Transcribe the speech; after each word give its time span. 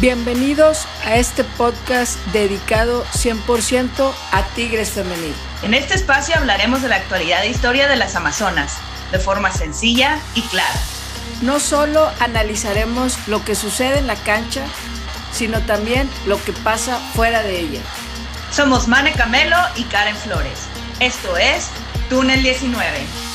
Bienvenidos 0.00 0.84
a 1.04 1.14
este 1.14 1.44
podcast 1.44 2.18
dedicado 2.32 3.04
100% 3.12 4.12
a 4.32 4.42
Tigres 4.56 4.90
Femenil. 4.90 5.32
En 5.62 5.74
este 5.74 5.94
espacio 5.94 6.34
hablaremos 6.36 6.82
de 6.82 6.88
la 6.88 6.96
actualidad 6.96 7.44
e 7.44 7.50
historia 7.50 7.86
de 7.86 7.94
las 7.94 8.16
Amazonas, 8.16 8.78
de 9.12 9.20
forma 9.20 9.52
sencilla 9.52 10.18
y 10.34 10.42
clara. 10.42 10.74
No 11.40 11.60
solo 11.60 12.10
analizaremos 12.18 13.28
lo 13.28 13.44
que 13.44 13.54
sucede 13.54 13.98
en 13.98 14.08
la 14.08 14.16
cancha, 14.16 14.64
sino 15.30 15.60
también 15.60 16.10
lo 16.26 16.42
que 16.42 16.52
pasa 16.52 16.98
fuera 17.14 17.44
de 17.44 17.60
ella. 17.60 17.80
Somos 18.50 18.88
Mane 18.88 19.12
Camelo 19.12 19.56
y 19.76 19.84
Karen 19.84 20.16
Flores. 20.16 20.66
Esto 20.98 21.36
es 21.36 21.70
Túnel 22.10 22.42
19. 22.42 23.25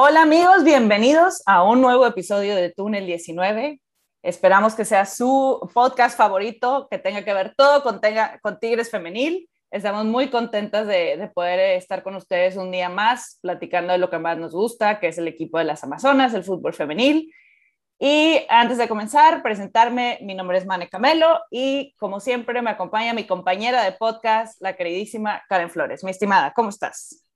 Hola 0.00 0.22
amigos, 0.22 0.62
bienvenidos 0.62 1.42
a 1.44 1.64
un 1.64 1.80
nuevo 1.80 2.06
episodio 2.06 2.54
de 2.54 2.70
Túnel 2.70 3.04
19. 3.04 3.80
Esperamos 4.22 4.76
que 4.76 4.84
sea 4.84 5.04
su 5.04 5.68
podcast 5.74 6.16
favorito, 6.16 6.86
que 6.88 6.98
tenga 6.98 7.24
que 7.24 7.34
ver 7.34 7.52
todo 7.56 7.82
con, 7.82 8.00
Tigres 8.60 8.92
Femenil. 8.92 9.50
Estamos 9.72 10.04
muy 10.04 10.30
contentas 10.30 10.86
de, 10.86 11.28
poder 11.34 11.58
estar 11.76 12.04
con 12.04 12.14
ustedes 12.14 12.54
un 12.56 12.70
día 12.70 12.88
más, 12.88 13.40
platicando 13.42 13.92
de 13.92 13.98
lo 13.98 14.08
que 14.08 14.20
más 14.20 14.38
nos 14.38 14.52
gusta, 14.52 15.00
que 15.00 15.08
es 15.08 15.18
el 15.18 15.26
equipo 15.26 15.58
de 15.58 15.64
las 15.64 15.82
Amazonas, 15.82 16.32
el 16.32 16.44
fútbol 16.44 16.74
femenil. 16.74 17.34
Y 17.98 18.46
antes 18.48 18.78
de 18.78 18.86
comenzar, 18.86 19.42
presentarme, 19.42 20.20
mi 20.22 20.36
nombre 20.36 20.58
es 20.58 20.66
Mane 20.66 20.88
Camelo 20.88 21.40
y 21.50 21.92
como 21.98 22.20
siempre 22.20 22.62
me 22.62 22.70
acompaña 22.70 23.14
mi 23.14 23.26
compañera 23.26 23.82
de 23.82 23.90
podcast, 23.90 24.62
la 24.62 24.76
queridísima 24.76 25.42
Karen 25.48 25.70
Flores. 25.70 26.04
Mi 26.04 26.12
estimada, 26.12 26.52
¿cómo 26.52 26.68
estás? 26.68 27.27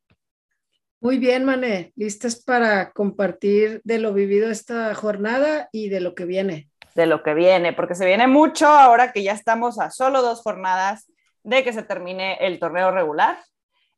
Muy 1.02 1.18
bien, 1.18 1.44
Mane, 1.44 1.92
listas 1.96 2.40
para 2.40 2.92
compartir 2.92 3.80
de 3.82 3.98
lo 3.98 4.12
vivido 4.12 4.48
esta 4.48 4.94
jornada 4.94 5.68
y 5.72 5.88
de 5.88 5.98
lo 5.98 6.14
que 6.14 6.26
viene. 6.26 6.68
De 6.94 7.06
lo 7.06 7.24
que 7.24 7.34
viene, 7.34 7.72
porque 7.72 7.96
se 7.96 8.06
viene 8.06 8.28
mucho 8.28 8.68
ahora 8.68 9.10
que 9.10 9.24
ya 9.24 9.32
estamos 9.32 9.80
a 9.80 9.90
solo 9.90 10.22
dos 10.22 10.42
jornadas 10.42 11.10
de 11.42 11.64
que 11.64 11.72
se 11.72 11.82
termine 11.82 12.34
el 12.34 12.60
torneo 12.60 12.92
regular. 12.92 13.36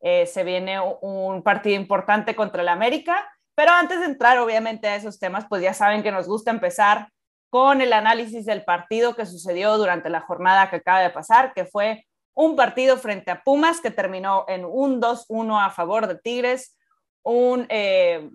Eh, 0.01 0.25
se 0.25 0.45
viene 0.45 0.79
un 1.03 1.43
partido 1.43 1.77
importante 1.77 2.35
contra 2.35 2.63
el 2.63 2.69
América, 2.69 3.31
pero 3.55 3.73
antes 3.73 4.01
de 4.01 4.07
entrar 4.07 4.39
obviamente 4.39 4.89
a 4.89 4.97
esos 4.97 5.19
temas, 5.19 5.45
pues 5.47 5.61
ya 5.61 5.75
saben 5.75 6.03
que 6.03 6.11
nos 6.11 6.27
gusta 6.27 6.53
empezar 6.53 7.11
con 7.51 7.83
el 7.83 7.93
análisis 7.93 8.47
del 8.47 8.65
partido 8.65 9.15
que 9.15 9.27
sucedió 9.27 9.77
durante 9.77 10.09
la 10.09 10.23
jornada 10.23 10.71
que 10.71 10.77
acaba 10.77 11.01
de 11.01 11.11
pasar, 11.11 11.53
que 11.53 11.67
fue 11.67 12.07
un 12.33 12.57
partido 12.57 12.97
frente 12.97 13.31
a 13.31 13.43
Pumas 13.43 13.83
que 13.83 13.91
terminó 13.91 14.47
en 14.49 14.65
un 14.65 15.03
2-1 15.03 15.67
a 15.67 15.69
favor 15.69 16.07
de 16.07 16.15
Tigres, 16.15 16.79
un, 17.25 17.67
eh, 17.69 18.31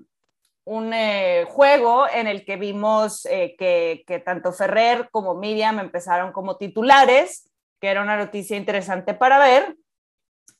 un 0.65 0.93
eh, 0.93 1.45
juego 1.47 2.09
en 2.09 2.27
el 2.27 2.43
que 2.43 2.57
vimos 2.57 3.23
que, 3.23 4.03
que 4.05 4.19
tanto 4.19 4.51
Ferrer 4.51 5.09
como 5.11 5.35
Miriam 5.35 5.79
empezaron 5.79 6.33
como 6.33 6.57
titulares 6.57 7.49
que 7.79 7.87
era 7.87 8.01
una 8.01 8.17
noticia 8.17 8.57
interesante 8.57 9.13
para 9.13 9.39
ver 9.39 9.77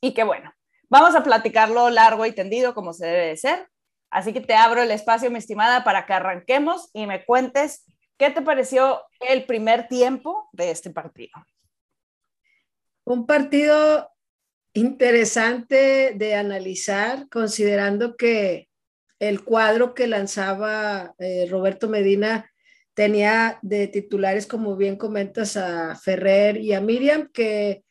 y 0.00 0.14
que 0.14 0.24
bueno, 0.24 0.52
vamos 0.88 1.14
a 1.14 1.22
platicarlo 1.22 1.90
largo 1.90 2.26
y 2.26 2.32
tendido 2.32 2.74
como 2.74 2.92
se 2.92 3.06
debe 3.06 3.26
de 3.26 3.36
ser. 3.36 3.68
Así 4.10 4.32
que 4.32 4.40
te 4.40 4.54
abro 4.54 4.82
el 4.82 4.90
espacio, 4.90 5.30
mi 5.30 5.38
estimada, 5.38 5.84
para 5.84 6.04
que 6.04 6.14
arranquemos 6.14 6.90
y 6.92 7.06
me 7.06 7.24
cuentes 7.24 7.84
qué 8.18 8.30
te 8.30 8.42
pareció 8.42 9.02
el 9.20 9.44
primer 9.44 9.86
tiempo 9.86 10.48
de 10.52 10.70
este 10.70 10.90
partido. 10.90 11.32
Un 13.04 13.26
partido 13.26 14.10
interesante 14.72 16.12
de 16.14 16.34
analizar, 16.34 17.28
considerando 17.28 18.16
que 18.16 18.68
el 19.18 19.44
cuadro 19.44 19.94
que 19.94 20.06
lanzaba 20.06 21.14
eh, 21.18 21.46
Roberto 21.50 21.88
Medina 21.88 22.50
tenía 22.94 23.58
de 23.62 23.86
titulares, 23.86 24.46
como 24.46 24.76
bien 24.76 24.96
comentas, 24.96 25.56
a 25.56 25.96
Ferrer 25.96 26.56
y 26.58 26.72
a 26.72 26.80
Miriam, 26.80 27.30
que 27.32 27.84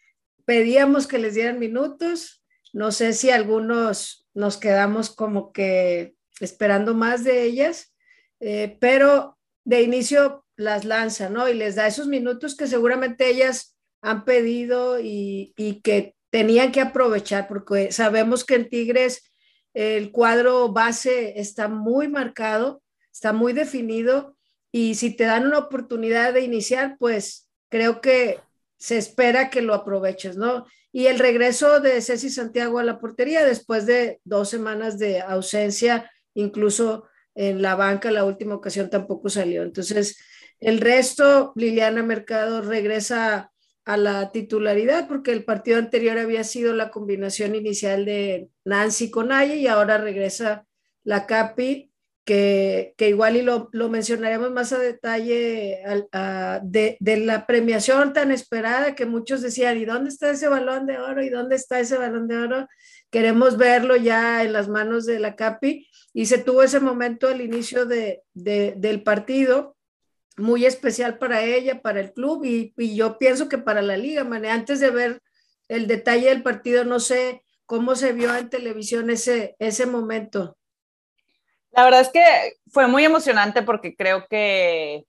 pedíamos 0.45 1.07
que 1.07 1.19
les 1.19 1.35
dieran 1.35 1.59
minutos. 1.59 2.43
No 2.73 2.91
sé 2.91 3.13
si 3.13 3.29
algunos 3.29 4.27
nos 4.33 4.57
quedamos 4.57 5.09
como 5.09 5.51
que 5.51 6.15
esperando 6.39 6.93
más 6.93 7.23
de 7.23 7.43
ellas, 7.43 7.93
eh, 8.39 8.77
pero 8.79 9.37
de 9.63 9.81
inicio 9.81 10.45
las 10.55 10.85
lanza, 10.85 11.29
¿no? 11.29 11.47
Y 11.47 11.53
les 11.53 11.75
da 11.75 11.87
esos 11.87 12.07
minutos 12.07 12.55
que 12.55 12.67
seguramente 12.67 13.29
ellas 13.29 13.77
han 14.01 14.25
pedido 14.25 14.99
y, 14.99 15.53
y 15.57 15.81
que 15.81 16.15
tenían 16.29 16.71
que 16.71 16.81
aprovechar, 16.81 17.47
porque 17.47 17.91
sabemos 17.91 18.45
que 18.45 18.55
en 18.55 18.69
Tigres 18.69 19.31
el 19.73 20.11
cuadro 20.11 20.69
base 20.69 21.39
está 21.39 21.67
muy 21.67 22.07
marcado, 22.07 22.81
está 23.11 23.33
muy 23.33 23.53
definido 23.53 24.35
y 24.71 24.95
si 24.95 25.15
te 25.15 25.25
dan 25.25 25.45
una 25.45 25.59
oportunidad 25.59 26.33
de 26.33 26.41
iniciar, 26.41 26.95
pues 26.99 27.49
creo 27.69 28.01
que 28.01 28.39
se 28.77 28.97
espera 28.97 29.49
que 29.49 29.61
lo 29.61 29.73
aproveches, 29.73 30.37
¿no? 30.37 30.65
Y 30.91 31.07
el 31.07 31.19
regreso 31.19 31.79
de 31.79 32.01
Ceci 32.01 32.29
Santiago 32.29 32.79
a 32.79 32.83
la 32.83 32.99
portería 32.99 33.45
después 33.45 33.85
de 33.85 34.21
dos 34.23 34.49
semanas 34.49 34.97
de 34.97 35.21
ausencia, 35.21 36.11
incluso 36.33 37.07
en 37.35 37.61
la 37.61 37.75
banca 37.75 38.11
la 38.11 38.25
última 38.25 38.55
ocasión 38.55 38.89
tampoco 38.89 39.29
salió. 39.29 39.63
Entonces, 39.63 40.17
el 40.59 40.81
resto, 40.81 41.53
Liliana 41.55 42.03
Mercado 42.03 42.61
regresa 42.61 43.51
a 43.89 43.97
la 43.97 44.31
titularidad 44.31 45.07
porque 45.07 45.31
el 45.31 45.43
partido 45.43 45.79
anterior 45.79 46.19
había 46.19 46.43
sido 46.43 46.73
la 46.73 46.91
combinación 46.91 47.55
inicial 47.55 48.05
de 48.05 48.51
Nancy 48.63 49.09
con 49.09 49.31
Aya 49.31 49.55
y 49.55 49.65
ahora 49.65 49.97
regresa 49.97 50.67
la 51.03 51.25
Capi 51.25 51.91
que, 52.23 52.93
igual 52.99 53.37
y 53.37 53.41
lo, 53.41 53.71
mencionaremos 53.89 54.51
más 54.51 54.73
a 54.73 54.77
detalle 54.77 55.81
de, 56.61 56.97
de, 56.99 57.17
la 57.17 57.47
premiación 57.47 58.13
tan 58.13 58.31
esperada 58.31 58.93
que 58.93 59.07
muchos 59.07 59.41
decían, 59.41 59.79
¿y 59.79 59.85
dónde 59.85 60.09
está 60.09 60.29
ese 60.29 60.47
balón 60.47 60.85
de 60.85 60.99
oro? 60.99 61.23
¿Y 61.23 61.29
dónde 61.29 61.55
está 61.55 61.79
ese 61.79 61.97
balón 61.97 62.27
de 62.27 62.37
oro? 62.37 62.67
Queremos 63.09 63.57
verlo 63.57 63.95
ya 63.95 64.43
en 64.43 64.53
las 64.53 64.67
manos 64.67 65.07
de 65.07 65.17
la 65.17 65.35
CAPI 65.35 65.87
y 66.13 66.27
se 66.27 66.37
tuvo 66.37 66.61
ese 66.61 66.79
momento 66.79 67.27
al 67.27 67.41
inicio 67.41 67.87
de, 67.87 68.21
del 68.35 69.01
partido 69.01 69.75
muy 70.39 70.65
especial 70.65 71.17
para 71.17 71.43
ella, 71.43 71.81
para 71.81 71.99
el 71.99 72.13
club 72.13 72.43
y, 72.45 72.73
yo 72.95 73.17
pienso 73.17 73.49
que 73.49 73.57
para 73.57 73.81
la 73.81 73.97
liga, 73.97 74.27
antes 74.49 74.79
de 74.79 74.89
ver 74.89 75.21
el 75.67 75.87
detalle 75.87 76.29
del 76.29 76.43
partido, 76.43 76.83
no 76.83 76.99
sé 76.99 77.43
cómo 77.65 77.95
se 77.95 78.13
vio 78.13 78.35
en 78.35 78.49
televisión 78.49 79.09
ese, 79.09 79.55
ese 79.59 79.85
momento. 79.85 80.57
La 81.71 81.83
verdad 81.83 82.01
es 82.01 82.09
que 82.09 82.23
fue 82.71 82.87
muy 82.87 83.05
emocionante 83.05 83.61
porque 83.61 83.95
creo 83.95 84.25
que 84.27 85.05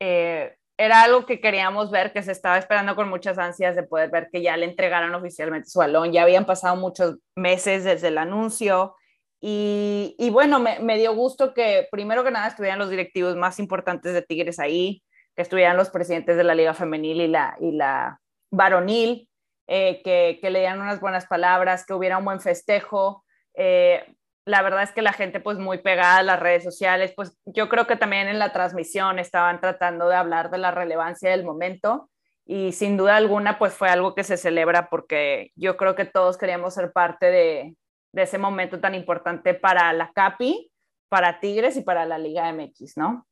eh, 0.00 0.56
era 0.76 1.02
algo 1.02 1.26
que 1.26 1.40
queríamos 1.40 1.90
ver, 1.90 2.12
que 2.12 2.22
se 2.22 2.32
estaba 2.32 2.58
esperando 2.58 2.96
con 2.96 3.08
muchas 3.08 3.38
ansias 3.38 3.76
de 3.76 3.84
poder 3.84 4.10
ver 4.10 4.28
que 4.32 4.42
ya 4.42 4.56
le 4.56 4.66
entregaron 4.66 5.14
oficialmente 5.14 5.68
su 5.68 5.78
balón. 5.78 6.12
Ya 6.12 6.22
habían 6.22 6.44
pasado 6.44 6.74
muchos 6.76 7.18
meses 7.36 7.84
desde 7.84 8.08
el 8.08 8.18
anuncio. 8.18 8.96
Y, 9.44 10.30
bueno, 10.30 10.60
me, 10.60 10.78
me, 10.78 10.96
dio 10.96 11.16
gusto 11.16 11.52
que 11.52 11.88
primero 11.90 12.22
que 12.22 12.30
nada 12.30 12.46
estuvieran 12.46 12.78
los 12.78 12.90
directivos 12.90 13.34
más 13.34 13.58
importantes 13.58 14.14
de 14.14 14.22
Tigres 14.22 14.60
ahí, 14.60 15.02
que 15.34 15.42
estuvieran 15.42 15.76
los 15.76 15.90
presidentes 15.90 16.36
de 16.36 16.44
la 16.44 16.54
Liga 16.54 16.74
Femenil 16.74 17.20
y 17.20 17.26
la, 17.26 17.56
y 17.60 17.72
la 17.72 18.20
varonil, 18.52 19.28
eh, 19.66 20.00
que, 20.04 20.38
que 20.40 20.50
le 20.50 20.60
dieran 20.60 20.80
unas 20.80 21.00
buenas 21.00 21.26
palabras, 21.26 21.84
que 21.84 21.92
hubiera 21.92 22.18
un 22.18 22.24
buen 22.24 22.40
festejo. 22.40 23.24
Eh, 23.54 24.04
la 24.44 24.62
verdad 24.62 24.84
es 24.84 24.92
que 24.92 25.02
la 25.02 25.12
gente 25.12 25.40
pues 25.40 25.58
muy 25.58 25.78
pegada 25.78 26.18
a 26.18 26.22
las 26.22 26.38
redes 26.38 26.62
sociales, 26.62 27.12
pues 27.16 27.36
yo 27.44 27.68
creo 27.68 27.88
que 27.88 27.96
también 27.96 28.28
en 28.28 28.38
la 28.38 28.52
transmisión 28.52 29.18
estaban 29.18 29.60
tratando 29.60 30.08
de 30.08 30.14
hablar 30.14 30.50
de 30.50 30.58
la 30.58 30.70
relevancia 30.70 31.30
del 31.30 31.44
momento 31.44 32.10
y 32.44 32.72
sin 32.72 32.96
duda 32.96 33.16
alguna 33.16 33.58
pues 33.58 33.72
fue 33.74 33.88
algo 33.88 34.14
que 34.14 34.24
se 34.24 34.36
celebra 34.36 34.88
porque 34.88 35.50
yo 35.56 35.76
creo 35.76 35.96
que 35.96 36.04
todos 36.04 36.38
queríamos 36.38 36.74
ser 36.74 36.92
parte 36.92 37.26
de, 37.26 37.76
de 38.12 38.22
ese 38.22 38.38
momento 38.38 38.80
tan 38.80 38.94
importante 38.94 39.54
para 39.54 39.92
la 39.92 40.12
CAPI, 40.12 40.70
para 41.08 41.40
Tigres 41.40 41.76
y 41.76 41.82
para 41.82 42.06
la 42.06 42.18
Liga 42.18 42.52
MX, 42.52 42.96
¿no? 42.96 43.26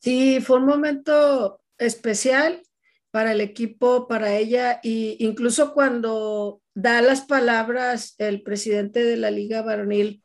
Sí, 0.00 0.40
fue 0.40 0.58
un 0.58 0.66
momento 0.66 1.60
especial 1.76 2.62
para 3.10 3.32
el 3.32 3.40
equipo, 3.40 4.06
para 4.06 4.34
ella, 4.34 4.80
y 4.82 5.16
incluso 5.24 5.74
cuando 5.74 6.62
da 6.74 7.02
las 7.02 7.22
palabras 7.22 8.14
el 8.18 8.42
presidente 8.42 9.02
de 9.02 9.16
la 9.16 9.30
Liga 9.30 9.62
Varonil, 9.62 10.22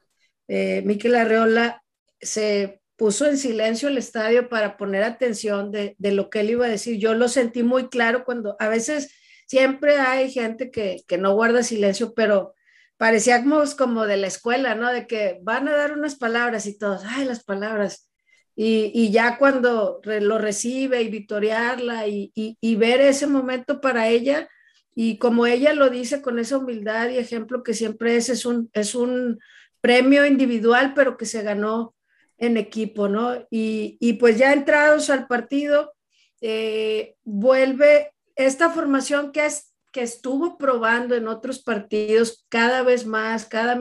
eh, 0.48 0.84
Miquel 0.86 1.16
Arreola, 1.16 1.84
se 2.20 2.82
puso 2.96 3.26
en 3.26 3.38
silencio 3.38 3.90
el 3.90 3.98
estadio 3.98 4.50
para 4.50 4.78
poner 4.78 5.04
atención 5.04 5.72
de, 5.72 5.96
lo 6.00 6.30
que 6.30 6.42
él 6.42 6.52
iba 6.52 6.66
a 6.66 6.70
decir. 6.70 6.98
Yo 7.00 7.14
lo 7.14 7.28
sentí 7.28 7.64
muy 7.64 7.90
claro 7.90 8.24
cuando 8.24 8.56
a 8.60 8.68
veces 8.68 9.14
siempre 9.48 9.98
hay 9.98 10.32
gente 10.32 10.70
que, 10.72 11.04
no 11.18 11.34
guarda 11.34 11.64
silencio, 11.64 12.14
pero 12.14 12.54
parecíamos 12.98 13.76
como 13.76 14.06
de 14.06 14.18
la 14.18 14.28
escuela, 14.28 14.76
¿no? 14.76 14.92
De 14.92 15.08
que 15.08 15.40
van 15.44 15.68
a 15.68 15.76
dar 15.76 15.94
unas 15.94 16.16
palabras 16.16 16.66
y 16.66 16.78
todos, 16.78 17.04
ay, 17.06 17.26
las 17.26 17.44
palabras. 17.44 18.10
Y, 18.56 19.12
ya 19.12 19.38
cuando 19.40 20.00
lo 20.04 20.38
recibe 20.38 21.02
y 21.02 21.10
victoriarla 21.10 22.08
y, 22.08 22.32
y, 22.36 22.76
ver 22.76 23.02
ese 23.02 23.26
momento 23.26 23.82
para 23.82 24.10
ella, 24.10 24.48
y 24.96 25.18
como 25.18 25.48
ella 25.48 25.74
lo 25.74 25.90
dice 25.90 26.22
con 26.22 26.38
esa 26.38 26.60
humildad 26.60 27.10
y 27.10 27.18
ejemplo 27.18 27.64
que 27.64 27.74
siempre 27.74 28.16
es, 28.16 28.30
es 28.30 28.46
un, 28.46 28.70
es 28.74 28.94
un 28.94 29.40
premio 29.82 30.26
individual, 30.26 30.94
pero 30.94 31.18
que 31.18 31.26
se 31.26 31.42
ganó 31.42 31.96
en 32.38 32.58
equipo, 32.58 33.10
¿no? 33.10 33.36
Y, 33.50 33.98
y 34.00 34.14
pues 34.14 34.38
ya 34.38 34.54
entrados 34.54 35.10
al 35.10 35.28
partido, 35.28 35.94
eh, 36.42 37.16
vuelve 37.24 38.14
esta 38.36 38.70
formación 38.70 39.32
que, 39.32 39.46
es, 39.46 39.73
que 39.94 40.02
estuvo 40.02 40.58
probando 40.58 41.16
en 41.16 41.30
otros 41.30 41.64
partidos 41.64 42.46
cada 42.50 42.82
vez 42.82 43.06
más, 43.06 43.46
cada 43.46 43.80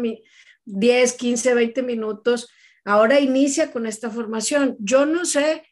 10, 0.64 1.12
15, 1.14 1.54
20 1.54 1.82
minutos, 1.82 2.48
ahora 2.84 3.18
inicia 3.18 3.72
con 3.72 3.86
esta 3.86 4.10
formación. 4.10 4.76
Yo 4.78 5.06
no 5.06 5.24
sé 5.24 5.64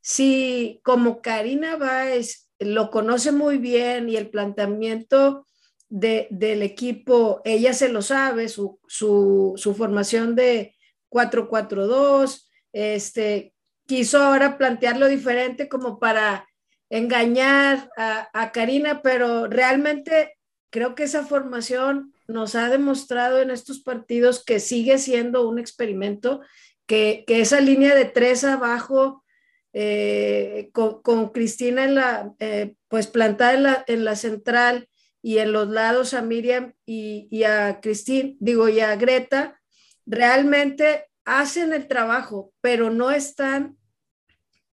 si 0.00 0.80
como 0.84 1.20
Karina 1.20 1.76
Báez 1.76 2.48
lo 2.58 2.90
conoce 2.90 3.32
muy 3.32 3.58
bien 3.58 4.08
y 4.08 4.16
el 4.16 4.30
planteamiento 4.30 5.46
de, 5.88 6.28
del 6.30 6.62
equipo, 6.62 7.42
ella 7.44 7.74
se 7.74 7.88
lo 7.88 8.00
sabe, 8.00 8.48
su, 8.48 8.78
su, 8.86 9.54
su 9.56 9.74
formación 9.74 10.36
de 10.36 10.76
4-4-2, 11.10 12.48
este, 12.72 13.54
quiso 13.86 14.22
ahora 14.22 14.58
plantearlo 14.58 15.08
diferente 15.08 15.68
como 15.68 15.98
para 15.98 16.47
engañar 16.90 17.90
a, 17.96 18.28
a, 18.32 18.52
Karina, 18.52 19.02
pero 19.02 19.46
realmente 19.46 20.36
creo 20.70 20.94
que 20.94 21.04
esa 21.04 21.24
formación 21.24 22.14
nos 22.26 22.54
ha 22.54 22.68
demostrado 22.68 23.40
en 23.40 23.50
estos 23.50 23.80
partidos 23.80 24.44
que 24.44 24.60
sigue 24.60 24.98
siendo 24.98 25.48
un 25.48 25.58
experimento, 25.58 26.40
que, 26.86 27.24
que 27.26 27.40
esa 27.40 27.60
línea 27.60 27.94
de 27.94 28.06
tres 28.06 28.44
abajo 28.44 29.24
eh, 29.72 30.70
con, 30.72 31.28
Cristina 31.30 31.84
en 31.84 31.94
la, 31.94 32.34
eh, 32.38 32.74
pues 32.88 33.06
plantada 33.06 33.54
en 33.54 33.62
la, 33.62 33.84
en 33.86 34.04
la, 34.04 34.16
central 34.16 34.88
y 35.22 35.38
en 35.38 35.52
los 35.52 35.68
lados 35.68 36.14
a 36.14 36.22
Miriam 36.22 36.74
y, 36.86 37.28
y 37.30 37.44
a 37.44 37.80
Cristina, 37.80 38.34
digo, 38.40 38.68
y 38.68 38.80
a 38.80 38.96
Greta, 38.96 39.60
realmente 40.06 41.06
hacen 41.24 41.72
el 41.72 41.86
trabajo, 41.86 42.52
pero 42.62 42.90
no 42.90 43.10
están, 43.10 43.76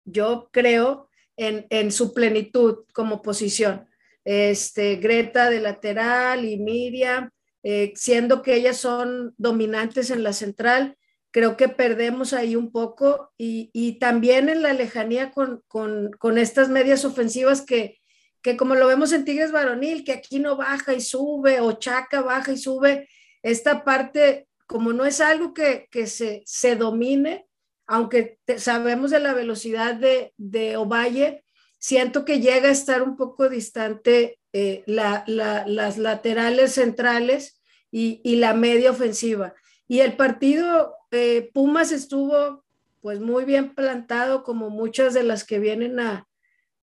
yo 0.05 0.49
creo, 0.51 1.09
en, 1.37 1.65
en 1.69 1.91
su 1.91 2.13
plenitud 2.13 2.85
como 2.93 3.21
posición. 3.21 3.87
Este, 4.23 4.95
Greta 4.95 5.49
de 5.49 5.59
lateral 5.59 6.45
y 6.45 6.57
Miriam, 6.57 7.29
eh, 7.63 7.93
siendo 7.95 8.41
que 8.41 8.55
ellas 8.55 8.77
son 8.77 9.33
dominantes 9.37 10.09
en 10.09 10.23
la 10.23 10.33
central, 10.33 10.97
creo 11.35 11.57
que 11.57 11.67
perdemos 11.67 12.31
ahí 12.31 12.55
un 12.55 12.71
poco 12.71 13.33
y, 13.37 13.69
y 13.73 13.99
también 13.99 14.47
en 14.47 14.61
la 14.61 14.71
lejanía 14.71 15.31
con, 15.31 15.61
con, 15.67 16.11
con, 16.17 16.37
estas 16.37 16.69
medias 16.69 17.03
ofensivas 17.03 17.61
que, 17.61 17.99
que 18.41 18.55
como 18.55 18.75
lo 18.75 18.87
vemos 18.87 19.11
en 19.11 19.25
Tigres 19.25 19.51
Varonil, 19.51 20.05
que 20.05 20.13
aquí 20.13 20.39
no 20.39 20.55
baja 20.55 20.93
y 20.93 21.01
sube, 21.01 21.59
o 21.59 21.73
Chaca 21.73 22.21
baja 22.21 22.53
y 22.53 22.57
sube, 22.57 23.09
esta 23.41 23.83
parte, 23.83 24.47
como 24.65 24.93
no 24.93 25.05
es 25.05 25.19
algo 25.19 25.53
que, 25.53 25.87
que 25.91 26.07
se, 26.07 26.41
se, 26.45 26.75
domine, 26.75 27.47
aunque 27.87 28.39
sabemos 28.57 29.11
de 29.11 29.19
la 29.19 29.33
velocidad 29.33 29.95
de, 29.95 30.33
de, 30.37 30.77
Ovalle, 30.77 31.43
siento 31.77 32.25
que 32.25 32.39
llega 32.39 32.69
a 32.69 32.71
estar 32.71 33.03
un 33.03 33.15
poco 33.15 33.49
distante 33.49 34.39
eh, 34.53 34.83
la, 34.87 35.23
la, 35.27 35.65
las 35.67 35.97
laterales 35.97 36.73
centrales 36.73 37.61
y, 37.91 38.21
y 38.23 38.37
la 38.37 38.53
media 38.53 38.91
ofensiva. 38.91 39.53
Y 39.87 39.99
el 39.99 40.15
partido 40.15 40.95
eh, 41.11 41.51
Pumas 41.53 41.91
estuvo 41.91 42.63
pues 43.01 43.19
muy 43.19 43.45
bien 43.45 43.75
plantado 43.75 44.43
como 44.43 44.69
muchas 44.69 45.13
de 45.13 45.23
las 45.23 45.43
que 45.43 45.59
vienen 45.59 45.99
a, 45.99 46.27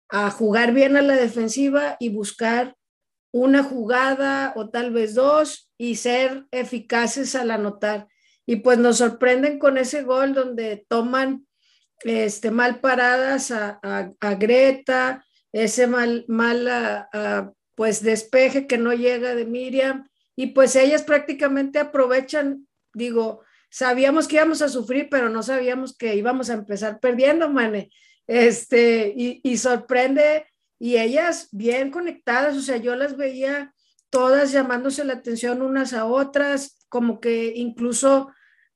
a 0.07 0.31
jugar 0.31 0.73
bien 0.73 0.95
a 0.95 1.01
la 1.01 1.15
defensiva 1.15 1.97
y 1.99 2.09
buscar 2.09 2.77
una 3.31 3.63
jugada 3.63 4.53
o 4.55 4.69
tal 4.69 4.91
vez 4.91 5.15
dos 5.15 5.71
y 5.77 5.95
ser 5.95 6.45
eficaces 6.51 7.35
al 7.35 7.51
anotar. 7.51 8.07
Y 8.45 8.57
pues 8.57 8.77
nos 8.77 8.97
sorprenden 8.97 9.59
con 9.59 9.77
ese 9.77 10.03
gol 10.03 10.33
donde 10.33 10.85
toman 10.87 11.47
este, 12.03 12.51
mal 12.51 12.79
paradas 12.79 13.51
a, 13.51 13.79
a, 13.81 14.35
Greta, 14.35 15.25
ese 15.51 15.87
mal, 15.87 16.25
mal 16.27 17.07
pues 17.75 18.03
despeje 18.03 18.67
que 18.67 18.77
no 18.77 18.93
llega 18.93 19.35
de 19.35 19.45
Miriam 19.45 20.07
y 20.35 20.47
pues 20.47 20.75
ellas 20.75 21.03
prácticamente 21.03 21.79
aprovechan, 21.79 22.67
digo, 22.93 23.41
sabíamos 23.69 24.27
que 24.27 24.35
íbamos 24.35 24.61
a 24.61 24.69
sufrir, 24.69 25.07
pero 25.09 25.29
no 25.29 25.43
sabíamos 25.43 25.95
que 25.95 26.15
íbamos 26.15 26.49
a 26.49 26.53
empezar 26.53 26.99
perdiendo, 26.99 27.49
mane. 27.49 27.91
Este, 28.27 29.13
y, 29.15 29.41
y 29.43 29.57
sorprende, 29.57 30.45
y 30.79 30.97
ellas 30.97 31.49
bien 31.51 31.91
conectadas, 31.91 32.57
o 32.57 32.61
sea, 32.61 32.77
yo 32.77 32.95
las 32.95 33.15
veía 33.15 33.72
todas 34.13 34.51
llamándose 34.51 35.03
la 35.03 35.13
atención 35.13 35.63
unas 35.63 35.91
a 35.91 36.05
otras, 36.05 36.85
como 36.87 37.19
que 37.19 37.53
incluso 37.55 38.31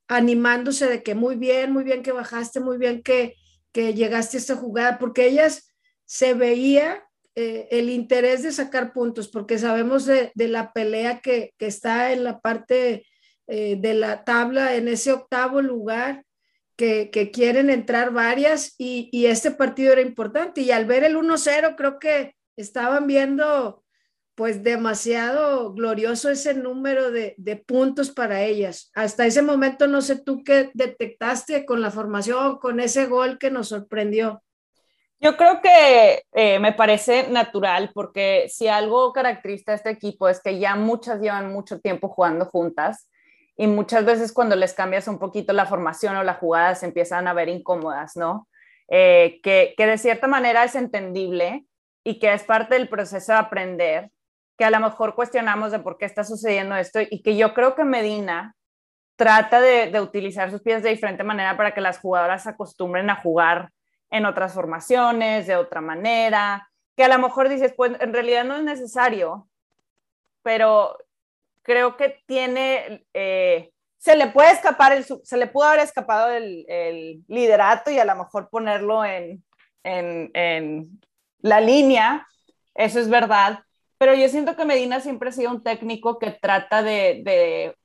animándose 0.08 0.88
de 0.88 1.04
que 1.04 1.14
muy 1.14 1.36
bien, 1.36 1.72
muy 1.72 1.84
bien 1.84 2.02
que 2.02 2.12
bajaste, 2.12 2.60
muy 2.60 2.80
bien 2.80 3.04
que, 3.04 3.36
que 3.72 3.94
llegaste 3.94 4.38
a 4.38 4.40
esta 4.40 4.56
jugada, 4.56 4.98
porque 4.98 5.28
ellas 5.28 5.72
se 6.06 6.34
veía 6.34 7.04
eh, 7.36 7.68
el 7.70 7.92
interés 7.92 8.42
de 8.42 8.52
sacar 8.52 8.94
puntos, 8.94 9.28
porque 9.28 9.60
sabemos 9.60 10.08
de, 10.08 10.32
de 10.34 10.48
la 10.48 10.74
pelea 10.74 11.20
que, 11.20 11.54
que, 11.60 11.68
está 11.68 12.14
en 12.14 12.24
la 12.24 12.40
parte 12.40 13.06
eh, 13.46 13.76
de 13.80 13.94
la 13.94 14.24
tabla 14.24 14.74
en 14.74 14.88
ese 14.88 15.12
octavo 15.12 15.62
lugar, 15.62 16.26
que, 16.76 17.12
que 17.12 17.30
quieren 17.30 17.70
entrar 17.70 18.12
varias 18.12 18.74
y, 18.80 19.10
y, 19.12 19.28
este 19.28 19.52
partido 19.52 19.94
era 19.94 20.02
importante. 20.02 20.62
Y 20.62 20.72
al 20.72 20.86
ver 20.86 21.04
el 21.04 21.16
1-0, 21.16 21.76
creo 21.76 22.00
que 22.00 22.34
estaban 22.56 23.06
viendo 23.06 23.84
pues 24.38 24.62
demasiado 24.62 25.74
glorioso 25.74 26.30
ese 26.30 26.54
número 26.54 27.10
de, 27.10 27.34
de, 27.38 27.56
puntos 27.56 28.12
para 28.12 28.44
ellas. 28.44 28.92
Hasta 28.94 29.26
ese 29.26 29.42
momento 29.42 29.88
no 29.88 30.00
sé 30.04 30.24
tú 30.24 30.44
qué 30.44 30.70
detectaste 30.76 31.66
con 31.66 31.82
la 31.82 31.90
formación, 31.90 32.60
con 32.60 32.80
ese 32.80 33.08
gol 33.08 33.40
que 33.40 33.50
nos 33.50 33.70
sorprendió. 33.70 34.44
Yo 35.20 35.36
creo 35.38 35.60
que 35.60 36.22
eh, 36.34 36.60
me 36.60 36.72
parece 36.72 37.28
natural 37.30 37.90
porque 37.96 38.46
si 38.50 38.68
algo 38.68 39.12
caracteriza 39.12 39.72
a 39.72 39.76
este 39.76 39.90
equipo 39.90 40.30
es 40.30 40.40
que 40.40 40.60
ya 40.60 40.76
muchas 40.76 41.20
llevan 41.20 41.52
mucho 41.52 41.80
tiempo 41.80 42.08
jugando 42.08 42.46
juntas 42.46 43.10
y 43.56 43.66
muchas 43.66 44.06
veces 44.06 44.32
cuando 44.32 44.56
les 44.56 44.76
cambias 44.76 45.08
un 45.08 45.18
poquito 45.18 45.52
la 45.52 45.66
formación 45.66 46.16
o 46.16 46.22
la 46.22 46.36
jugada 46.36 46.76
se 46.76 46.86
empiezan 46.86 47.28
a 47.28 47.34
ver 47.34 47.50
incómodas, 47.50 48.16
¿no? 48.16 48.48
Eh, 48.88 49.40
que, 49.42 49.74
que, 49.76 49.88
de 49.88 49.98
cierta 49.98 50.28
manera 50.28 50.64
es 50.64 50.76
entendible 50.76 51.66
y 52.04 52.20
que 52.20 52.32
es 52.32 52.44
parte 52.44 52.76
del 52.76 52.88
proceso 52.88 53.32
de 53.32 53.40
aprender, 53.40 54.12
que 54.58 54.66
a 54.66 54.72
lo 54.72 54.80
mejor 54.80 55.16
cuestionamos 55.16 55.72
de 55.72 55.80
por 55.80 55.98
qué 55.98 56.06
está 56.06 56.24
sucediendo 56.24 56.76
esto 56.76 57.00
y 57.02 57.22
que 57.22 57.38
yo 57.38 57.54
creo 57.54 57.76
que 57.76 57.84
Medina 57.84 58.56
trata 59.18 59.60
de, 59.60 60.00
utilizar 60.00 60.52
sus 60.52 60.62
pies 60.62 60.84
de 60.84 60.92
diferente 60.92 61.24
manera 61.24 61.58
para 61.58 61.74
que 61.74 61.82
las 61.82 62.00
jugadoras 62.00 62.44
se 62.44 62.50
acostumbren 62.50 63.10
a 63.10 63.16
jugar 63.16 63.72
en 64.10 64.26
otras 64.26 64.54
formaciones, 64.54 65.48
de 65.48 65.56
otra 65.56 65.82
manera, 65.82 66.70
que 66.96 67.04
a 67.04 67.08
lo 67.10 67.20
mejor 67.20 67.50
dices, 67.50 67.74
pues 67.76 67.92
en 68.00 68.14
realidad 68.14 68.46
no 68.46 68.56
es 68.56 68.64
necesario, 68.64 69.50
pero 70.44 70.98
creo 71.64 71.98
que 71.98 72.22
tiene, 72.26 73.06
eh, 73.14 73.72
se 73.98 74.16
le 74.16 74.28
puede 74.28 74.52
escapar, 74.52 74.94
el, 74.94 75.04
se 75.06 75.38
le 75.38 75.48
pudo 75.48 75.66
haber 75.66 75.82
escapado 75.82 76.30
el, 76.30 76.66
el 76.70 77.24
liderato 77.28 77.92
y 77.92 78.00
a 78.00 78.06
lo 78.06 78.16
mejor 78.16 78.50
ponerlo 78.50 79.04
en, 79.04 79.44
en, 79.84 80.32
en, 80.34 81.02
la 81.42 81.60
línea, 81.60 82.26
eso 82.74 83.00
es 83.00 83.10
verdad, 83.10 83.60
pero 83.98 84.14
yo 84.14 84.28
siento 84.30 84.56
que 84.56 84.66
Medina 84.66 85.00
siempre 85.00 85.30
ha 85.30 85.32
sido 85.32 85.52
un 85.52 85.64
técnico 85.64 86.20
que 86.20 86.32
trata 86.32 86.84
de, 86.84 87.76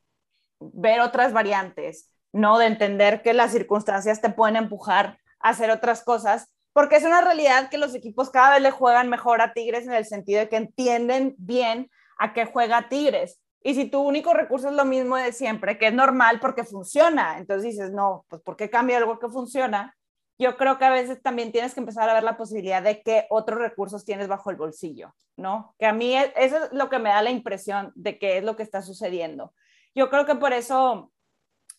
ver 0.60 1.00
otras 1.00 1.32
variantes, 1.32 2.10
¿no? 2.32 2.58
De 2.58 2.66
entender 2.66 3.22
que 3.22 3.32
las 3.32 3.52
circunstancias 3.52 4.20
te 4.20 4.30
pueden 4.30 4.56
empujar 4.56 5.18
a 5.40 5.50
hacer 5.50 5.70
otras 5.70 6.04
cosas, 6.04 6.52
porque 6.72 6.96
es 6.96 7.04
una 7.04 7.20
realidad 7.20 7.68
que 7.68 7.78
los 7.78 7.94
equipos 7.94 8.30
cada 8.30 8.52
vez 8.52 8.62
le 8.62 8.70
juegan 8.70 9.08
mejor 9.08 9.40
a 9.40 9.52
Tigres 9.52 9.86
en 9.86 9.92
el 9.92 10.04
sentido 10.04 10.40
de 10.40 10.48
que 10.48 10.56
entienden 10.56 11.34
bien 11.38 11.90
a 12.18 12.32
qué 12.32 12.46
juega 12.46 12.88
Tigres. 12.88 13.40
Y 13.64 13.74
si 13.74 13.86
tu 13.86 14.00
único 14.00 14.32
recurso 14.34 14.68
es 14.68 14.74
lo 14.74 14.84
mismo 14.84 15.16
de 15.16 15.32
siempre, 15.32 15.78
que 15.78 15.88
es 15.88 15.94
normal 15.94 16.40
porque 16.40 16.64
funciona, 16.64 17.38
entonces 17.38 17.72
dices, 17.72 17.92
no, 17.92 18.24
pues 18.28 18.42
¿por 18.42 18.56
qué 18.56 18.70
cambia 18.70 18.98
algo 18.98 19.18
que 19.18 19.28
funciona? 19.28 19.96
Yo 20.42 20.56
creo 20.56 20.76
que 20.76 20.84
a 20.84 20.90
veces 20.90 21.22
también 21.22 21.52
tienes 21.52 21.72
que 21.72 21.78
empezar 21.78 22.10
a 22.10 22.14
ver 22.14 22.24
la 22.24 22.36
posibilidad 22.36 22.82
de 22.82 23.00
qué 23.00 23.26
otros 23.30 23.60
recursos 23.60 24.04
tienes 24.04 24.26
bajo 24.26 24.50
el 24.50 24.56
bolsillo, 24.56 25.14
¿no? 25.36 25.76
Que 25.78 25.86
a 25.86 25.92
mí 25.92 26.16
e, 26.16 26.32
eso 26.34 26.64
es 26.64 26.72
lo 26.72 26.90
que 26.90 26.98
me 26.98 27.10
da 27.10 27.22
la 27.22 27.30
impresión 27.30 27.92
de 27.94 28.18
qué 28.18 28.38
es 28.38 28.42
lo 28.42 28.56
que 28.56 28.64
está 28.64 28.82
sucediendo. 28.82 29.54
Yo 29.94 30.10
creo 30.10 30.26
que 30.26 30.34
por 30.34 30.52
eso 30.52 31.12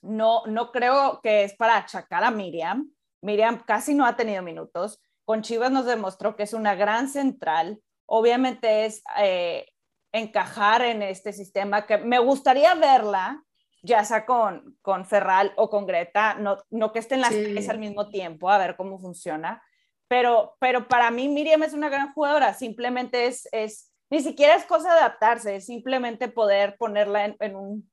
no, 0.02 0.46
no 0.46 0.72
creo 0.72 1.20
que 1.22 1.44
es 1.44 1.54
para 1.56 1.76
achacar 1.76 2.24
a 2.24 2.32
Miriam. 2.32 2.90
Miriam 3.22 3.62
casi 3.66 3.94
no 3.94 4.06
ha 4.06 4.16
tenido 4.16 4.42
minutos. 4.42 5.02
Con 5.26 5.42
Chivas 5.42 5.72
nos 5.72 5.86
demostró 5.86 6.38
que 6.38 6.44
es 6.44 6.54
una 6.54 6.74
gran 6.74 7.10
central. 7.10 7.82
Obviamente 8.06 8.86
es 8.86 9.04
eh, 9.18 9.68
encajar 10.14 10.84
en 10.84 11.02
este 11.02 11.34
sistema, 11.34 11.86
que 11.86 11.98
me 11.98 12.20
gustaría 12.20 12.76
verla, 12.76 13.44
ya 13.84 14.04
sea 14.04 14.26
con, 14.26 14.78
con 14.82 15.06
Ferral 15.06 15.54
o 15.56 15.70
con 15.70 15.86
Greta, 15.86 16.34
no, 16.36 16.58
no 16.72 16.92
que 16.92 17.00
estén 17.00 17.22
las 17.22 17.34
sí. 17.34 17.44
tres 17.44 17.70
al 17.70 17.78
mismo 17.78 18.10
tiempo, 18.10 18.50
a 18.50 18.58
ver 18.58 18.76
cómo 18.76 18.98
funciona, 18.98 19.62
pero, 20.08 20.56
pero 20.60 20.88
para 20.88 21.12
mí 21.12 21.28
Miriam 21.30 21.64
es 21.64 21.74
una 21.74 21.90
gran 21.90 22.14
jugadora, 22.14 22.54
simplemente 22.54 23.28
es, 23.28 23.48
es 23.52 23.94
ni 24.14 24.22
siquiera 24.22 24.56
es 24.56 24.66
cosa 24.66 24.94
de 24.94 25.00
adaptarse, 25.00 25.56
es 25.56 25.66
simplemente 25.66 26.28
poder 26.28 26.78
ponerla 26.78 27.36
en, 27.40 27.56
un, 27.56 27.92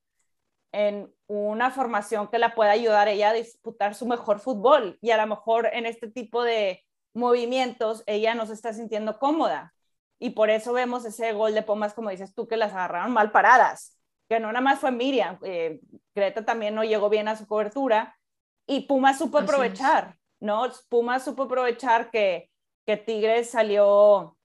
en 0.71 1.11
una 1.27 1.71
formación 1.71 2.29
que 2.29 2.39
la 2.39 2.55
pueda 2.55 2.73
ayudar 2.73 3.09
a 3.09 3.11
ella 3.11 3.31
a 3.31 3.33
disputar 3.33 3.95
su 3.95 4.05
mejor 4.07 4.39
fútbol. 4.39 4.99
Y 5.01 5.13
a 5.13 5.17
lo 5.17 5.27
mejor 5.27 5.71
en 5.73 5.87
este 5.87 6.11
tipo 6.11 6.43
de 6.43 6.85
movimientos 7.15 8.03
ella 8.07 8.35
no 8.35 8.45
se 8.45 8.53
está 8.53 8.75
sintiendo 8.75 9.19
cómoda. 9.19 9.73
Y 10.19 10.31
por 10.31 10.51
eso 10.51 10.75
vemos 10.75 11.07
ese 11.07 11.33
gol 11.33 11.55
de 11.55 11.63
Pumas, 11.63 11.95
como 11.95 12.11
dices 12.11 12.35
tú, 12.35 12.47
que 12.47 12.59
las 12.59 12.75
agarraron 12.75 13.13
mal 13.13 13.33
paradas, 13.33 13.99
que 14.31 14.39
no 14.39 14.47
nada 14.53 14.61
más 14.61 14.79
fue 14.79 14.93
Miriam, 14.93 15.39
eh, 15.43 15.81
Greta 16.15 16.45
también 16.45 16.73
no 16.73 16.85
llegó 16.85 17.11
bien 17.11 17.27
a 17.27 17.35
su 17.35 17.49
cobertura 17.49 18.17
y 18.65 18.83
Pumas 18.83 19.19
supo 19.19 19.39
aprovechar, 19.39 20.15
¿no? 20.39 20.69
Pumas 20.89 21.25
supo 21.25 21.43
aprovechar 21.43 22.13
que, 22.13 22.49
que 22.87 22.97
Tigres 22.97 23.51
salió, 23.51 24.37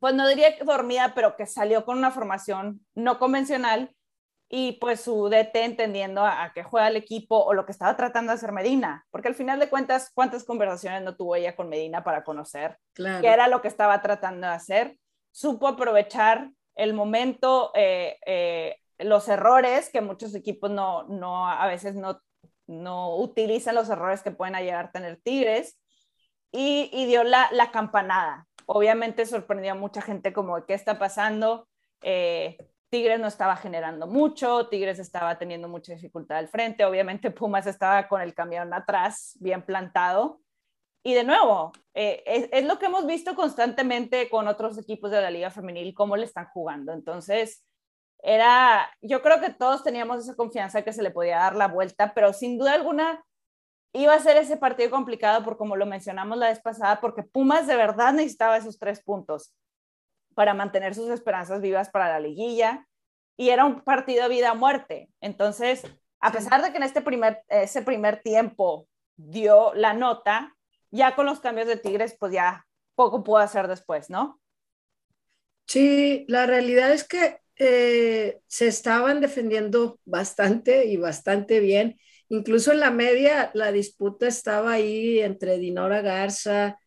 pues 0.00 0.14
no 0.14 0.26
diría 0.26 0.56
que 0.56 0.64
dormida, 0.64 1.12
pero 1.14 1.36
que 1.36 1.46
salió 1.46 1.84
con 1.84 1.96
una 1.96 2.10
formación 2.10 2.84
no 2.96 3.20
convencional 3.20 3.94
y 4.48 4.72
pues 4.80 5.02
su 5.02 5.28
DT 5.28 5.54
entendiendo 5.64 6.26
a, 6.26 6.50
qué 6.52 6.64
juega 6.64 6.88
el 6.88 6.96
equipo 6.96 7.38
o 7.38 7.54
lo 7.54 7.66
que 7.66 7.72
estaba 7.72 7.96
tratando 7.96 8.32
de 8.32 8.38
hacer 8.38 8.50
Medina, 8.50 9.06
porque 9.12 9.28
al 9.28 9.36
final 9.36 9.60
de 9.60 9.70
cuentas, 9.70 10.10
¿cuántas 10.12 10.42
conversaciones 10.42 11.02
no 11.02 11.14
tuvo 11.14 11.36
ella 11.36 11.54
con 11.54 11.68
Medina 11.68 12.02
para 12.02 12.24
conocer 12.24 12.78
qué 12.96 13.28
era 13.28 13.46
lo 13.46 13.62
que 13.62 13.68
estaba 13.68 14.02
tratando 14.02 14.48
de 14.48 14.54
hacer? 14.54 14.98
Supo 15.30 15.68
aprovechar 15.68 16.50
el 16.74 16.94
momento, 16.94 17.70
eh, 17.76 18.18
eh, 18.26 18.76
los 18.98 19.28
errores, 19.28 19.90
que 19.90 20.00
muchos 20.00 20.34
equipos 20.34 20.70
no, 20.70 21.04
no 21.04 21.48
a 21.48 21.66
veces 21.66 21.94
no, 21.94 22.20
no 22.66 23.16
utilizan 23.16 23.74
los 23.74 23.88
errores 23.90 24.22
que 24.22 24.30
pueden 24.30 24.54
llegar 24.56 24.86
a 24.86 24.92
tener 24.92 25.20
Tigres, 25.22 25.78
y, 26.52 26.88
y 26.92 27.06
dio 27.06 27.24
la, 27.24 27.70
campanada. 27.72 28.46
Obviamente 28.66 29.26
sorprendió 29.26 29.72
a 29.72 29.74
mucha 29.74 30.00
gente 30.00 30.32
como, 30.32 30.64
¿qué 30.66 30.74
está 30.74 30.98
pasando? 30.98 31.68
Eh, 32.00 32.56
Tigres 32.90 33.18
no 33.18 33.26
estaba 33.26 33.56
generando 33.56 34.06
mucho, 34.06 34.68
Tigres 34.68 35.00
estaba 35.00 35.36
teniendo 35.36 35.68
mucha 35.68 35.92
dificultad 35.92 36.38
al 36.38 36.48
frente, 36.48 36.84
obviamente 36.84 37.32
Pumas 37.32 37.66
estaba 37.66 38.06
con 38.06 38.20
el 38.20 38.34
camión 38.34 38.72
atrás, 38.72 39.36
bien 39.40 39.62
plantado. 39.62 40.40
Y 41.02 41.14
de 41.14 41.24
nuevo, 41.24 41.72
eh, 41.92 42.22
es, 42.52 42.64
lo 42.64 42.78
que 42.78 42.86
hemos 42.86 43.04
visto 43.04 43.34
constantemente 43.34 44.30
con 44.30 44.46
otros 44.46 44.78
equipos 44.78 45.10
de 45.10 45.20
la 45.20 45.30
Liga 45.30 45.50
Femenil, 45.50 45.92
cómo 45.92 46.16
le 46.16 46.24
están 46.24 46.46
jugando. 46.46 46.92
Entonces, 46.92 47.64
era, 48.24 48.90
yo 49.02 49.20
creo 49.20 49.38
que 49.38 49.50
todos 49.50 49.84
teníamos 49.84 50.22
esa 50.22 50.34
confianza 50.34 50.80
que 50.80 50.94
se 50.94 51.02
le 51.02 51.10
podía 51.10 51.36
dar 51.36 51.54
la 51.54 51.68
vuelta, 51.68 52.14
pero 52.14 52.32
sin 52.32 52.56
duda 52.56 52.72
alguna 52.72 53.22
iba 53.92 54.14
a 54.14 54.18
ser 54.18 54.38
ese 54.38 54.56
partido 54.56 54.90
complicado 54.90 55.44
por 55.44 55.58
como 55.58 55.76
lo 55.76 55.84
mencionamos 55.84 56.38
la 56.38 56.48
vez 56.48 56.58
pasada, 56.60 57.02
porque 57.02 57.22
Pumas 57.22 57.66
de 57.66 57.76
verdad 57.76 58.14
necesitaba 58.14 58.56
esos 58.56 58.78
tres 58.78 59.02
puntos 59.04 59.54
para 60.34 60.54
mantener 60.54 60.94
sus 60.94 61.10
esperanzas 61.10 61.60
vivas 61.60 61.90
para 61.90 62.08
la 62.08 62.18
liguilla 62.18 62.88
y 63.36 63.50
era 63.50 63.66
un 63.66 63.82
partido 63.82 64.26
vida 64.30 64.52
o 64.52 64.56
muerte. 64.56 65.10
Entonces, 65.20 65.84
a 66.18 66.32
pesar 66.32 66.62
de 66.62 66.70
que 66.70 66.78
en 66.78 66.84
este 66.84 67.02
primer, 67.02 67.44
ese 67.48 67.82
primer 67.82 68.22
tiempo 68.22 68.88
dio 69.16 69.74
la 69.74 69.92
nota, 69.92 70.56
ya 70.90 71.14
con 71.14 71.26
los 71.26 71.40
cambios 71.40 71.66
de 71.66 71.76
Tigres, 71.76 72.16
pues 72.18 72.32
ya 72.32 72.66
poco 72.94 73.22
pudo 73.22 73.36
hacer 73.38 73.68
después, 73.68 74.08
¿no? 74.08 74.40
Sí, 75.66 76.24
la 76.26 76.46
realidad 76.46 76.90
es 76.90 77.06
que 77.06 77.43
eh, 77.56 78.40
se 78.46 78.66
estaban 78.68 79.20
defendiendo 79.20 80.00
bastante 80.04 80.86
y 80.86 80.96
bastante 80.96 81.60
bien. 81.60 81.98
Incluso 82.28 82.72
en 82.72 82.80
la 82.80 82.90
media, 82.90 83.50
la 83.54 83.72
disputa 83.72 84.26
estaba 84.26 84.72
ahí 84.72 85.20
entre 85.20 85.58
Dinora 85.58 86.00
Garza, 86.02 86.78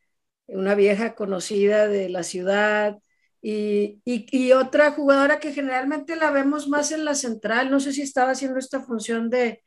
una 0.48 0.76
vieja 0.76 1.16
conocida 1.16 1.88
de 1.88 2.10
la 2.10 2.24
ciudad, 2.24 2.98
y, 3.42 4.02
y, 4.06 4.52
otra 4.54 4.92
jugadora 4.92 5.40
que 5.40 5.54
generalmente 5.54 6.16
la 6.16 6.32
vemos 6.32 6.68
más 6.68 6.92
en 6.92 7.06
la 7.06 7.16
central, 7.16 7.70
no 7.72 7.80
sé 7.80 7.94
si 7.94 8.02
estaba 8.02 8.32
haciendo 8.32 8.60
esta 8.60 8.82
función 8.82 9.30
de, 9.30 9.62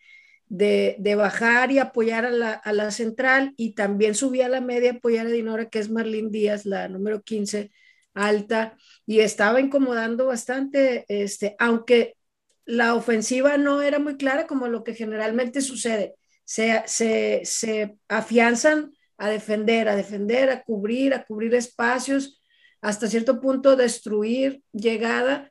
de, 0.48 0.96
de 0.98 1.14
bajar 1.14 1.70
y 1.72 1.78
apoyar 1.78 2.26
a 2.26 2.30
la, 2.30 2.52
a 2.52 2.72
la, 2.72 2.90
central 2.90 3.54
y 3.56 3.74
también 3.74 4.14
subía 4.14 4.46
a 4.46 4.48
la 4.50 4.60
media 4.60 4.92
apoyar 4.92 5.26
a 5.26 5.30
Dinora, 5.30 5.70
que 5.70 5.78
es 5.78 5.90
Marlene 5.90 6.30
Díaz, 6.30 6.66
la 6.66 6.88
número 6.88 7.22
15, 7.22 7.70
alta, 8.14 8.76
y 9.06 9.20
estaba 9.20 9.60
incomodando 9.60 10.26
bastante, 10.26 11.04
este, 11.08 11.56
aunque 11.58 12.16
la 12.64 12.94
ofensiva 12.94 13.56
no 13.56 13.82
era 13.82 13.98
muy 13.98 14.16
clara 14.16 14.46
como 14.46 14.68
lo 14.68 14.84
que 14.84 14.94
generalmente 14.94 15.60
sucede. 15.60 16.14
Se, 16.44 16.82
se, 16.86 17.42
se 17.44 17.96
afianzan 18.08 18.92
a 19.18 19.28
defender, 19.28 19.88
a 19.88 19.96
defender, 19.96 20.50
a 20.50 20.62
cubrir, 20.62 21.14
a 21.14 21.24
cubrir 21.24 21.54
espacios 21.54 22.40
hasta 22.80 23.08
cierto 23.08 23.40
punto 23.40 23.76
destruir 23.76 24.62
llegada 24.72 25.50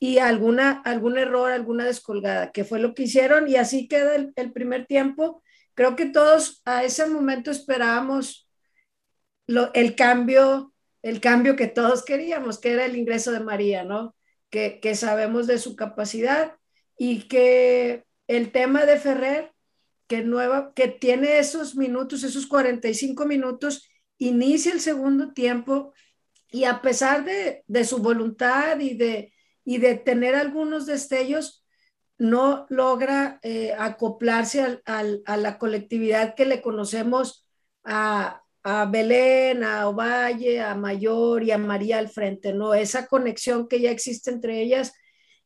y 0.00 0.18
alguna, 0.18 0.82
algún 0.84 1.18
error, 1.18 1.50
alguna 1.50 1.84
descolgada, 1.84 2.52
que 2.52 2.64
fue 2.64 2.78
lo 2.78 2.94
que 2.94 3.04
hicieron 3.04 3.48
y 3.48 3.56
así 3.56 3.88
queda 3.88 4.14
el, 4.14 4.52
primer 4.52 4.86
tiempo. 4.86 5.42
Creo 5.74 5.96
que 5.96 6.06
todos 6.06 6.62
a 6.64 6.84
ese 6.84 7.06
momento 7.06 7.50
esperábamos 7.50 8.48
lo, 9.46 9.72
el 9.74 9.96
cambio, 9.96 10.72
el 11.02 11.20
cambio 11.20 11.56
que 11.56 11.66
todos 11.66 12.04
queríamos, 12.04 12.58
que 12.58 12.72
era 12.72 12.84
el 12.84 12.96
ingreso 12.96 13.32
de 13.32 13.40
María, 13.40 13.84
¿no? 13.84 14.14
Que, 14.50 14.80
que 14.80 14.94
sabemos 14.94 15.46
de 15.46 15.58
su 15.58 15.76
capacidad 15.76 16.56
y 16.96 17.28
que 17.28 18.04
el 18.26 18.50
tema 18.52 18.86
de 18.86 18.98
Ferrer, 18.98 19.52
que, 20.06 20.22
nueva, 20.22 20.72
que 20.74 20.88
tiene 20.88 21.38
esos 21.38 21.76
minutos, 21.76 22.24
esos 22.24 22.46
45 22.46 23.26
minutos, 23.26 23.88
inicia 24.18 24.72
el 24.72 24.80
segundo 24.80 25.32
tiempo 25.32 25.92
y 26.50 26.64
a 26.64 26.80
pesar 26.80 27.24
de, 27.24 27.84
su 27.84 27.98
voluntad 27.98 28.80
y 28.80 28.94
de, 28.94 29.32
y 29.64 29.78
de 29.78 29.94
tener 29.96 30.34
algunos 30.34 30.86
destellos, 30.86 31.64
no 32.16 32.66
logra 32.68 33.38
eh, 33.42 33.74
acoplarse 33.78 34.82
a 34.84 35.36
la 35.36 35.58
colectividad 35.58 36.34
que 36.34 36.46
le 36.46 36.60
conocemos 36.60 37.46
a, 37.84 38.42
a, 38.68 38.86
Belén, 38.86 39.64
a 39.64 39.88
Ovalle, 39.88 40.60
a 40.60 40.74
Mayor 40.74 41.42
y 41.42 41.50
a 41.52 41.58
María 41.58 41.98
al 41.98 42.08
frente, 42.08 42.52
¿no? 42.52 42.74
Esa 42.74 43.06
conexión 43.06 43.66
que 43.68 43.80
ya 43.80 43.90
existe 43.90 44.30
entre 44.30 44.60
ellas 44.60 44.92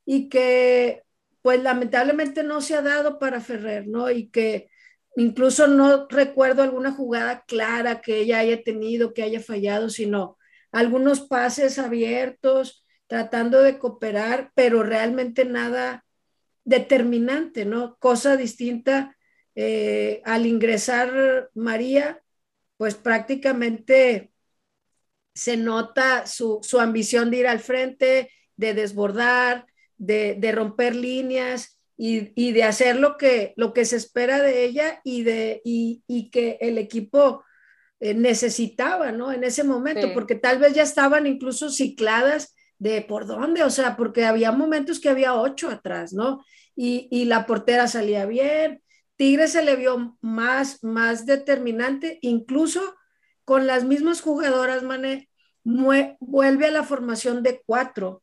y 0.05 0.29
que 0.29 1.02
pues 1.41 1.62
lamentablemente 1.62 2.43
no 2.43 2.61
se 2.61 2.75
ha 2.75 2.83
dado 2.83 3.19
para 3.19 3.41
Ferrer, 3.41 3.87
¿no? 3.87 4.11
Y 4.11 4.29
que 4.31 4.69
incluso 5.17 5.67
no 5.69 6.07
recuerdo 6.09 6.62
alguna 6.62 6.93
jugada 6.93 7.45
clara 7.47 8.00
que 8.00 8.19
ella 8.19 8.41
haya 8.41 8.62
tenido, 8.62 9.14
que 9.14 9.23
haya 9.23 9.41
fallado, 9.41 9.88
sino 9.88 10.37
algunos 10.73 11.21
pases 11.21 11.79
abiertos, 11.79 12.85
tratando 13.07 13.62
de 13.62 13.79
cooperar, 13.79 14.50
pero 14.55 14.83
realmente 14.83 15.45
nada 15.45 16.05
determinante, 16.64 17.64
¿no? 17.67 17.97
Cosa 17.99 18.37
distinta 18.37 19.17
eh, 19.55 20.23
al 20.25 20.47
ingresar 20.47 21.50
María, 21.55 22.22
pues 22.83 22.97
prácticamente 22.97 24.33
se 25.37 25.57
nota 25.57 26.27
su, 26.27 26.61
ambición 26.81 27.31
de 27.31 27.37
ir 27.37 27.47
al 27.47 27.61
frente, 27.61 28.29
de 28.57 28.75
desbordar, 28.75 29.67
de, 29.99 30.53
romper 30.53 30.97
líneas 30.97 31.81
y, 31.97 32.51
de 32.51 32.65
hacer 32.65 32.97
lo 32.97 33.17
que, 33.17 33.55
lo 33.55 33.73
que 33.73 33.85
se 33.85 33.95
espera 33.95 34.43
de 34.43 34.65
ella 34.65 35.01
y, 35.05 35.23
de, 35.23 35.61
y 35.65 36.31
que 36.33 36.59
el 36.61 36.77
equipo 36.77 37.45
eh, 38.01 38.15
necesitaba, 38.15 39.12
¿no? 39.12 39.31
En 39.31 39.45
ese 39.45 39.62
momento, 39.62 40.12
porque 40.12 40.35
tal 40.35 40.59
vez 40.59 40.75
ya 40.75 40.83
estaban 40.83 41.29
incluso 41.29 41.71
cicladas 41.71 42.53
de 42.81 43.01
por 43.03 43.29
dónde, 43.29 43.62
o 43.62 43.71
sea, 43.71 43.97
porque 43.97 44.25
había 44.25 44.51
momentos 44.51 44.99
que 44.99 45.09
había 45.09 45.35
ocho 45.35 45.71
atrás, 45.71 46.12
¿no? 46.12 46.45
Y, 46.75 47.27
la 47.27 47.47
portera 47.47 47.87
salía 47.87 48.27
bien, 48.27 48.83
Tigre 49.23 49.47
se 49.47 49.62
le 49.62 49.76
vio 49.76 50.19
más, 50.21 50.83
más 50.83 51.26
determinante, 51.26 52.19
incluso 52.23 52.97
con 53.45 53.69
las 53.69 53.85
mismas 53.85 54.21
jugadoras, 54.21 54.83
Mané, 54.83 55.31
vuelve 55.62 56.67
a 56.67 56.71
la 56.73 56.83
formación 56.83 57.45
de 57.45 57.62
cuatro, 57.64 58.09
o 58.09 58.23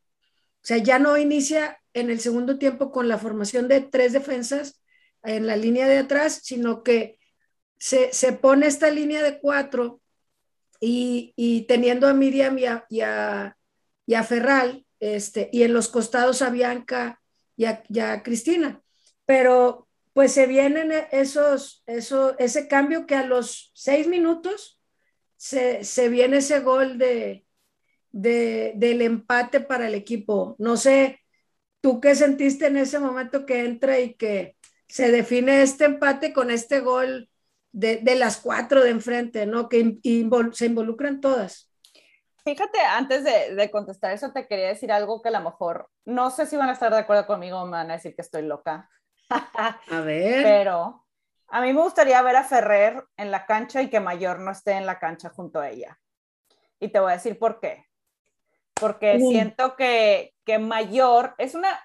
sea, 0.60 0.76
ya 0.76 0.98
no 0.98 1.16
inicia 1.16 1.80
en 1.94 2.10
el 2.10 2.20
segundo 2.20 2.58
tiempo 2.58 2.92
con 2.92 3.08
la 3.08 3.16
formación 3.16 3.66
de 3.66 3.80
tres 3.80 4.12
defensas 4.12 4.82
en 5.22 5.46
la 5.46 5.56
línea 5.56 5.88
de 5.88 5.96
atrás, 5.96 6.42
sino 6.42 6.82
que 6.82 7.18
se, 7.78 8.10
pone 8.34 8.66
esta 8.66 8.90
línea 8.90 9.22
de 9.22 9.40
cuatro 9.40 10.02
y, 10.80 11.64
teniendo 11.66 12.08
a 12.08 12.12
Miriam 12.12 12.58
y 12.58 12.66
a, 12.66 12.84
y 14.04 14.12
a, 14.12 14.22
Ferral, 14.22 14.84
este, 14.98 15.48
y 15.50 15.62
en 15.62 15.72
los 15.72 15.88
costados 15.88 16.42
a 16.42 16.50
Bianca 16.50 17.22
y 17.56 17.64
a, 17.64 18.22
Cristina. 18.22 18.82
Pero 19.24 19.88
pues 20.12 20.32
se 20.32 20.46
vienen 20.46 20.92
esos, 21.12 21.82
eso, 21.86 22.38
ese 22.38 22.68
cambio 22.68 23.06
que 23.06 23.14
a 23.14 23.26
los 23.26 23.70
seis 23.74 24.06
minutos 24.06 24.80
se, 25.36 26.08
viene 26.08 26.38
ese 26.38 26.60
gol 26.60 26.98
de, 26.98 27.46
de, 28.12 28.72
del 28.76 29.02
empate 29.02 29.60
para 29.60 29.86
el 29.86 29.94
equipo. 29.94 30.56
No 30.58 30.76
sé, 30.76 31.20
¿tú 31.80 32.00
qué 32.00 32.14
sentiste 32.14 32.66
en 32.66 32.76
ese 32.76 32.98
momento 32.98 33.46
que 33.46 33.64
entra 33.64 34.00
y 34.00 34.14
que 34.14 34.56
se 34.88 35.10
define 35.10 35.62
este 35.62 35.84
empate 35.84 36.32
con 36.32 36.50
este 36.50 36.80
gol 36.80 37.30
de, 37.72 38.16
las 38.16 38.38
cuatro 38.38 38.82
de 38.82 38.90
enfrente, 38.90 39.46
¿no? 39.46 39.68
Que 39.68 39.98
se 40.52 40.66
involucran 40.66 41.20
todas. 41.20 41.70
Fíjate, 42.44 42.78
antes 42.80 43.22
de, 43.24 43.70
contestar 43.70 44.12
eso, 44.12 44.32
te 44.32 44.46
quería 44.46 44.68
decir 44.68 44.90
algo 44.90 45.22
que 45.22 45.28
a 45.28 45.32
lo 45.32 45.42
mejor, 45.42 45.88
no 46.04 46.30
sé 46.30 46.46
si 46.46 46.56
van 46.56 46.70
a 46.70 46.72
estar 46.72 46.90
de 46.90 46.98
acuerdo 46.98 47.26
conmigo 47.26 47.64
me 47.66 47.72
van 47.72 47.90
a 47.90 47.94
decir 47.94 48.14
que 48.14 48.22
estoy 48.22 48.42
loca. 48.42 48.88
a 49.90 50.00
ver. 50.00 50.42
Pero 50.42 51.06
a 51.48 51.60
mí 51.60 51.72
me 51.72 51.82
gustaría 51.82 52.20
ver 52.22 52.36
a 52.36 52.44
Ferrer 52.44 53.04
en 53.16 53.30
la 53.30 53.46
cancha 53.46 53.82
y 53.82 53.90
que 53.90 54.00
Mayor 54.00 54.40
no 54.40 54.50
esté 54.50 54.72
en 54.72 54.86
la 54.86 54.98
cancha 54.98 55.30
junto 55.30 55.60
a 55.60 55.68
ella. 55.68 55.98
Y 56.78 56.88
te 56.88 57.00
voy 57.00 57.10
a 57.10 57.16
decir 57.16 57.38
por 57.38 57.60
qué. 57.60 57.86
Porque 58.74 59.18
siento 59.18 59.76
que, 59.76 60.34
que 60.44 60.58
Mayor 60.58 61.34
es 61.38 61.54
una 61.54 61.78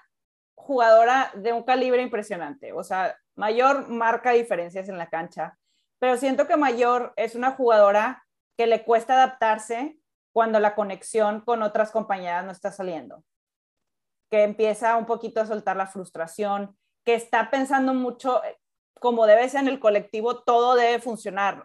jugadora 0.54 1.30
de 1.34 1.52
un 1.52 1.62
calibre 1.62 2.02
impresionante. 2.02 2.72
O 2.72 2.82
sea, 2.82 3.16
Mayor 3.34 3.88
marca 3.88 4.30
diferencias 4.30 4.88
en 4.88 4.98
la 4.98 5.10
cancha, 5.10 5.58
pero 5.98 6.16
siento 6.16 6.46
que 6.46 6.56
Mayor 6.56 7.12
es 7.16 7.34
una 7.34 7.52
jugadora 7.52 8.24
que 8.56 8.66
le 8.66 8.84
cuesta 8.84 9.14
adaptarse 9.14 9.98
cuando 10.32 10.58
la 10.58 10.74
conexión 10.74 11.40
con 11.42 11.62
otras 11.62 11.90
compañeras 11.90 12.44
no 12.44 12.50
está 12.50 12.72
saliendo, 12.72 13.24
que 14.30 14.42
empieza 14.42 14.96
un 14.96 15.06
poquito 15.06 15.40
a 15.40 15.46
soltar 15.46 15.76
la 15.76 15.86
frustración, 15.86 16.76
que 17.06 17.14
está 17.14 17.50
pensando 17.50 17.94
mucho, 17.94 18.44
eh, 18.44 18.58
como 19.00 19.26
debe 19.26 19.48
ser 19.48 19.60
en 19.62 19.68
el 19.68 19.80
colectivo, 19.80 20.42
todo 20.42 20.74
debe 20.74 21.00
funcionar, 21.00 21.64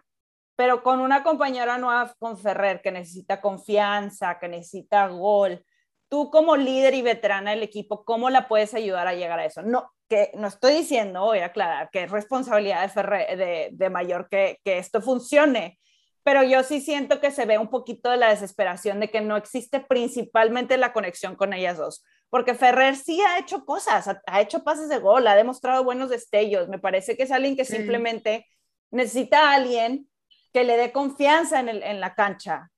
pero 0.56 0.82
con 0.82 1.00
una 1.00 1.24
compañera 1.24 1.78
nueva, 1.78 2.14
con 2.20 2.38
Ferrer, 2.38 2.80
que 2.80 2.92
necesita 2.92 3.40
confianza, 3.40 4.38
que 4.38 4.48
necesita 4.48 5.08
gol, 5.08 5.64
tú 6.08 6.30
como 6.30 6.56
líder 6.56 6.94
y 6.94 7.02
veterana 7.02 7.50
del 7.50 7.64
equipo, 7.64 8.04
¿cómo 8.04 8.30
la 8.30 8.46
puedes 8.46 8.72
ayudar 8.74 9.08
a 9.08 9.14
llegar 9.14 9.40
a 9.40 9.46
eso? 9.46 9.62
No, 9.62 9.90
que 10.08 10.30
no 10.34 10.46
estoy 10.46 10.74
diciendo, 10.74 11.22
voy 11.22 11.40
a 11.40 11.46
aclarar, 11.46 11.90
que 11.90 12.04
es 12.04 12.10
responsabilidad 12.10 12.82
de, 12.82 12.88
Ferrer, 12.88 13.36
de, 13.36 13.70
de 13.72 13.90
Mayor 13.90 14.28
que, 14.28 14.60
que 14.64 14.78
esto 14.78 15.00
funcione, 15.00 15.80
pero 16.22 16.44
yo 16.44 16.62
sí 16.62 16.80
siento 16.80 17.20
que 17.20 17.32
se 17.32 17.46
ve 17.46 17.58
un 17.58 17.68
poquito 17.68 18.10
de 18.10 18.18
la 18.18 18.28
desesperación 18.28 19.00
de 19.00 19.10
que 19.10 19.22
no 19.22 19.36
existe 19.36 19.80
principalmente 19.80 20.76
la 20.76 20.92
conexión 20.92 21.34
con 21.34 21.52
ellas 21.52 21.78
dos, 21.78 22.04
porque 22.32 22.54
Ferrer 22.54 22.96
sí 22.96 23.20
ha 23.20 23.38
hecho 23.38 23.66
cosas, 23.66 24.08
ha, 24.26 24.40
hecho 24.40 24.64
pases 24.64 24.88
de 24.88 24.96
gol, 24.96 25.26
ha 25.26 25.36
demostrado 25.36 25.84
buenos 25.84 26.08
destellos, 26.08 26.66
me 26.66 26.78
parece 26.78 27.14
que 27.14 27.24
es 27.24 27.30
alguien 27.30 27.56
que 27.56 27.66
simplemente 27.66 28.46
necesita 28.90 29.50
a 29.50 29.56
alguien 29.56 30.08
que 30.50 30.64
le 30.64 30.78
dé 30.78 30.92
confianza 30.92 31.60
en, 31.60 31.68
el, 31.68 31.82
en 31.82 32.00
la 32.00 32.14
cancha. 32.14 32.70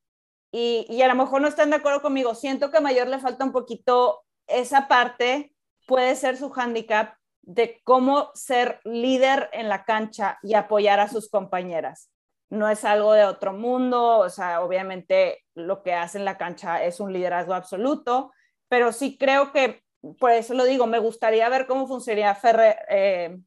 Y, 0.50 0.86
y, 0.88 1.02
a 1.02 1.08
lo 1.08 1.14
mejor 1.14 1.40
no 1.40 1.46
están 1.46 1.70
de 1.70 1.76
acuerdo 1.76 2.02
conmigo, 2.02 2.34
siento 2.34 2.72
que 2.72 2.78
a 2.78 2.80
Mayor 2.80 3.06
le 3.06 3.20
falta 3.20 3.44
un 3.44 3.52
poquito 3.52 4.24
esa 4.48 4.88
parte, 4.88 5.54
puede 5.86 6.16
ser 6.16 6.36
su 6.36 6.50
hándicap 6.50 7.14
de 7.42 7.80
cómo 7.84 8.32
ser 8.34 8.80
líder 8.82 9.50
en 9.52 9.68
la 9.68 9.84
cancha 9.84 10.36
y 10.42 10.54
apoyar 10.54 10.98
a 10.98 11.08
sus 11.08 11.30
compañeras. 11.30 12.10
No 12.50 12.68
es 12.68 12.84
algo 12.84 13.12
de 13.12 13.24
otro 13.24 13.52
mundo, 13.52 14.18
o 14.18 14.30
sea, 14.30 14.62
obviamente 14.62 15.44
lo 15.54 15.84
que 15.84 15.94
hace 15.94 16.18
en 16.18 16.24
la 16.24 16.38
cancha 16.38 16.82
es 16.82 16.98
un 16.98 17.12
liderazgo 17.12 17.54
absoluto, 17.54 18.32
pero 18.74 18.90
sí 18.90 19.16
creo 19.16 19.52
que, 19.52 19.84
por 20.18 20.32
eso 20.32 20.52
lo 20.52 20.64
digo, 20.64 20.88
me 20.88 20.98
gustaría 20.98 21.48
ver 21.48 21.68
cómo 21.68 21.86
funcionaría 21.86 22.34
Ferrer 22.34 22.76
eh, 22.88 23.38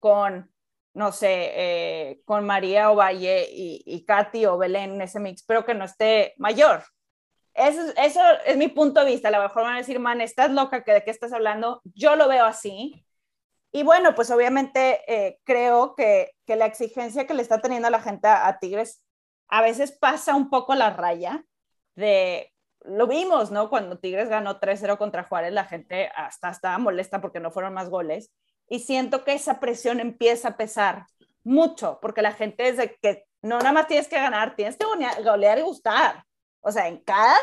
con, 0.00 0.50
no 0.92 1.12
sé, 1.12 1.52
eh, 1.54 2.22
con 2.24 2.44
María 2.44 2.90
Ovalle 2.90 3.46
y, 3.48 3.80
y 3.86 4.04
Katy 4.04 4.46
o 4.46 4.58
Belén 4.58 4.94
en 4.94 5.02
ese 5.02 5.20
mix, 5.20 5.44
pero 5.44 5.64
que 5.64 5.74
no 5.74 5.84
esté 5.84 6.34
mayor. 6.36 6.82
Eso, 7.54 7.80
eso 7.96 8.20
es 8.44 8.56
mi 8.56 8.66
punto 8.66 8.98
de 9.04 9.12
vista. 9.12 9.28
A 9.28 9.30
lo 9.30 9.40
mejor 9.40 9.62
van 9.62 9.74
a 9.74 9.78
decir, 9.78 10.00
man, 10.00 10.20
estás 10.20 10.50
loca, 10.50 10.82
¿de 10.84 11.04
qué 11.04 11.12
estás 11.12 11.32
hablando? 11.32 11.80
Yo 11.84 12.16
lo 12.16 12.26
veo 12.26 12.44
así. 12.44 13.06
Y 13.70 13.84
bueno, 13.84 14.16
pues 14.16 14.32
obviamente 14.32 15.04
eh, 15.06 15.38
creo 15.44 15.94
que, 15.94 16.32
que, 16.44 16.56
la 16.56 16.66
exigencia 16.66 17.28
que 17.28 17.34
le 17.34 17.42
está 17.42 17.60
teniendo 17.60 17.88
la 17.88 18.02
gente 18.02 18.26
a, 18.26 18.58
Tigres 18.58 19.04
a 19.46 19.62
veces 19.62 19.92
pasa 19.92 20.34
un 20.34 20.50
poco 20.50 20.74
la 20.74 20.90
raya 20.90 21.44
de, 21.94 22.49
lo 22.84 23.06
vimos, 23.06 23.50
¿no? 23.50 23.68
Cuando 23.68 23.98
Tigres 23.98 24.28
ganó 24.28 24.60
3-0 24.60 24.96
contra 24.98 25.24
Juárez, 25.24 25.52
la 25.52 25.64
gente 25.64 26.10
hasta 26.14 26.50
estaba 26.50 26.78
molesta 26.78 27.20
porque 27.20 27.40
no 27.40 27.50
fueron 27.50 27.74
más 27.74 27.90
goles. 27.90 28.32
Y 28.68 28.80
siento 28.80 29.24
que 29.24 29.34
esa 29.34 29.60
presión 29.60 30.00
empieza 30.00 30.48
a 30.48 30.56
pesar 30.56 31.06
mucho, 31.42 31.98
porque 32.00 32.22
la 32.22 32.32
gente 32.32 32.68
es 32.68 32.76
de 32.76 32.96
que 33.02 33.24
no 33.42 33.58
nada 33.58 33.72
más 33.72 33.86
tienes 33.86 34.08
que 34.08 34.16
ganar, 34.16 34.54
tienes 34.56 34.76
que 34.76 34.84
golear 35.22 35.58
y 35.58 35.62
gustar. 35.62 36.24
O 36.60 36.70
sea, 36.70 36.88
en 36.88 36.98
cada 36.98 37.36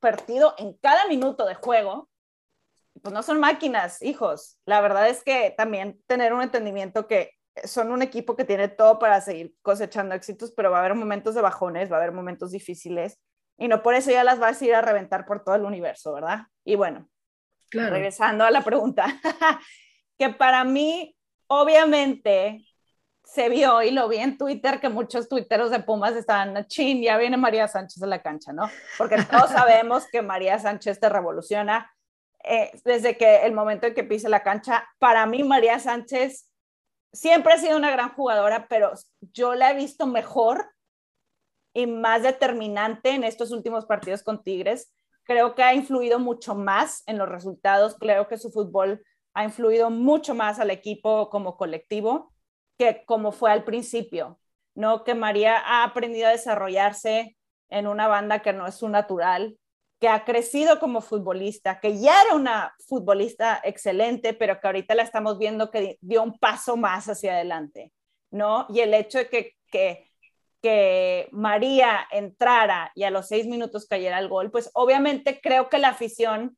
partido, 0.00 0.54
en 0.58 0.74
cada 0.74 1.06
minuto 1.06 1.44
de 1.44 1.54
juego, 1.54 2.08
pues 3.02 3.12
no 3.12 3.22
son 3.22 3.40
máquinas, 3.40 4.00
hijos. 4.02 4.58
La 4.64 4.80
verdad 4.80 5.08
es 5.08 5.22
que 5.24 5.52
también 5.56 6.00
tener 6.06 6.32
un 6.32 6.42
entendimiento 6.42 7.06
que 7.06 7.32
son 7.64 7.90
un 7.90 8.02
equipo 8.02 8.36
que 8.36 8.44
tiene 8.44 8.68
todo 8.68 8.98
para 8.98 9.20
seguir 9.20 9.54
cosechando 9.62 10.14
éxitos, 10.14 10.52
pero 10.52 10.70
va 10.70 10.78
a 10.78 10.80
haber 10.80 10.94
momentos 10.94 11.34
de 11.34 11.42
bajones, 11.42 11.90
va 11.90 11.96
a 11.96 12.00
haber 12.00 12.12
momentos 12.12 12.52
difíciles 12.52 13.18
y 13.60 13.68
no 13.68 13.82
por 13.82 13.94
eso 13.94 14.10
ya 14.10 14.24
las 14.24 14.38
vas 14.38 14.60
a 14.60 14.64
ir 14.64 14.74
a 14.74 14.80
reventar 14.80 15.26
por 15.26 15.44
todo 15.44 15.54
el 15.54 15.66
universo, 15.66 16.14
¿verdad? 16.14 16.46
Y 16.64 16.76
bueno, 16.76 17.06
regresando 17.70 18.44
a 18.44 18.50
la 18.50 18.62
pregunta, 18.62 19.06
que 20.18 20.30
para 20.30 20.64
mí, 20.64 21.14
obviamente, 21.46 22.64
se 23.22 23.50
vio 23.50 23.82
y 23.82 23.90
lo 23.90 24.08
vi 24.08 24.16
en 24.16 24.38
Twitter 24.38 24.80
que 24.80 24.88
muchos 24.88 25.28
tuiteros 25.28 25.70
de 25.70 25.80
Pumas 25.80 26.16
estaban, 26.16 26.66
chin, 26.68 27.02
ya 27.02 27.18
viene 27.18 27.36
María 27.36 27.68
Sánchez 27.68 28.02
a 28.02 28.06
la 28.06 28.22
cancha, 28.22 28.54
¿no? 28.54 28.68
Porque 28.96 29.22
todos 29.24 29.50
sabemos 29.50 30.06
que 30.10 30.22
María 30.22 30.58
Sánchez 30.58 30.98
te 30.98 31.10
revoluciona 31.10 31.92
eh, 32.42 32.70
desde 32.86 33.18
que 33.18 33.44
el 33.44 33.52
momento 33.52 33.86
en 33.86 33.94
que 33.94 34.04
pise 34.04 34.30
la 34.30 34.42
cancha. 34.42 34.88
Para 34.98 35.26
mí, 35.26 35.44
María 35.44 35.78
Sánchez 35.78 36.48
siempre 37.12 37.52
ha 37.52 37.58
sido 37.58 37.76
una 37.76 37.90
gran 37.90 38.14
jugadora, 38.14 38.68
pero 38.70 38.92
yo 39.20 39.54
la 39.54 39.70
he 39.70 39.74
visto 39.74 40.06
mejor 40.06 40.72
y 41.72 41.86
más 41.86 42.22
determinante 42.22 43.10
en 43.10 43.24
estos 43.24 43.52
últimos 43.52 43.86
partidos 43.86 44.22
con 44.22 44.42
Tigres. 44.42 44.92
Creo 45.24 45.54
que 45.54 45.62
ha 45.62 45.74
influido 45.74 46.18
mucho 46.18 46.54
más 46.54 47.02
en 47.06 47.18
los 47.18 47.28
resultados. 47.28 47.96
Creo 47.98 48.28
que 48.28 48.38
su 48.38 48.50
fútbol 48.50 49.02
ha 49.34 49.44
influido 49.44 49.90
mucho 49.90 50.34
más 50.34 50.58
al 50.58 50.70
equipo 50.70 51.30
como 51.30 51.56
colectivo 51.56 52.32
que 52.78 53.04
como 53.04 53.30
fue 53.30 53.52
al 53.52 53.64
principio, 53.64 54.40
¿no? 54.74 55.04
Que 55.04 55.14
María 55.14 55.58
ha 55.58 55.84
aprendido 55.84 56.28
a 56.28 56.30
desarrollarse 56.30 57.36
en 57.68 57.86
una 57.86 58.08
banda 58.08 58.40
que 58.40 58.54
no 58.54 58.66
es 58.66 58.76
su 58.76 58.88
natural, 58.88 59.58
que 60.00 60.08
ha 60.08 60.24
crecido 60.24 60.80
como 60.80 61.02
futbolista, 61.02 61.78
que 61.78 62.00
ya 62.00 62.22
era 62.22 62.34
una 62.34 62.74
futbolista 62.88 63.60
excelente, 63.64 64.32
pero 64.32 64.58
que 64.58 64.66
ahorita 64.66 64.94
la 64.94 65.02
estamos 65.02 65.38
viendo 65.38 65.70
que 65.70 65.98
dio 66.00 66.22
un 66.22 66.38
paso 66.38 66.78
más 66.78 67.06
hacia 67.08 67.34
adelante, 67.34 67.92
¿no? 68.30 68.66
Y 68.70 68.80
el 68.80 68.94
hecho 68.94 69.18
de 69.18 69.28
que, 69.28 69.56
que, 69.70 70.09
que 70.62 71.28
María 71.32 72.06
entrara 72.10 72.92
y 72.94 73.04
a 73.04 73.10
los 73.10 73.28
seis 73.28 73.46
minutos 73.46 73.86
cayera 73.86 74.18
el 74.18 74.28
gol, 74.28 74.50
pues 74.50 74.70
obviamente 74.74 75.40
creo 75.42 75.68
que 75.68 75.78
la 75.78 75.88
afición 75.88 76.56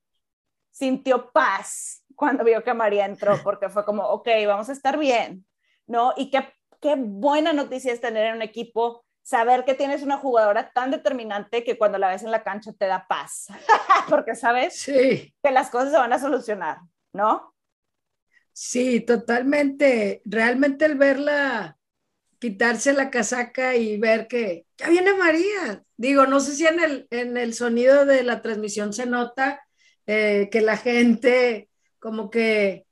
sintió 0.71 1.31
paz 1.31 2.05
cuando 2.17 2.45
vio 2.45 2.65
que 2.65 2.75
María 2.75 3.07
entró, 3.07 3.37
porque 3.45 3.69
fue 3.69 3.85
como, 3.85 4.05
ok, 4.05 4.29
vamos 4.47 4.69
a 4.69 4.73
estar 4.73 4.99
bien, 4.99 5.47
¿no? 5.87 6.15
Y 6.17 6.31
qué, 6.31 6.53
qué 6.81 6.97
buena 6.99 7.53
noticia 7.53 7.93
es 7.93 8.01
tener 8.01 8.35
un 8.35 8.43
equipo 8.43 9.05
saber 9.23 9.65
que 9.65 9.75
tienes 9.75 10.03
una 10.03 10.19
jugadora 10.19 10.73
tan 10.73 10.91
determinante 10.91 11.62
que 11.62 11.79
cuando 11.79 11.99
la 11.99 12.09
ves 12.09 12.25
en 12.25 12.33
la 12.33 12.43
cancha 12.43 12.73
te 12.73 12.87
da 12.87 13.07
paz, 13.09 13.47
porque 14.09 14.35
sabes 14.35 14.85
que 14.85 15.51
las 15.51 15.71
cosas 15.71 15.93
se 15.93 15.99
van 15.99 16.12
a 16.12 16.19
solucionar, 16.19 16.79
¿no? 17.12 17.55
Sí, 18.53 19.01
totalmente. 19.01 20.21
Realmente 20.25 20.85
el 20.85 20.97
verla 20.97 21.79
quitarse 22.42 22.92
la 22.92 23.09
casaca 23.09 23.76
y 23.76 23.98
ver 23.98 24.26
que 24.26 24.66
ya 24.76 24.88
viene 24.88 25.14
María. 25.14 25.85
Digo, 25.96 26.26
no 26.26 26.40
sé 26.40 26.57
si 26.57 26.66
en 26.66 26.81
el, 26.81 27.07
en 27.11 27.37
el 27.37 27.55
sonido 27.55 28.05
de 28.05 28.24
la 28.24 28.42
transmisión 28.42 28.92
se 28.92 29.07
nota 29.07 29.64
eh, 30.09 30.48
que 30.50 30.61
la 30.61 30.76
gente 30.76 31.68
como 32.00 32.31
que 32.31 32.85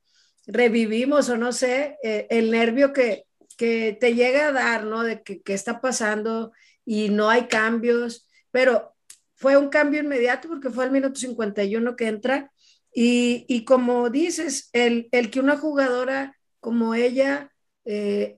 revivimos 0.47 1.27
o 1.27 1.35
no 1.35 1.51
sé, 1.51 1.97
eh, 2.01 2.27
el 2.29 2.49
nervio 2.49 2.93
que, 2.93 3.25
que 3.57 3.97
te 3.99 4.15
llega 4.15 4.47
a 4.47 4.51
dar, 4.53 4.85
¿no? 4.85 5.03
De 5.03 5.21
que, 5.21 5.41
está 5.47 5.81
pasando 5.81 6.53
y 6.85 7.09
no 7.09 7.29
hay 7.29 7.47
cambios, 7.47 8.29
pero 8.51 8.95
fue 9.35 9.57
un 9.57 9.67
cambio 9.67 9.99
inmediato 9.99 10.47
porque 10.47 10.69
fue 10.69 10.85
al 10.85 10.91
minuto 10.91 11.19
51 11.19 11.97
que 11.97 12.07
entra 12.07 12.53
y, 12.93 13.45
y 13.49 13.65
como 13.65 14.09
dices, 14.09 14.69
el, 14.71 15.09
el, 15.11 15.29
que 15.29 15.41
una 15.41 15.57
jugadora 15.57 16.37
como 16.61 16.95
ella 16.95 17.51
eh, 17.83 18.37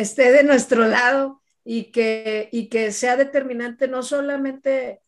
esté 0.00 0.32
de 0.32 0.44
nuestro 0.44 0.86
lado 0.86 1.42
y 1.64 1.90
que, 1.92 2.48
y 2.52 2.68
que 2.68 2.92
sea 2.92 3.16
determinante 3.16 3.88
no 3.88 4.02
solamente 4.02 5.00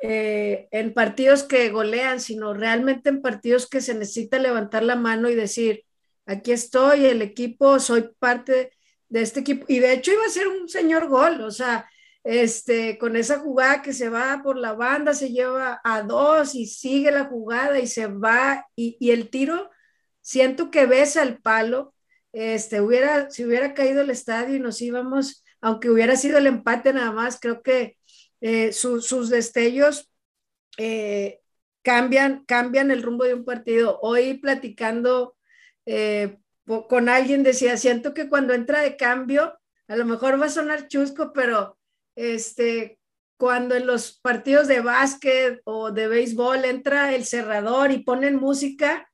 eh, 0.00 0.68
en 0.70 0.94
partidos 0.94 1.42
que 1.42 1.70
golean, 1.70 2.20
sino 2.20 2.54
realmente 2.54 3.08
en 3.08 3.20
partidos 3.20 3.68
que 3.68 3.80
se 3.80 3.94
necesita 3.94 4.38
levantar 4.38 4.82
la 4.82 4.96
mano 4.96 5.28
y 5.28 5.34
decir, 5.34 5.84
aquí 6.26 6.52
estoy, 6.52 7.06
el 7.06 7.22
equipo, 7.22 7.80
soy 7.80 8.10
parte 8.18 8.72
de 9.08 9.22
este 9.22 9.40
equipo. 9.40 9.64
Y 9.68 9.80
de 9.80 9.92
hecho 9.92 10.12
iba 10.12 10.24
a 10.24 10.30
ser 10.30 10.48
un 10.48 10.68
señor 10.68 11.08
gol, 11.08 11.40
o 11.40 11.50
sea, 11.50 11.88
este, 12.24 12.98
con 12.98 13.16
esa 13.16 13.38
jugada 13.38 13.82
que 13.82 13.92
se 13.92 14.08
va 14.08 14.40
por 14.42 14.56
la 14.56 14.74
banda, 14.74 15.14
se 15.14 15.30
lleva 15.30 15.80
a 15.82 16.02
dos 16.02 16.54
y 16.54 16.66
sigue 16.66 17.10
la 17.10 17.24
jugada 17.24 17.78
y 17.78 17.86
se 17.86 18.06
va 18.06 18.66
y, 18.76 18.96
y 19.00 19.10
el 19.10 19.30
tiro, 19.30 19.70
siento 20.20 20.70
que 20.70 20.86
besa 20.86 21.22
el 21.22 21.38
palo, 21.38 21.94
este, 22.32 22.80
hubiera, 22.80 23.30
si 23.30 23.44
hubiera 23.44 23.74
caído 23.74 24.02
el 24.02 24.10
estadio 24.10 24.56
y 24.56 24.60
nos 24.60 24.80
íbamos, 24.80 25.44
aunque 25.60 25.90
hubiera 25.90 26.16
sido 26.16 26.38
el 26.38 26.46
empate 26.46 26.92
nada 26.92 27.12
más, 27.12 27.38
creo 27.40 27.62
que 27.62 27.96
eh, 28.40 28.72
sus 28.72 29.28
destellos 29.28 30.10
eh, 30.76 31.40
cambian, 31.82 32.44
cambian 32.44 32.90
el 32.90 33.02
rumbo 33.02 33.24
de 33.24 33.34
un 33.34 33.44
partido. 33.44 33.98
Hoy 34.02 34.34
platicando 34.38 35.36
eh, 35.86 36.38
con 36.88 37.08
alguien 37.08 37.42
decía, 37.42 37.76
siento 37.76 38.12
que 38.12 38.28
cuando 38.28 38.52
entra 38.54 38.82
de 38.82 38.96
cambio, 38.96 39.58
a 39.88 39.96
lo 39.96 40.04
mejor 40.04 40.40
va 40.40 40.46
a 40.46 40.50
sonar 40.50 40.86
chusco, 40.88 41.32
pero 41.32 41.78
este, 42.14 42.98
cuando 43.38 43.74
en 43.74 43.86
los 43.86 44.18
partidos 44.20 44.68
de 44.68 44.80
básquet 44.80 45.60
o 45.64 45.90
de 45.90 46.08
béisbol 46.08 46.64
entra 46.64 47.14
el 47.14 47.24
cerrador 47.24 47.90
y 47.90 48.04
ponen 48.04 48.36
música, 48.36 49.07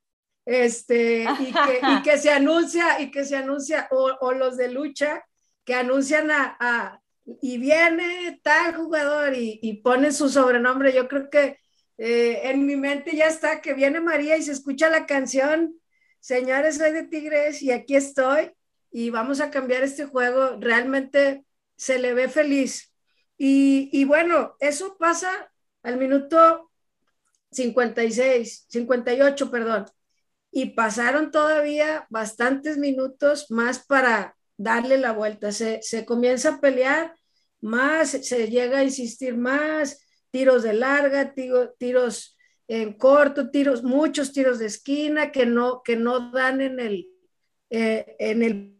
este, 0.44 1.26
y 1.40 1.52
que, 2.04 2.18
se 2.18 2.30
anuncia, 2.30 3.00
y 3.00 3.10
que 3.10 3.24
se 3.24 3.36
anuncia, 3.36 3.88
o, 3.90 4.32
los 4.32 4.56
de 4.56 4.70
lucha, 4.70 5.24
que 5.64 5.74
anuncian 5.74 6.30
a, 6.30 7.00
y 7.40 7.58
viene 7.58 8.40
tal 8.42 8.74
jugador 8.74 9.34
y, 9.34 9.58
y 9.62 9.82
pone 9.82 10.12
su 10.12 10.28
sobrenombre, 10.28 10.92
yo 10.92 11.08
creo 11.08 11.30
que 11.30 11.58
eh, 11.96 12.50
en 12.50 12.66
mi 12.66 12.76
mente 12.76 13.16
ya 13.16 13.26
está 13.26 13.60
que 13.60 13.74
viene 13.74 14.00
María 14.00 14.36
y 14.36 14.42
se 14.42 14.52
escucha 14.52 14.90
la 14.90 15.06
canción, 15.06 15.80
señores, 16.20 16.76
soy 16.76 16.92
de 16.92 17.04
Tigres 17.04 17.62
y 17.62 17.70
aquí 17.70 17.96
estoy 17.96 18.52
y 18.90 19.10
vamos 19.10 19.40
a 19.40 19.50
cambiar 19.50 19.82
este 19.82 20.04
juego, 20.04 20.56
realmente 20.60 21.44
se 21.76 21.98
le 21.98 22.14
ve 22.14 22.28
feliz. 22.28 22.92
Y, 23.36 23.90
y 23.92 24.04
bueno, 24.04 24.56
eso 24.60 24.96
pasa 24.98 25.50
al 25.82 25.96
minuto 25.96 26.70
56, 27.50 28.66
58, 28.68 29.50
perdón. 29.50 29.86
Y 30.56 30.70
pasaron 30.70 31.32
todavía 31.32 32.06
bastantes 32.10 32.78
minutos 32.78 33.50
más 33.50 33.84
para 33.84 34.36
darle 34.56 34.98
la 34.98 35.12
vuelta. 35.12 35.50
Se, 35.50 35.82
se 35.82 36.06
comienza 36.06 36.50
a 36.50 36.60
pelear 36.60 37.12
más, 37.60 38.10
se 38.10 38.48
llega 38.48 38.78
a 38.78 38.84
insistir 38.84 39.36
más, 39.36 40.06
tiros 40.30 40.62
de 40.62 40.74
larga, 40.74 41.34
tiros 41.76 42.36
en 42.68 42.92
corto, 42.94 43.50
tiros, 43.50 43.82
muchos 43.82 44.32
tiros 44.32 44.58
de 44.58 44.66
esquina 44.66 45.32
que 45.32 45.44
no, 45.44 45.82
que 45.82 45.96
no 45.96 46.30
dan 46.30 46.60
en 46.60 46.80
el, 46.80 47.08
eh, 47.70 48.16
en 48.18 48.42
el 48.42 48.78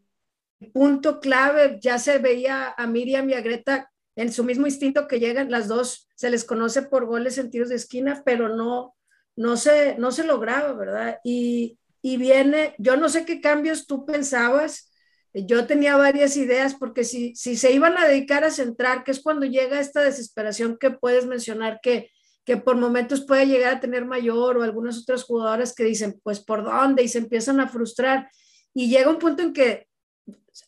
punto 0.73 1.21
clave. 1.21 1.79
Ya 1.81 1.99
se 1.99 2.19
veía 2.19 2.75
a 2.77 2.87
Miriam 2.87 3.29
y 3.29 3.35
a 3.35 3.41
Greta 3.41 3.91
en 4.17 4.33
su 4.33 4.45
mismo 4.45 4.67
instinto 4.67 5.09
que 5.09 5.19
llegan, 5.19 5.51
las 5.51 5.67
dos 5.67 6.09
se 6.15 6.31
les 6.31 6.45
conoce 6.45 6.83
por 6.83 7.07
goles 7.07 7.37
en 7.39 7.51
tiros 7.51 7.69
de 7.69 7.75
esquina, 7.75 8.23
pero 8.25 8.49
no, 8.49 8.94
no, 9.37 9.57
se, 9.57 9.97
no 9.99 10.13
se 10.13 10.25
lograba, 10.25 10.73
¿verdad? 10.73 11.19
Y, 11.25 11.79
y 12.03 12.17
viene, 12.17 12.75
yo 12.79 12.97
no 12.97 13.09
sé 13.09 13.25
qué 13.25 13.41
cambios 13.41 13.87
tú 13.87 14.05
pensabas 14.05 14.91
yo 15.35 15.67
tenía 15.67 15.97
varias 15.97 16.37
ideas 16.37 16.75
porque 16.75 17.03
si, 17.03 17.35
si 17.35 17.57
se 17.57 17.73
iban 17.73 17.99
a 17.99 18.07
dedicar 18.07 18.45
a 18.45 18.53
centrar, 18.53 19.03
que 19.03 19.11
es 19.11 19.21
cuando 19.21 19.47
llega 19.47 19.81
esta 19.81 20.01
desesperación 20.01 20.79
que 20.79 20.91
puedes 20.91 21.27
mencionar 21.27 21.81
que, 21.83 22.11
que 22.45 22.57
por 22.57 22.77
momentos 22.77 23.25
puede 23.27 23.47
llegar 23.47 23.75
a 23.75 23.81
tener 23.81 24.05
mayor 24.05 24.57
o 24.57 24.63
algunas 24.63 24.97
otras 24.99 25.25
jugadoras 25.25 25.75
que 25.75 25.83
dicen, 25.83 26.21
pues 26.23 26.39
por 26.39 26.63
dónde 26.63 27.03
y 27.03 27.09
se 27.09 27.19
empiezan 27.19 27.59
a 27.59 27.69
frustrar 27.69 28.29
y 28.73 28.89
llega 28.89 29.11
un 29.11 29.19
punto 29.19 29.43
en 29.43 29.53
que 29.53 29.89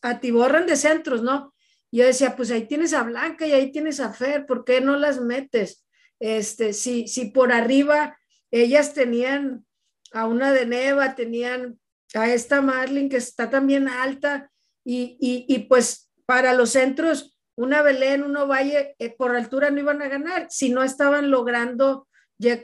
atiborran 0.02 0.66
de 0.66 0.76
centros, 0.76 1.22
¿no? 1.22 1.54
yo 1.92 2.04
decía, 2.04 2.36
pues 2.36 2.50
ahí 2.50 2.66
tienes 2.66 2.92
a 2.92 3.04
Blanca 3.04 3.46
y 3.46 3.52
ahí 3.52 3.70
tienes 3.70 4.00
a 4.00 4.12
Fer, 4.12 4.44
¿por 4.44 4.64
qué 4.64 4.80
no 4.80 4.96
las 4.96 5.20
metes? 5.20 5.86
Este, 6.18 6.72
si, 6.72 7.06
si 7.06 7.30
por 7.30 7.52
arriba 7.52 8.18
ellas 8.50 8.94
tenían 8.94 9.64
a 10.12 10.26
una 10.26 10.52
de 10.52 10.66
Neva, 10.66 11.14
tenían 11.14 11.78
a 12.14 12.28
esta 12.28 12.62
Marlin 12.62 13.08
que 13.08 13.16
está 13.16 13.50
también 13.50 13.88
alta, 13.88 14.50
y, 14.88 15.66
pues 15.68 16.10
para 16.26 16.54
los 16.54 16.70
centros, 16.70 17.36
una 17.56 17.82
Belén, 17.82 18.22
uno 18.22 18.46
Valle, 18.46 18.94
eh, 18.98 19.14
por 19.16 19.34
altura 19.34 19.70
no 19.70 19.80
iban 19.80 20.00
a 20.02 20.08
ganar 20.08 20.46
si 20.50 20.70
no 20.70 20.82
estaban 20.82 21.30
logrando 21.30 22.06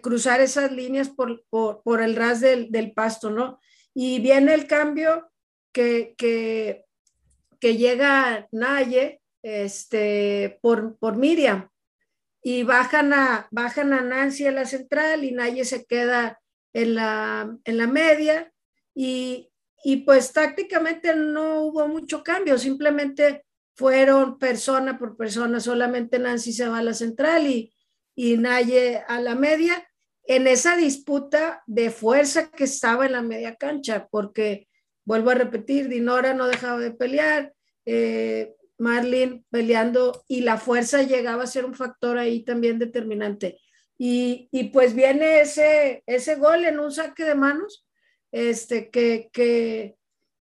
cruzar 0.02 0.40
esas 0.40 0.70
líneas 0.70 1.08
por, 1.08 1.44
por, 1.48 2.02
el 2.02 2.14
ras 2.14 2.40
del, 2.40 2.92
pasto, 2.94 3.30
¿no? 3.30 3.58
Y 3.94 4.20
viene 4.20 4.54
el 4.54 4.66
cambio 4.66 5.30
que, 5.72 6.14
que, 6.16 6.84
que 7.58 7.76
llega 7.76 8.46
Naye 8.52 9.20
este, 9.42 10.58
por, 10.60 10.98
por 10.98 11.16
Miriam 11.16 11.71
y 12.42 12.64
bajan 12.64 13.12
a, 13.12 13.48
bajan 13.50 13.90
Nancy 14.08 14.46
a 14.46 14.52
la 14.52 14.64
central 14.64 15.24
y 15.24 15.32
Naye 15.32 15.64
se 15.64 15.84
queda 15.86 16.40
en 16.72 16.96
la, 16.96 17.56
en 17.64 17.78
la 17.78 17.86
media 17.86 18.52
y, 18.94 19.50
y 19.84 19.98
pues 19.98 20.32
tácticamente 20.32 21.14
no 21.14 21.62
hubo 21.62 21.86
mucho 21.86 22.22
cambio, 22.22 22.58
simplemente 22.58 23.44
fueron 23.74 24.38
persona 24.38 24.98
por 24.98 25.16
persona, 25.16 25.60
solamente 25.60 26.18
Nancy 26.18 26.52
se 26.52 26.68
va 26.68 26.78
a 26.78 26.82
la 26.82 26.94
central 26.94 27.46
y, 27.46 27.72
y 28.14 28.36
Naye 28.36 29.02
a 29.06 29.20
la 29.20 29.34
media, 29.34 29.86
en 30.24 30.46
esa 30.46 30.76
disputa 30.76 31.62
de 31.66 31.90
fuerza 31.90 32.50
que 32.50 32.64
estaba 32.64 33.06
en 33.06 33.12
la 33.12 33.22
media 33.22 33.56
cancha, 33.56 34.08
porque 34.10 34.68
vuelvo 35.04 35.30
a 35.30 35.34
repetir, 35.34 35.88
Dinora 35.88 36.34
no 36.34 36.46
dejaba 36.46 36.78
de 36.78 36.92
pelear, 36.92 37.52
eh, 37.84 38.54
Marlene 38.78 39.44
peleando 39.50 40.24
y 40.28 40.40
la 40.40 40.58
fuerza 40.58 41.02
llegaba 41.02 41.44
a 41.44 41.48
ser 41.48 41.64
un 41.64 41.74
factor 41.74 42.18
ahí 42.18 42.44
también 42.44 42.78
determinante. 42.78 43.60
Y, 43.98 44.48
y 44.50 44.70
pues 44.70 44.94
viene 44.94 45.40
ese, 45.40 46.02
ese 46.06 46.36
gol 46.36 46.64
en 46.64 46.80
un 46.80 46.90
saque 46.90 47.24
de 47.24 47.34
manos 47.34 47.86
este, 48.32 48.90
que, 48.90 49.30
que, 49.32 49.96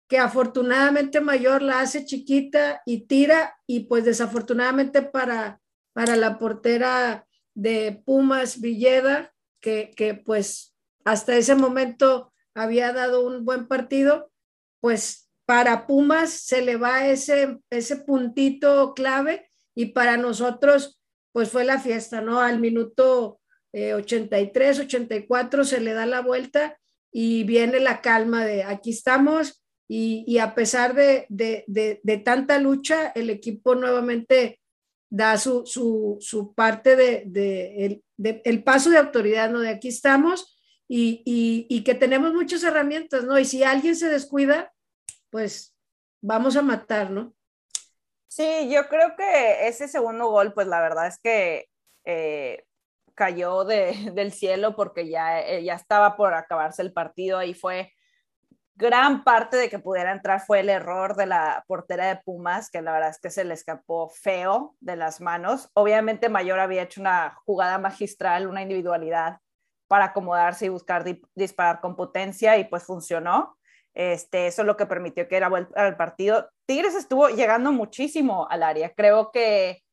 que 0.08 0.18
afortunadamente 0.18 1.22
Mayor 1.22 1.62
la 1.62 1.82
hace 1.82 2.06
chiquita 2.06 2.82
y 2.86 3.06
tira, 3.06 3.56
y 3.68 3.82
pues 3.82 4.06
desafortunadamente 4.06 5.02
para, 5.02 5.62
para 5.94 6.16
la 6.16 6.40
portera 6.40 7.28
de 7.54 8.02
Pumas 8.06 8.60
Villeda, 8.62 9.34
que, 9.60 9.92
que 9.96 10.16
pues 10.16 10.76
hasta 11.06 11.36
ese 11.36 11.56
momento 11.56 12.34
había 12.54 12.92
dado 12.94 13.26
un 13.26 13.46
buen 13.46 13.68
partido, 13.68 14.32
pues 14.80 15.31
para 15.46 15.88
Pumas 15.88 16.32
se 16.32 16.62
le 16.62 16.78
va 16.78 17.08
ese, 17.08 17.58
ese 17.70 17.98
puntito 17.98 18.94
clave 18.94 19.50
y 19.76 19.88
para 19.88 20.18
nosotros 20.18 21.00
pues 21.32 21.50
fue 21.50 21.64
la 21.64 21.80
fiesta, 21.80 22.22
¿no? 22.22 22.42
Al 22.42 22.60
minuto 22.60 23.40
83, 23.74 24.80
eh, 24.80 24.82
84 24.82 25.64
se 25.64 25.80
le 25.80 25.94
da 25.94 26.06
la 26.06 26.22
vuelta 26.22 26.78
y 27.12 27.44
viene 27.44 27.80
la 27.80 28.02
calma 28.02 28.46
de 28.46 28.64
aquí 28.64 28.92
estamos 28.92 29.62
y, 29.94 30.38
a 30.38 30.56
pesar 30.56 30.96
de, 30.96 31.28
tanta 32.24 32.60
lucha, 32.60 33.12
el 33.14 33.30
equipo 33.30 33.76
nuevamente 33.76 34.62
da 35.10 35.38
su, 35.38 35.66
su, 35.66 36.54
parte 36.56 36.96
de, 36.96 38.02
el, 38.46 38.64
paso 38.64 38.90
de 38.90 38.98
autoridad, 38.98 39.52
¿no? 39.52 39.60
De 39.60 39.68
aquí 39.68 39.90
estamos 39.90 40.58
y, 40.88 41.24
y, 41.70 41.84
que 41.84 41.94
tenemos 41.94 42.34
muchas 42.34 42.64
herramientas, 42.64 43.26
¿no? 43.26 43.38
Y 43.38 43.44
si 43.44 43.64
alguien 43.64 43.98
se 43.98 44.08
descuida, 44.08 44.72
pues 45.32 45.76
vamos 46.22 46.56
a 46.56 46.62
matar, 46.62 47.10
¿no? 47.10 47.34
Sí, 48.28 48.70
yo 48.72 48.88
creo 48.88 49.16
que 49.18 49.68
ese 49.68 49.88
segundo 49.88 50.30
gol, 50.30 50.54
pues 50.54 50.68
la 50.68 50.80
verdad 50.80 51.08
es 51.08 51.20
que 51.20 51.68
eh, 52.06 52.64
cayó 53.16 53.64
del 53.66 54.32
cielo 54.32 54.76
porque 54.76 55.10
ya, 55.10 55.42
eh, 55.42 55.64
ya 55.64 55.74
estaba 55.74 56.16
por 56.16 56.34
acabarse 56.34 56.82
el 56.82 56.94
partido 56.94 57.42
y 57.42 57.54
fue 57.54 57.92
gran 58.76 59.24
parte 59.24 59.58
de 59.58 59.70
que 59.70 59.80
pudiera 59.80 60.12
entrar 60.12 60.42
fue 60.42 60.62
el 60.62 60.70
error 60.70 61.16
de 61.16 61.28
la 61.28 61.64
portera 61.68 62.08
de 62.08 62.22
Pumas, 62.24 62.70
que 62.72 62.82
la 62.82 62.92
verdad 62.92 63.10
es 63.10 63.20
que 63.20 63.30
se 63.30 63.44
le 63.44 63.54
escapó 63.54 64.10
feo 64.10 64.76
de 64.80 64.96
las 64.96 65.22
manos. 65.22 65.70
Obviamente 65.74 66.30
Mayor 66.30 66.60
había 66.60 66.84
hecho 66.84 67.02
una 67.02 67.36
jugada 67.46 67.78
magistral, 67.78 68.48
una 68.48 68.64
individualidad 68.64 69.40
para 69.88 70.06
acomodarse 70.06 70.66
y 70.66 70.70
buscar 70.70 71.04
disparar 71.36 71.82
con 71.82 71.96
potencia 71.96 72.58
y 72.58 72.64
pues 72.64 72.84
funcionó. 72.84 73.58
Este, 73.94 74.48
eso 74.48 74.62
es 74.62 74.66
lo 74.66 74.78
que 74.78 74.86
permitió 74.86 75.28
que 75.28 75.38
era 75.38 75.50
el 75.76 75.96
partido. 75.98 76.50
Tigres 76.66 76.96
estuvo 76.96 77.30
llegando 77.30 77.72
muchísimo 77.72 78.48
al 78.50 78.64
área. 78.64 78.94
Creo 78.94 79.32
que 79.32 79.84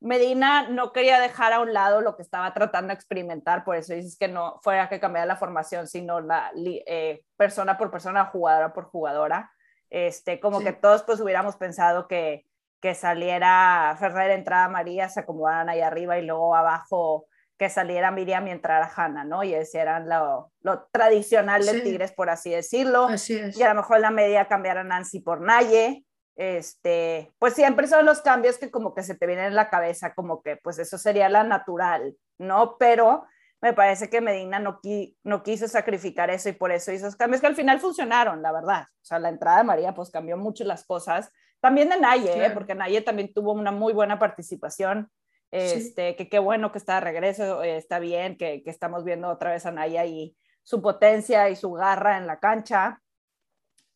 Medina 0.00 0.68
no 0.68 0.92
quería 0.92 1.18
dejar 1.18 1.52
a 1.52 1.60
un 1.60 1.72
lado 1.72 2.02
lo 2.02 2.16
que 2.16 2.22
estaba 2.22 2.52
tratando 2.52 2.88
de 2.88 2.94
experimentar, 2.94 3.64
por 3.64 3.76
eso 3.76 3.94
dices 3.94 4.18
que 4.18 4.28
no 4.28 4.60
fuera 4.62 4.88
que 4.88 5.00
cambiara 5.00 5.26
la 5.26 5.36
formación, 5.36 5.86
sino 5.86 6.20
la 6.20 6.52
eh, 6.54 7.24
persona 7.36 7.78
por 7.78 7.90
persona, 7.90 8.26
jugadora 8.26 8.72
por 8.74 8.84
jugadora. 8.84 9.50
Este, 9.88 10.38
como 10.40 10.60
que 10.60 10.72
todos 10.72 11.02
pues 11.04 11.20
hubiéramos 11.20 11.56
pensado 11.56 12.08
que, 12.08 12.44
que 12.80 12.94
saliera 12.94 13.96
Ferrer, 13.98 14.32
entrada 14.32 14.68
María, 14.68 15.08
se 15.08 15.20
acomodaran 15.20 15.68
ahí 15.68 15.80
arriba 15.80 16.18
y 16.18 16.26
luego 16.26 16.54
abajo 16.54 17.26
que 17.58 17.70
saliera 17.70 18.10
Miriam 18.10 18.46
y 18.46 18.50
entrara 18.50 18.90
Hanna, 18.94 19.24
¿no? 19.24 19.42
Y 19.42 19.54
ese 19.54 19.78
era 19.78 20.00
lo, 20.00 20.52
lo 20.60 20.88
tradicional 20.92 21.64
de 21.64 21.80
Tigres, 21.80 22.12
por 22.12 22.28
así 22.28 22.50
decirlo. 22.50 23.04
Así 23.04 23.34
es. 23.34 23.56
Y 23.56 23.62
a 23.62 23.68
lo 23.70 23.76
mejor 23.76 24.00
la 24.00 24.10
media 24.10 24.46
cambiara 24.46 24.84
Nancy 24.84 25.20
por 25.20 25.40
Naye, 25.40 26.04
este, 26.36 27.32
pues 27.38 27.54
siempre 27.54 27.86
son 27.86 28.04
los 28.04 28.20
cambios 28.20 28.58
que 28.58 28.70
como 28.70 28.94
que 28.94 29.02
se 29.02 29.14
te 29.14 29.26
vienen 29.26 29.46
en 29.46 29.54
la 29.54 29.70
cabeza, 29.70 30.14
como 30.14 30.42
que 30.42 30.56
pues 30.56 30.78
eso 30.78 30.98
sería 30.98 31.30
la 31.30 31.44
natural, 31.44 32.14
¿no? 32.38 32.76
Pero 32.78 33.24
me 33.62 33.72
parece 33.72 34.10
que 34.10 34.20
Medina 34.20 34.58
no, 34.58 34.80
no 35.24 35.42
quiso 35.42 35.66
sacrificar 35.66 36.28
eso 36.30 36.50
y 36.50 36.52
por 36.52 36.72
eso 36.72 36.92
hizo 36.92 37.06
esos 37.06 37.16
cambios 37.16 37.40
que 37.40 37.46
al 37.46 37.56
final 37.56 37.80
funcionaron, 37.80 38.42
la 38.42 38.52
verdad. 38.52 38.82
O 38.82 39.04
sea, 39.04 39.18
la 39.18 39.30
entrada 39.30 39.58
de 39.58 39.64
María 39.64 39.94
pues 39.94 40.10
cambió 40.10 40.36
mucho 40.36 40.64
las 40.64 40.84
cosas. 40.84 41.32
También 41.60 41.88
de 41.88 41.98
Naye, 41.98 42.46
¿eh? 42.46 42.50
porque 42.50 42.74
Naye 42.74 43.00
también 43.00 43.32
tuvo 43.32 43.52
una 43.52 43.72
muy 43.72 43.94
buena 43.94 44.18
participación. 44.18 45.10
Este, 45.50 46.16
que 46.16 46.28
qué 46.28 46.38
bueno 46.38 46.72
que 46.72 46.78
está 46.78 46.96
de 46.96 47.00
regreso, 47.02 47.62
eh, 47.62 47.76
está 47.76 47.98
bien, 47.98 48.36
que, 48.36 48.62
que, 48.62 48.70
estamos 48.70 49.04
viendo 49.04 49.28
otra 49.28 49.52
vez 49.52 49.64
a 49.64 49.70
Naya 49.70 50.04
y 50.04 50.36
su 50.62 50.82
potencia 50.82 51.48
y 51.48 51.56
su 51.56 51.72
garra 51.72 52.18
en 52.18 52.26
la 52.26 52.40
cancha. 52.40 53.00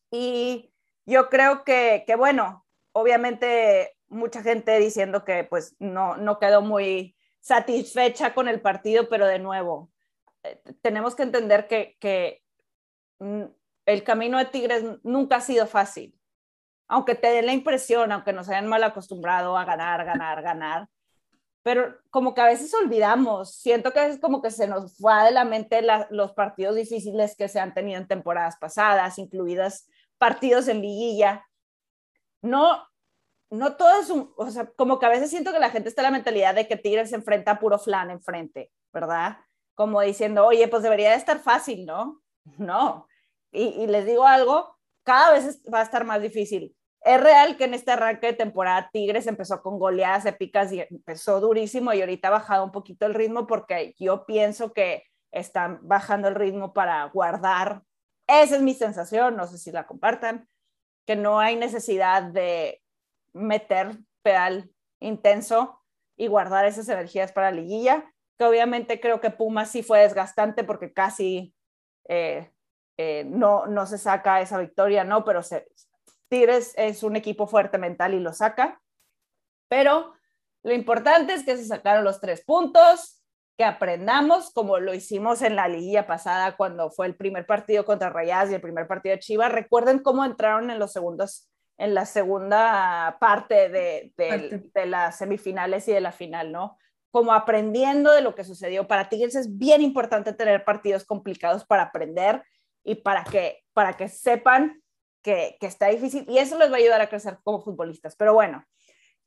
Y 0.09 0.73
yo 1.05 1.29
creo 1.29 1.63
que, 1.63 2.03
que 2.07 2.15
bueno, 2.15 2.65
obviamente 2.93 3.97
mucha 4.07 4.41
gente 4.43 4.77
diciendo 4.79 5.23
que 5.23 5.43
pues 5.43 5.75
no, 5.79 6.17
no 6.17 6.39
quedó 6.39 6.61
muy 6.61 7.15
satisfecha 7.39 8.33
con 8.33 8.47
el 8.47 8.61
partido, 8.61 9.09
pero 9.09 9.27
de 9.27 9.39
nuevo, 9.39 9.91
eh, 10.43 10.61
tenemos 10.81 11.15
que 11.15 11.23
entender 11.23 11.67
que, 11.67 11.97
que 11.99 12.43
mm, 13.19 13.43
el 13.85 14.03
camino 14.03 14.37
de 14.37 14.45
Tigres 14.45 14.83
nunca 15.03 15.37
ha 15.37 15.41
sido 15.41 15.67
fácil. 15.67 16.17
Aunque 16.87 17.15
te 17.15 17.27
dé 17.27 17.41
la 17.41 17.53
impresión, 17.53 18.11
aunque 18.11 18.33
nos 18.33 18.49
hayan 18.49 18.67
mal 18.67 18.83
acostumbrado 18.83 19.57
a 19.57 19.65
ganar, 19.65 20.05
ganar, 20.05 20.41
ganar, 20.41 20.89
pero 21.63 21.95
como 22.09 22.33
que 22.33 22.41
a 22.41 22.45
veces 22.45 22.73
olvidamos, 22.73 23.55
siento 23.55 23.91
que 23.91 23.99
veces 23.99 24.19
como 24.19 24.41
que 24.41 24.49
se 24.49 24.67
nos 24.67 24.97
fue 24.97 25.13
de 25.25 25.31
la 25.31 25.45
mente 25.45 25.85
los 26.09 26.33
partidos 26.33 26.75
difíciles 26.75 27.35
que 27.35 27.47
se 27.47 27.59
han 27.59 27.73
tenido 27.73 27.99
en 27.99 28.07
temporadas 28.07 28.57
pasadas, 28.57 29.19
incluidas 29.19 29.87
partidos 30.17 30.67
en 30.67 30.81
liguilla. 30.81 31.45
No, 32.41 32.83
no 33.51 33.75
todo 33.75 34.01
es 34.01 34.09
un, 34.09 34.33
o 34.37 34.49
sea, 34.49 34.65
como 34.75 34.97
que 34.97 35.05
a 35.05 35.09
veces 35.09 35.29
siento 35.29 35.51
que 35.51 35.59
la 35.59 35.69
gente 35.69 35.89
está 35.89 36.01
en 36.01 36.05
la 36.05 36.11
mentalidad 36.11 36.55
de 36.55 36.67
que 36.67 36.77
Tigres 36.77 37.09
se 37.09 37.15
enfrenta 37.15 37.51
a 37.51 37.59
puro 37.59 37.77
flan 37.77 38.09
enfrente, 38.09 38.71
¿verdad? 38.91 39.37
Como 39.75 40.01
diciendo, 40.01 40.47
oye, 40.47 40.67
pues 40.67 40.81
debería 40.81 41.11
de 41.11 41.17
estar 41.17 41.39
fácil, 41.39 41.85
¿no? 41.85 42.21
No. 42.57 43.07
Y 43.53 43.85
les 43.87 44.05
digo 44.05 44.25
algo, 44.25 44.77
cada 45.03 45.33
vez 45.33 45.61
va 45.71 45.79
a 45.79 45.83
estar 45.83 46.05
más 46.05 46.21
difícil. 46.21 46.73
Es 47.03 47.19
real 47.19 47.57
que 47.57 47.63
en 47.63 47.73
este 47.73 47.91
arranque 47.91 48.27
de 48.27 48.33
temporada 48.33 48.89
Tigres 48.93 49.25
empezó 49.25 49.61
con 49.63 49.79
goleadas 49.79 50.25
épicas 50.27 50.71
y 50.71 50.81
empezó 50.81 51.39
durísimo 51.39 51.93
y 51.93 52.01
ahorita 52.01 52.27
ha 52.27 52.31
bajado 52.31 52.63
un 52.63 52.71
poquito 52.71 53.07
el 53.07 53.15
ritmo 53.15 53.47
porque 53.47 53.95
yo 53.97 54.25
pienso 54.25 54.71
que 54.71 55.03
están 55.31 55.79
bajando 55.81 56.27
el 56.27 56.35
ritmo 56.35 56.73
para 56.73 57.03
guardar. 57.05 57.81
Esa 58.27 58.55
es 58.55 58.61
mi 58.61 58.75
sensación, 58.75 59.35
no 59.35 59.47
sé 59.47 59.57
si 59.57 59.71
la 59.71 59.87
compartan, 59.87 60.47
que 61.07 61.15
no 61.15 61.39
hay 61.39 61.55
necesidad 61.55 62.21
de 62.23 62.83
meter 63.33 63.97
pedal 64.21 64.69
intenso 64.99 65.81
y 66.15 66.27
guardar 66.27 66.65
esas 66.65 66.87
energías 66.87 67.31
para 67.31 67.49
la 67.49 67.61
liguilla, 67.61 68.13
que 68.37 68.45
obviamente 68.45 68.99
creo 68.99 69.21
que 69.21 69.31
Puma 69.31 69.65
sí 69.65 69.81
fue 69.81 70.01
desgastante 70.01 70.63
porque 70.63 70.93
casi 70.93 71.55
eh, 72.07 72.51
eh, 72.97 73.23
no, 73.25 73.65
no 73.65 73.87
se 73.87 73.97
saca 73.97 74.41
esa 74.41 74.59
victoria, 74.59 75.03
¿no? 75.03 75.25
Pero 75.25 75.41
se, 75.41 75.67
Tigres 76.31 76.73
es 76.77 77.03
un 77.03 77.17
equipo 77.17 77.45
fuerte 77.45 77.77
mental 77.77 78.13
y 78.13 78.21
lo 78.21 78.31
saca, 78.31 78.81
pero 79.67 80.13
lo 80.63 80.73
importante 80.73 81.33
es 81.33 81.43
que 81.43 81.57
se 81.57 81.65
sacaron 81.65 82.05
los 82.05 82.21
tres 82.21 82.43
puntos, 82.45 83.21
que 83.57 83.65
aprendamos 83.65 84.51
como 84.53 84.79
lo 84.79 84.93
hicimos 84.93 85.41
en 85.41 85.57
la 85.57 85.67
liguilla 85.67 86.07
pasada 86.07 86.55
cuando 86.55 86.89
fue 86.89 87.07
el 87.07 87.17
primer 87.17 87.45
partido 87.45 87.83
contra 87.83 88.09
Rayas 88.09 88.49
y 88.49 88.53
el 88.53 88.61
primer 88.61 88.87
partido 88.87 89.13
de 89.13 89.19
Chivas. 89.19 89.51
Recuerden 89.51 89.99
cómo 89.99 90.23
entraron 90.23 90.71
en 90.71 90.79
los 90.79 90.93
segundos 90.93 91.49
en 91.77 91.93
la 91.95 92.05
segunda 92.05 93.17
parte 93.19 93.67
de, 93.67 94.13
de, 94.15 94.85
las 94.85 95.17
semifinales 95.17 95.87
y 95.87 95.91
de 95.91 95.99
la 95.99 96.11
final, 96.11 96.51
¿no? 96.51 96.77
Como 97.09 97.33
aprendiendo 97.33 98.11
de 98.11 98.21
lo 98.21 98.35
que 98.35 98.45
sucedió. 98.45 98.87
Para 98.87 99.09
Tigres 99.09 99.35
es 99.35 99.57
bien 99.57 99.81
importante 99.81 100.31
tener 100.31 100.63
partidos 100.63 101.03
complicados 101.03 101.65
para 101.65 101.83
aprender 101.83 102.43
y 102.85 102.95
para 102.95 103.23
que, 103.25 103.63
para 103.73 103.93
que 103.93 104.07
sepan 104.07 104.80
que, 105.21 105.57
que 105.59 105.67
está 105.67 105.87
difícil 105.87 106.25
y 106.27 106.37
eso 106.37 106.57
les 106.57 106.71
va 106.71 106.75
a 106.75 106.79
ayudar 106.79 107.01
a 107.01 107.09
crecer 107.09 107.37
como 107.43 107.61
futbolistas. 107.61 108.15
Pero 108.15 108.33
bueno, 108.33 108.65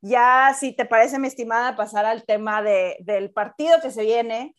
ya 0.01 0.55
si 0.59 0.73
te 0.73 0.85
parece, 0.85 1.19
mi 1.19 1.29
estimada, 1.29 1.77
pasar 1.77 2.05
al 2.05 2.25
tema 2.25 2.63
de, 2.63 2.97
del 3.01 3.33
partido 3.33 3.81
que 3.81 3.91
se 3.91 4.03
viene, 4.03 4.55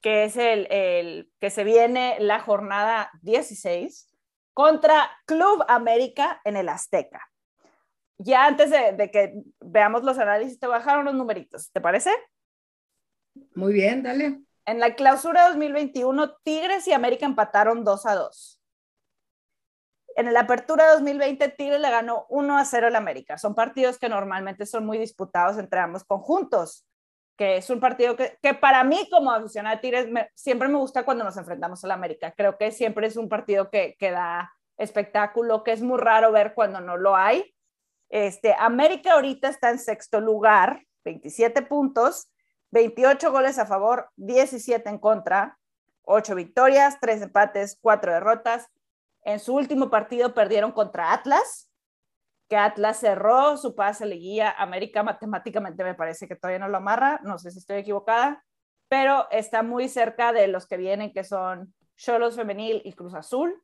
que 0.00 0.24
es 0.24 0.36
el, 0.36 0.66
el, 0.72 1.30
que 1.40 1.50
se 1.50 1.64
viene 1.64 2.16
la 2.18 2.40
jornada 2.40 3.10
16 3.22 4.12
contra 4.52 5.10
Club 5.26 5.64
América 5.68 6.40
en 6.44 6.56
el 6.56 6.68
Azteca. 6.68 7.32
Ya 8.18 8.46
antes 8.46 8.70
de, 8.70 9.10
que 9.10 9.34
veamos 9.60 10.04
los 10.04 10.18
análisis, 10.18 10.58
te 10.58 10.66
bajaron 10.66 11.04
los 11.04 11.14
numeritos, 11.14 11.70
¿te 11.72 11.80
parece? 11.80 12.10
Muy 13.54 13.72
bien, 13.72 14.02
dale. 14.02 14.40
En 14.64 14.78
la 14.78 14.94
clausura 14.94 15.48
2021, 15.48 16.36
Tigres 16.44 16.86
y 16.86 16.92
América 16.92 17.26
empataron 17.26 17.82
2 17.84 18.06
a 18.06 18.14
2. 18.14 18.61
En 20.16 20.32
la 20.32 20.40
apertura 20.40 20.92
2020, 20.92 21.48
Tigres 21.50 21.80
le 21.80 21.90
ganó 21.90 22.26
1 22.28 22.58
a 22.58 22.64
0 22.64 22.86
al 22.88 22.96
América. 22.96 23.38
Son 23.38 23.54
partidos 23.54 23.98
que 23.98 24.08
normalmente 24.08 24.66
son 24.66 24.84
muy 24.84 24.98
disputados 24.98 25.58
entre 25.58 25.80
ambos 25.80 26.04
conjuntos, 26.04 26.86
que 27.36 27.56
es 27.56 27.70
un 27.70 27.80
partido 27.80 28.14
que, 28.16 28.38
que 28.42 28.54
para 28.54 28.84
mí 28.84 29.08
como 29.10 29.32
aficionada 29.32 29.76
a 29.76 29.80
Tigres 29.80 30.08
siempre 30.34 30.68
me 30.68 30.78
gusta 30.78 31.04
cuando 31.04 31.24
nos 31.24 31.36
enfrentamos 31.36 31.82
al 31.84 31.92
América. 31.92 32.32
Creo 32.36 32.58
que 32.58 32.70
siempre 32.70 33.06
es 33.06 33.16
un 33.16 33.28
partido 33.28 33.70
que, 33.70 33.96
que 33.98 34.10
da 34.10 34.52
espectáculo, 34.76 35.64
que 35.64 35.72
es 35.72 35.82
muy 35.82 35.98
raro 35.98 36.32
ver 36.32 36.54
cuando 36.54 36.80
no 36.80 36.96
lo 36.96 37.16
hay. 37.16 37.54
Este, 38.08 38.54
América 38.58 39.14
ahorita 39.14 39.48
está 39.48 39.70
en 39.70 39.78
sexto 39.78 40.20
lugar, 40.20 40.84
27 41.04 41.62
puntos, 41.62 42.30
28 42.70 43.32
goles 43.32 43.58
a 43.58 43.66
favor, 43.66 44.10
17 44.16 44.88
en 44.88 44.98
contra, 44.98 45.58
8 46.02 46.34
victorias, 46.34 46.98
3 47.00 47.22
empates, 47.22 47.78
4 47.80 48.12
derrotas. 48.12 48.68
En 49.24 49.38
su 49.38 49.54
último 49.54 49.90
partido 49.90 50.34
perdieron 50.34 50.72
contra 50.72 51.12
Atlas, 51.12 51.70
que 52.48 52.56
Atlas 52.56 52.98
cerró 52.98 53.56
su 53.56 53.74
pase 53.74 54.04
liguilla. 54.04 54.50
América 54.50 55.02
matemáticamente 55.02 55.84
me 55.84 55.94
parece 55.94 56.28
que 56.28 56.36
todavía 56.36 56.58
no 56.58 56.68
lo 56.68 56.78
amarra, 56.78 57.20
no 57.22 57.38
sé 57.38 57.50
si 57.50 57.58
estoy 57.58 57.78
equivocada, 57.78 58.44
pero 58.88 59.26
está 59.30 59.62
muy 59.62 59.88
cerca 59.88 60.32
de 60.32 60.48
los 60.48 60.66
que 60.66 60.76
vienen, 60.76 61.12
que 61.12 61.24
son 61.24 61.72
Cholos 61.96 62.36
Femenil 62.36 62.82
y 62.84 62.92
Cruz 62.92 63.14
Azul, 63.14 63.62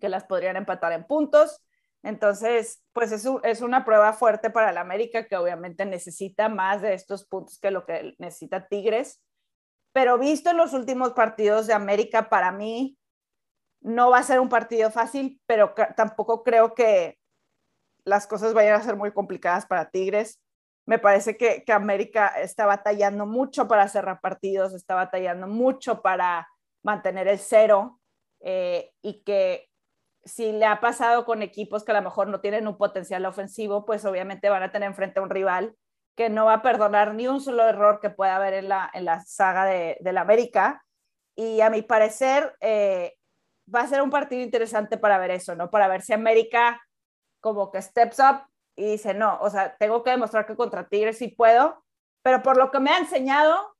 que 0.00 0.08
las 0.08 0.24
podrían 0.24 0.56
empatar 0.56 0.92
en 0.92 1.06
puntos. 1.06 1.62
Entonces, 2.02 2.82
pues 2.92 3.12
es, 3.12 3.28
es 3.42 3.60
una 3.60 3.84
prueba 3.84 4.12
fuerte 4.12 4.50
para 4.50 4.70
el 4.70 4.78
América 4.78 5.26
que 5.26 5.36
obviamente 5.36 5.84
necesita 5.84 6.48
más 6.48 6.82
de 6.82 6.94
estos 6.94 7.26
puntos 7.26 7.58
que 7.58 7.70
lo 7.70 7.84
que 7.84 8.14
necesita 8.18 8.68
Tigres. 8.68 9.20
Pero 9.92 10.18
visto 10.18 10.50
en 10.50 10.56
los 10.56 10.72
últimos 10.72 11.12
partidos 11.12 11.66
de 11.66 11.74
América, 11.74 12.30
para 12.30 12.52
mí 12.52 12.96
no 13.82 14.10
va 14.10 14.18
a 14.18 14.22
ser 14.22 14.40
un 14.40 14.48
partido 14.48 14.90
fácil, 14.90 15.40
pero 15.46 15.74
tampoco 15.96 16.42
creo 16.42 16.74
que 16.74 17.18
las 18.04 18.26
cosas 18.26 18.54
vayan 18.54 18.74
a 18.74 18.82
ser 18.82 18.96
muy 18.96 19.12
complicadas 19.12 19.66
para 19.66 19.90
Tigres. 19.90 20.40
Me 20.86 20.98
parece 20.98 21.36
que, 21.36 21.64
América 21.72 22.28
está 22.28 22.66
batallando 22.66 23.26
mucho 23.26 23.68
para 23.68 23.88
cerrar 23.88 24.20
partidos, 24.20 24.74
está 24.74 24.94
batallando 24.94 25.46
mucho 25.46 26.02
para 26.02 26.48
mantener 26.82 27.28
el 27.28 27.38
cero 27.38 28.00
eh, 28.40 28.92
y 29.02 29.22
que 29.22 29.68
si 30.24 30.52
le 30.52 30.66
ha 30.66 30.80
pasado 30.80 31.24
con 31.24 31.42
equipos 31.42 31.84
que 31.84 31.92
a 31.92 31.96
lo 31.96 32.02
mejor 32.02 32.28
no 32.28 32.40
tienen 32.40 32.66
un 32.66 32.76
potencial 32.76 33.24
ofensivo, 33.26 33.84
pues 33.84 34.04
obviamente 34.04 34.48
van 34.48 34.62
a 34.62 34.72
tener 34.72 34.88
enfrente 34.88 35.20
a 35.20 35.22
un 35.22 35.30
rival 35.30 35.76
que 36.16 36.28
no 36.28 36.46
va 36.46 36.54
a 36.54 36.62
perdonar 36.62 37.14
ni 37.14 37.26
un 37.26 37.40
solo 37.40 37.66
error 37.66 38.00
que 38.00 38.10
pueda 38.10 38.36
haber 38.36 38.54
en 38.54 38.68
la, 38.68 38.90
en 38.92 39.04
la 39.04 39.20
saga 39.20 39.64
de, 39.64 39.98
la 40.00 40.20
América. 40.20 40.84
Y 41.34 41.60
a 41.60 41.70
mi 41.70 41.82
parecer 41.82 42.54
eh, 42.60 43.14
va 43.74 43.80
a 43.80 43.88
ser 43.88 44.02
un 44.02 44.10
partido 44.10 44.42
interesante 44.42 44.98
para 44.98 45.18
ver 45.18 45.30
eso, 45.30 45.54
¿no? 45.54 45.70
Para 45.70 45.88
ver 45.88 46.02
si 46.02 46.12
América 46.12 46.80
como 47.40 47.70
que 47.70 47.82
steps 47.82 48.18
up 48.18 48.46
y 48.76 48.92
dice, 48.92 49.14
no, 49.14 49.38
o 49.40 49.50
sea, 49.50 49.76
tengo 49.76 50.02
que 50.02 50.10
demostrar 50.10 50.46
que 50.46 50.56
contra 50.56 50.88
Tigres 50.88 51.18
sí 51.18 51.28
puedo, 51.28 51.84
pero 52.22 52.42
por 52.42 52.56
lo 52.56 52.70
que 52.70 52.80
me 52.80 52.90
ha 52.90 52.98
enseñado, 52.98 53.76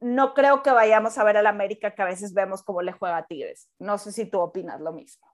no 0.00 0.34
creo 0.34 0.62
que 0.62 0.70
vayamos 0.70 1.18
a 1.18 1.24
ver 1.24 1.36
al 1.36 1.46
América 1.46 1.94
que 1.94 2.02
a 2.02 2.06
veces 2.06 2.32
vemos 2.32 2.62
cómo 2.62 2.80
le 2.82 2.92
juega 2.92 3.18
a 3.18 3.26
Tigres. 3.26 3.68
No 3.78 3.98
sé 3.98 4.12
si 4.12 4.24
tú 4.24 4.40
opinas 4.40 4.80
lo 4.80 4.92
mismo. 4.92 5.26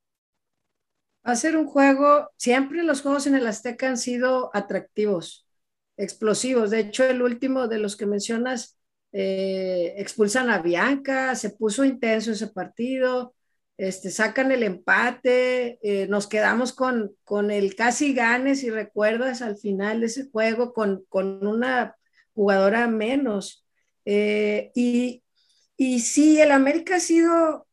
Va 1.26 1.32
a 1.32 1.36
ser 1.36 1.56
un 1.56 1.66
juego, 1.66 2.30
siempre 2.36 2.82
los 2.82 3.00
juegos 3.00 3.26
en 3.26 3.34
el 3.34 3.46
Azteca 3.46 3.88
han 3.88 3.96
sido 3.96 4.50
atractivos, 4.52 5.48
explosivos. 5.96 6.70
De 6.70 6.80
hecho, 6.80 7.04
el 7.04 7.22
último 7.22 7.68
de 7.68 7.78
los 7.78 7.96
que 7.96 8.06
mencionas, 8.06 8.78
eh, 9.16 9.94
expulsan 9.98 10.50
a 10.50 10.58
Bianca, 10.58 11.36
se 11.36 11.50
puso 11.50 11.84
intenso 11.84 12.32
ese 12.32 12.48
partido, 12.48 13.32
este, 13.76 14.10
sacan 14.10 14.50
el 14.50 14.64
empate, 14.64 15.78
eh, 15.82 16.08
nos 16.08 16.26
quedamos 16.26 16.72
con, 16.72 17.14
con 17.22 17.52
el 17.52 17.76
casi 17.76 18.12
gane, 18.12 18.56
si 18.56 18.70
recuerdas, 18.70 19.40
al 19.40 19.56
final 19.56 20.00
de 20.00 20.06
ese 20.06 20.28
juego, 20.30 20.72
con, 20.72 21.04
con 21.08 21.46
una 21.46 21.94
jugadora 22.34 22.88
menos. 22.88 23.64
Eh, 24.04 24.72
y, 24.74 25.22
y 25.76 26.00
sí, 26.00 26.40
el 26.40 26.50
América 26.50 26.96
ha 26.96 27.00
sido, 27.00 27.68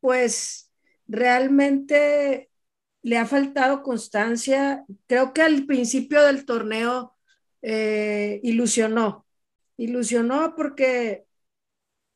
pues, 0.00 0.72
realmente 1.06 2.48
le 3.02 3.18
ha 3.18 3.26
faltado 3.26 3.82
constancia. 3.82 4.82
Creo 5.06 5.34
que 5.34 5.42
al 5.42 5.66
principio 5.66 6.22
del 6.22 6.46
torneo 6.46 7.12
ilusionó, 8.42 9.25
ilusionó 9.76 10.54
porque 10.56 11.26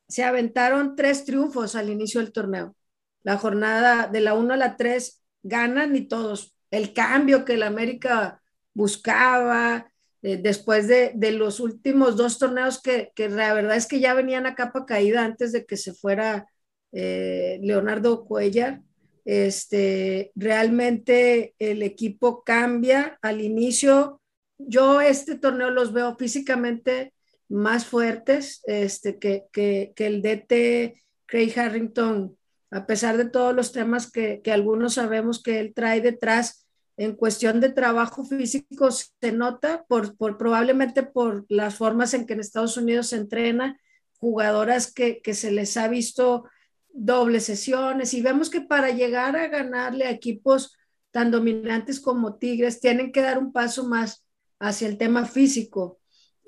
se 0.08 0.24
aventaron 0.24 0.96
tres 0.96 1.24
triunfos 1.24 1.76
al 1.76 1.90
inicio 1.90 2.20
del 2.20 2.32
torneo. 2.32 2.76
La 3.22 3.36
jornada 3.36 4.08
de 4.08 4.20
la 4.20 4.34
1 4.34 4.54
a 4.54 4.56
la 4.56 4.76
3 4.76 5.22
ganan 5.42 5.94
y 5.96 6.08
todos. 6.08 6.56
El 6.70 6.92
cambio 6.92 7.44
que 7.44 7.54
el 7.54 7.62
América 7.62 8.42
buscaba, 8.74 9.90
eh, 10.22 10.36
después 10.36 10.88
de, 10.88 11.14
los 11.32 11.60
últimos 11.60 12.16
dos 12.16 12.38
torneos 12.38 12.80
que, 12.82 13.12
la 13.16 13.54
verdad 13.54 13.76
es 13.76 13.86
que 13.86 14.00
ya 14.00 14.14
venían 14.14 14.46
a 14.46 14.54
capa 14.54 14.84
caída 14.84 15.24
antes 15.24 15.52
de 15.52 15.64
que 15.64 15.76
se 15.76 15.94
fuera 15.94 16.46
eh, 16.92 17.58
Leonardo 17.62 18.24
Cuellar. 18.24 18.82
Este, 19.24 20.32
realmente 20.34 21.54
el 21.58 21.82
equipo 21.82 22.42
cambia 22.42 23.18
al 23.22 23.40
inicio. 23.40 24.20
Yo 24.58 25.00
este 25.00 25.38
torneo 25.38 25.70
los 25.70 25.92
veo 25.92 26.16
físicamente 26.16 27.12
más 27.50 27.84
fuertes 27.84 28.62
este, 28.64 29.18
que, 29.18 29.44
que, 29.52 29.92
que 29.94 30.06
el 30.06 30.22
DT 30.22 31.02
Craig 31.26 31.52
Harrington, 31.58 32.38
a 32.70 32.86
pesar 32.86 33.16
de 33.16 33.28
todos 33.28 33.54
los 33.54 33.72
temas 33.72 34.10
que, 34.10 34.40
que 34.42 34.52
algunos 34.52 34.94
sabemos 34.94 35.42
que 35.42 35.58
él 35.58 35.72
trae 35.74 36.00
detrás, 36.00 36.66
en 36.96 37.14
cuestión 37.14 37.60
de 37.60 37.70
trabajo 37.70 38.24
físico 38.24 38.90
se 38.90 39.32
nota 39.32 39.84
por, 39.88 40.16
por, 40.16 40.38
probablemente 40.38 41.02
por 41.02 41.46
las 41.48 41.74
formas 41.74 42.14
en 42.14 42.26
que 42.26 42.34
en 42.34 42.40
Estados 42.40 42.76
Unidos 42.76 43.08
se 43.08 43.16
entrena, 43.16 43.80
jugadoras 44.18 44.92
que, 44.92 45.20
que, 45.22 45.34
se 45.34 45.50
les 45.50 45.76
ha 45.76 45.88
visto 45.88 46.44
dobles 46.92 47.44
sesiones 47.44 48.12
y 48.12 48.20
vemos 48.20 48.50
que 48.50 48.60
para 48.60 48.90
llegar 48.90 49.34
a 49.36 49.48
ganarle 49.48 50.04
a 50.04 50.10
equipos 50.10 50.76
tan 51.10 51.30
dominantes 51.30 52.00
como 52.00 52.36
Tigres 52.36 52.80
tienen 52.80 53.12
que 53.12 53.22
dar 53.22 53.38
un 53.38 53.52
paso 53.52 53.88
más 53.88 54.24
hacia 54.58 54.86
el 54.86 54.98
tema 54.98 55.24
físico 55.24 55.99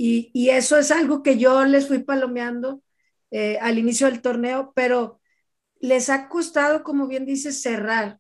y, 0.05 0.51
eso 0.51 0.79
es 0.79 0.91
algo 0.91 1.23
que 1.23 1.39
yo 1.39 1.65
les 1.65 1.87
fui 1.87 2.01
palomeando 2.01 2.83
eh, 3.31 3.59
al 3.61 3.79
inicio 3.79 4.09
del 4.09 4.21
torneo, 4.21 4.73
pero 4.75 5.21
les 5.81 6.11
ha 6.11 6.29
costado, 6.29 6.83
como 6.83 7.07
bien 7.07 7.25
dice, 7.25 7.53
cerrar. 7.53 8.19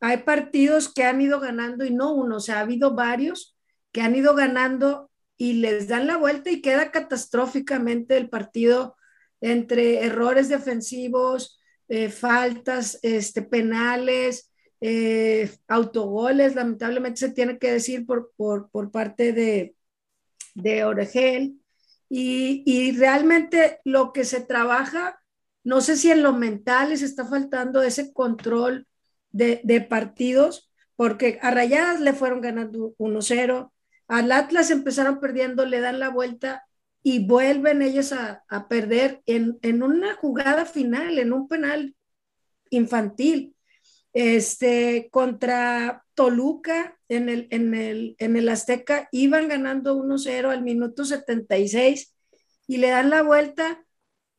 Hay 0.00 0.18
partidos 0.18 0.92
que 0.92 1.04
han 1.04 1.20
ido 1.20 1.40
ganando 1.40 1.84
y 1.84 1.90
no 1.90 2.14
uno, 2.14 2.36
o 2.36 2.40
sea, 2.40 2.58
ha 2.58 2.60
habido 2.60 2.94
varios 2.94 3.56
que 3.90 4.00
han 4.00 4.14
ido 4.14 4.34
ganando 4.34 5.10
y 5.36 5.54
les 5.54 5.88
dan 5.88 6.06
la 6.06 6.16
vuelta 6.16 6.50
y 6.50 6.60
queda 6.60 6.92
catastróficamente 6.92 8.16
el 8.16 8.28
partido 8.28 8.96
entre 9.40 10.04
errores 10.04 10.48
defensivos, 10.48 11.60
eh, 11.88 12.10
faltas, 12.10 12.98
este, 13.02 13.42
penales, 13.42 14.52
eh, 14.80 15.50
autogoles, 15.66 16.54
lamentablemente 16.54 17.18
se 17.18 17.32
tiene 17.32 17.58
que 17.58 17.72
decir 17.72 18.06
por, 18.06 18.32
por, 18.36 18.90
parte 18.92 19.32
de, 19.32 19.74
de 20.62 20.84
Oregel. 20.84 21.60
Y, 22.08 22.62
y, 22.64 22.92
realmente 22.92 23.80
lo 23.84 24.12
que 24.12 24.24
se 24.24 24.40
trabaja, 24.40 25.20
no 25.62 25.80
sé 25.82 25.96
si 25.96 26.10
en 26.10 26.22
lo 26.22 26.32
mental 26.32 26.90
les 26.90 27.02
está 27.02 27.26
faltando 27.26 27.82
ese 27.82 28.12
control 28.14 28.86
de, 29.30 29.86
partidos, 29.88 30.70
porque 30.96 31.38
a 31.42 31.50
Rayadas 31.50 32.00
le 32.00 32.14
fueron 32.14 32.40
ganando 32.40 32.94
1-0, 32.98 33.72
al 34.08 34.32
Atlas 34.32 34.70
empezaron 34.70 35.20
perdiendo, 35.20 35.66
le 35.66 35.80
dan 35.80 35.98
la 35.98 36.08
vuelta 36.08 36.64
y 37.02 37.26
vuelven 37.26 37.82
ellos 37.82 38.12
a, 38.12 38.44
perder 38.68 39.22
en, 39.26 39.58
en, 39.62 39.82
una 39.82 40.14
jugada 40.14 40.64
final, 40.64 41.18
en 41.18 41.32
un 41.32 41.46
penal 41.46 41.94
infantil. 42.70 43.54
Este, 44.12 45.08
contra 45.10 46.04
Toluca 46.14 46.98
en 47.08 47.28
el, 47.28 47.46
en 47.50 47.74
el, 47.74 48.16
en 48.18 48.36
el 48.36 48.48
Azteca 48.48 49.08
iban 49.12 49.48
ganando 49.48 49.96
1-0 49.96 50.50
al 50.50 50.62
minuto 50.62 51.04
76 51.04 52.16
y 52.66 52.76
le 52.78 52.88
dan 52.88 53.10
la 53.10 53.22
vuelta 53.22 53.84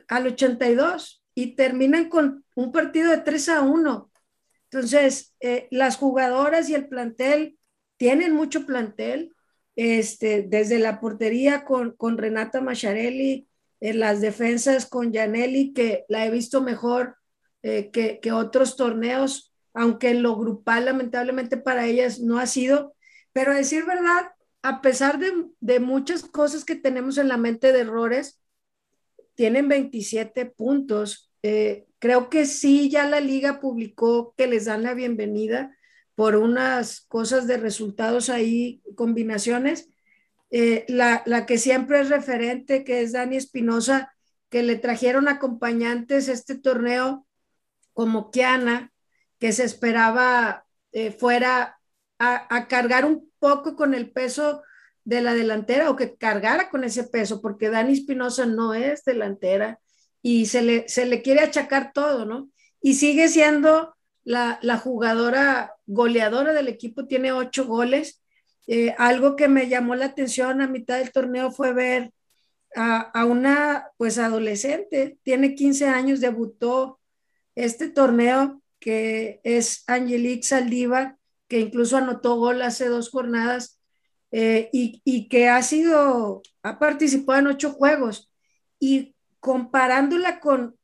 al 0.08 0.28
82 0.28 1.24
y 1.36 1.56
terminan 1.56 2.10
con 2.10 2.44
un 2.56 2.72
partido 2.72 3.12
de 3.12 3.20
3 3.20 3.50
a 3.50 3.62
1. 3.62 4.12
Entonces, 4.72 5.36
eh, 5.40 5.68
las 5.72 5.98
jugadoras 5.98 6.70
y 6.70 6.76
el 6.76 6.88
plantel 6.88 7.58
tienen 7.98 8.34
mucho 8.34 8.66
plantel, 8.66 9.34
este, 9.76 10.44
desde 10.44 10.80
la 10.80 11.00
portería 11.00 11.66
con, 11.66 12.18
Renata 12.18 12.62
Macharelli, 12.62 13.48
en 13.80 14.00
las 14.00 14.22
defensas 14.22 14.86
con 14.86 15.14
Janelli, 15.14 15.74
que 15.74 16.06
la 16.10 16.26
he 16.26 16.32
visto 16.32 16.62
mejor 16.62 17.16
eh, 17.64 17.90
que, 17.92 18.32
otros 18.32 18.76
torneos, 18.76 19.49
aunque 19.80 20.14
lo 20.14 20.36
grupal 20.36 20.86
lamentablemente 20.86 21.58
para 21.58 21.86
ellas 21.86 22.20
no 22.20 22.40
ha 22.40 22.48
sido. 22.48 22.96
Pero 23.32 23.52
a 23.52 23.56
decir 23.56 23.86
verdad, 23.86 24.34
a 24.62 24.82
pesar 24.82 25.20
de, 25.20 25.80
muchas 25.80 26.24
cosas 26.24 26.66
que 26.66 26.76
tenemos 26.76 27.18
en 27.18 27.30
la 27.30 27.38
mente 27.38 27.72
de 27.72 27.82
errores, 27.82 28.42
tienen 29.36 29.70
27 29.70 30.46
puntos. 30.48 31.32
Eh, 31.44 31.88
Creo 32.00 32.30
que 32.30 32.46
sí, 32.46 32.90
ya 32.90 33.08
la 33.08 33.20
liga 33.20 33.60
publicó 33.60 34.34
que 34.38 34.48
les 34.48 34.66
dan 34.66 34.84
la 34.84 34.94
bienvenida 34.94 35.76
por 36.16 36.38
unas 36.38 37.02
cosas 37.02 37.46
de 37.46 37.58
resultados 37.58 38.30
ahí, 38.30 38.82
combinaciones. 38.96 39.90
Eh, 40.50 40.86
la, 40.88 41.46
que 41.46 41.58
siempre 41.58 42.00
es 42.00 42.10
referente, 42.10 42.86
que 42.86 43.02
es 43.02 43.12
Dani 43.12 43.36
Espinosa, 43.36 44.14
que 44.50 44.64
le 44.64 44.78
trajeron 44.78 45.28
acompañantes 45.28 46.30
este 46.30 46.58
torneo 46.58 47.28
como 47.94 48.32
Kiana, 48.32 48.94
que 49.40 49.52
se 49.52 49.64
esperaba 49.64 50.66
eh, 50.92 51.12
fuera 51.12 51.80
a, 52.20 52.56
a, 52.56 52.68
cargar 52.68 53.06
un 53.06 53.32
poco 53.40 53.76
con 53.76 53.94
el 53.94 54.12
peso 54.12 54.62
de 55.06 55.22
la 55.22 55.34
delantera 55.34 55.90
o 55.90 55.96
que 55.96 56.16
cargara 56.16 56.70
con 56.70 56.84
ese 56.84 57.04
peso, 57.06 57.42
porque 57.42 57.70
Dani 57.70 57.94
Espinosa 57.94 58.46
no 58.46 58.74
es 58.74 59.04
delantera 59.06 59.80
y 60.22 60.48
se 60.48 60.62
le, 60.62 60.90
se 60.90 61.06
le 61.06 61.22
quiere 61.22 61.42
achacar 61.42 61.92
todo, 61.94 62.26
¿no? 62.26 62.50
Y 62.82 62.96
sigue 62.96 63.28
siendo 63.28 63.96
la, 64.24 64.60
la 64.62 64.78
jugadora 64.78 65.76
goleadora 65.86 66.54
del 66.54 66.68
equipo, 66.68 67.08
tiene 67.08 67.32
ocho 67.32 67.66
goles. 67.66 68.22
Eh, 68.68 68.94
algo 68.98 69.36
que 69.36 69.48
me 69.48 69.68
llamó 69.68 69.96
la 69.96 70.06
atención 70.06 70.62
a 70.62 70.68
mitad 70.68 71.00
del 71.00 71.12
torneo 71.12 71.52
fue 71.52 71.74
ver 71.74 72.14
a, 72.76 73.00
a, 73.00 73.26
una 73.26 73.88
pues 73.98 74.20
adolescente, 74.20 75.18
tiene 75.24 75.56
15 75.56 75.88
años, 75.88 76.20
debutó 76.20 77.00
este 77.56 77.90
torneo 77.90 78.62
que 78.80 79.42
es 79.44 79.84
Angelique 79.88 80.44
Saldívar, 80.44 81.18
que 81.48 81.60
incluso 81.60 81.98
anotó 81.98 82.36
gol 82.36 82.62
hace 82.62 82.88
dos 82.88 83.10
jornadas 83.10 83.80
eh, 84.32 84.70
y, 84.72 85.02
y, 85.04 85.28
que 85.28 85.50
ha 85.50 85.62
sido, 85.64 86.42
ha 86.64 86.80
participado 86.80 87.40
en 87.40 87.48
ocho 87.48 87.72
juegos 87.72 88.32
y 88.80 89.16
comparándola 89.40 90.40
con 90.40 90.78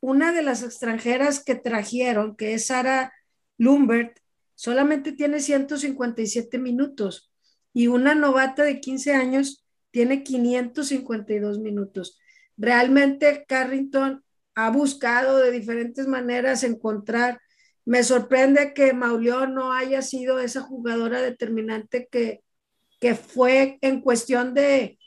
una 0.00 0.32
de 0.32 0.42
las 0.42 0.62
extranjeras 0.62 1.44
que 1.44 1.54
trajeron, 1.54 2.36
que 2.36 2.54
es 2.54 2.66
Sara 2.66 3.12
Lumbert, 3.58 4.18
solamente 4.54 5.12
tiene 5.12 5.40
157 5.40 6.58
minutos 6.58 7.30
y 7.72 7.86
una 7.86 8.14
novata 8.14 8.64
de 8.64 8.80
15 8.80 9.14
años 9.14 9.64
tiene 9.90 10.22
552 10.22 11.58
minutos. 11.58 12.18
Realmente 12.56 13.44
Carrington 13.46 14.24
ha 14.54 14.70
buscado 14.70 15.38
de 15.38 15.50
diferentes 15.50 16.06
maneras 16.06 16.64
encontrar. 16.64 17.40
Me 17.84 18.02
sorprende 18.04 18.74
que 18.74 18.92
Mauleón 18.92 19.54
no 19.54 19.72
haya 19.72 20.02
sido 20.02 20.38
esa 20.38 20.60
jugadora 20.60 21.22
determinante 21.22 22.08
que, 22.10 22.42
que 23.00 23.14
fue 23.14 23.78
en 23.80 24.00
cuestión 24.00 24.54
de 24.54 24.98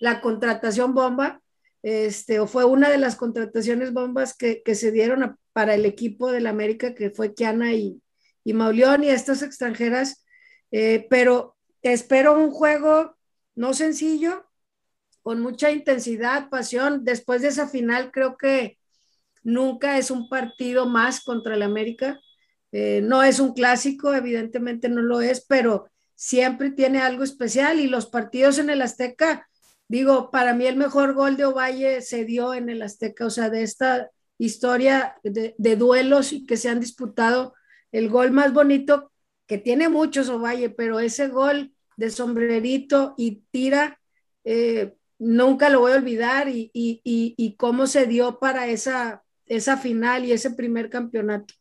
la 0.00 0.20
contratación 0.20 0.94
bomba, 0.94 1.40
este, 1.82 2.40
o 2.40 2.46
fue 2.46 2.64
una 2.64 2.90
de 2.90 2.98
las 2.98 3.16
contrataciones 3.16 3.92
bombas 3.92 4.36
que, 4.36 4.62
se 4.74 4.92
dieron 4.92 5.36
para 5.52 5.74
el 5.74 5.84
equipo 5.84 6.30
del 6.32 6.46
América, 6.46 6.94
que 6.94 7.10
fue 7.10 7.34
Kiana 7.34 7.72
y, 7.72 8.02
y 8.44 8.52
Mauleón 8.52 9.04
y 9.04 9.08
estas 9.10 9.42
extranjeras, 9.42 10.24
eh, 10.70 11.06
pero 11.10 11.56
espero 11.82 12.38
un 12.38 12.50
juego 12.50 13.16
no 13.54 13.74
sencillo, 13.74 14.46
con 15.22 15.40
mucha 15.40 15.70
intensidad, 15.70 16.48
pasión. 16.48 17.04
Después 17.04 17.42
de 17.42 17.48
esa 17.48 17.68
final, 17.68 18.10
creo 18.10 18.36
que 18.36 18.78
nunca 19.42 19.98
es 19.98 20.10
un 20.10 20.28
partido 20.28 20.86
más 20.86 21.20
contra 21.20 21.54
el 21.54 21.62
América. 21.62 22.20
Eh, 22.72 23.00
no 23.02 23.22
es 23.22 23.40
un 23.40 23.52
clásico, 23.52 24.14
evidentemente 24.14 24.88
no 24.88 25.02
lo 25.02 25.20
es, 25.20 25.44
pero 25.46 25.88
siempre 26.14 26.70
tiene 26.70 27.00
algo 27.00 27.24
especial 27.24 27.80
y 27.80 27.86
los 27.86 28.06
partidos 28.06 28.58
en 28.58 28.70
el 28.70 28.82
Azteca 28.82 29.46
digo, 29.92 30.30
para 30.30 30.54
mí 30.54 30.64
el 30.64 30.76
mejor 30.76 31.12
gol 31.12 31.36
de 31.36 31.44
Ovalle 31.44 32.00
se 32.00 32.24
dio 32.24 32.54
en 32.54 32.70
el 32.70 32.80
Azteca, 32.80 33.26
o 33.26 33.30
sea, 33.30 33.50
de 33.50 33.62
esta 33.62 34.10
historia 34.38 35.16
de, 35.22 35.76
duelos 35.76 36.32
y 36.32 36.46
que 36.46 36.56
se 36.56 36.70
han 36.70 36.80
disputado, 36.80 37.52
el 37.92 38.08
gol 38.08 38.30
más 38.30 38.54
bonito, 38.54 39.12
que 39.46 39.58
tiene 39.58 39.90
muchos 39.90 40.30
Ovalle, 40.30 40.70
pero 40.70 40.98
ese 40.98 41.28
gol 41.28 41.74
de 41.98 42.08
sombrerito 42.08 43.12
y 43.18 43.42
tira, 43.50 44.00
eh, 44.44 44.94
nunca 45.18 45.68
lo 45.68 45.80
voy 45.80 45.92
a 45.92 45.96
olvidar 45.96 46.48
y, 46.48 46.70
y, 46.72 47.56
cómo 47.58 47.86
se 47.86 48.06
dio 48.06 48.38
para 48.38 48.68
esa, 48.68 49.22
esa 49.56 49.76
final 49.76 50.24
y 50.24 50.32
ese 50.32 50.50
primer 50.50 50.88
campeonato. 50.88 51.54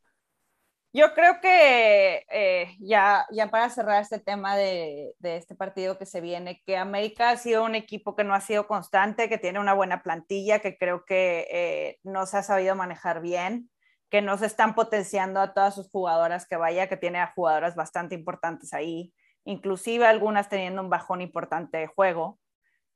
Yo 0.93 1.13
creo 1.13 1.39
que 1.41 2.25
eh, 2.29 2.75
ya, 2.79 3.25
ya 3.31 3.49
para 3.49 3.69
cerrar 3.69 4.01
este 4.01 4.19
tema 4.19 4.57
de, 4.57 5.13
de, 5.19 5.37
este 5.37 5.55
partido 5.55 5.97
que 5.97 6.05
se 6.05 6.19
viene, 6.19 6.61
que 6.65 6.75
América 6.75 7.29
ha 7.29 7.37
sido 7.37 7.63
un 7.63 7.75
equipo 7.75 8.13
que 8.13 8.25
no 8.25 8.33
ha 8.33 8.41
sido 8.41 8.67
constante, 8.67 9.29
que 9.29 9.37
tiene 9.37 9.59
una 9.59 9.73
buena 9.73 10.03
plantilla, 10.03 10.59
que 10.59 10.77
creo 10.77 11.05
que 11.05 11.47
eh, 11.49 11.99
no 12.03 12.25
se 12.25 12.37
ha 12.37 12.43
sabido 12.43 12.75
manejar 12.75 13.21
bien, 13.21 13.69
que 14.09 14.21
no 14.21 14.37
se 14.37 14.45
están 14.45 14.75
potenciando 14.75 15.39
a 15.39 15.53
todas 15.53 15.75
sus 15.75 15.89
jugadoras 15.89 16.45
que 16.45 16.57
vaya, 16.57 16.89
que 16.89 16.97
tiene 16.97 17.19
a 17.19 17.31
jugadoras 17.33 17.75
bastante 17.75 18.13
importantes 18.15 18.73
ahí, 18.73 19.13
inclusive 19.45 20.05
algunas 20.05 20.49
teniendo 20.49 20.81
un 20.81 20.89
bajón 20.89 21.21
importante 21.21 21.77
de 21.77 21.87
juego, 21.87 22.37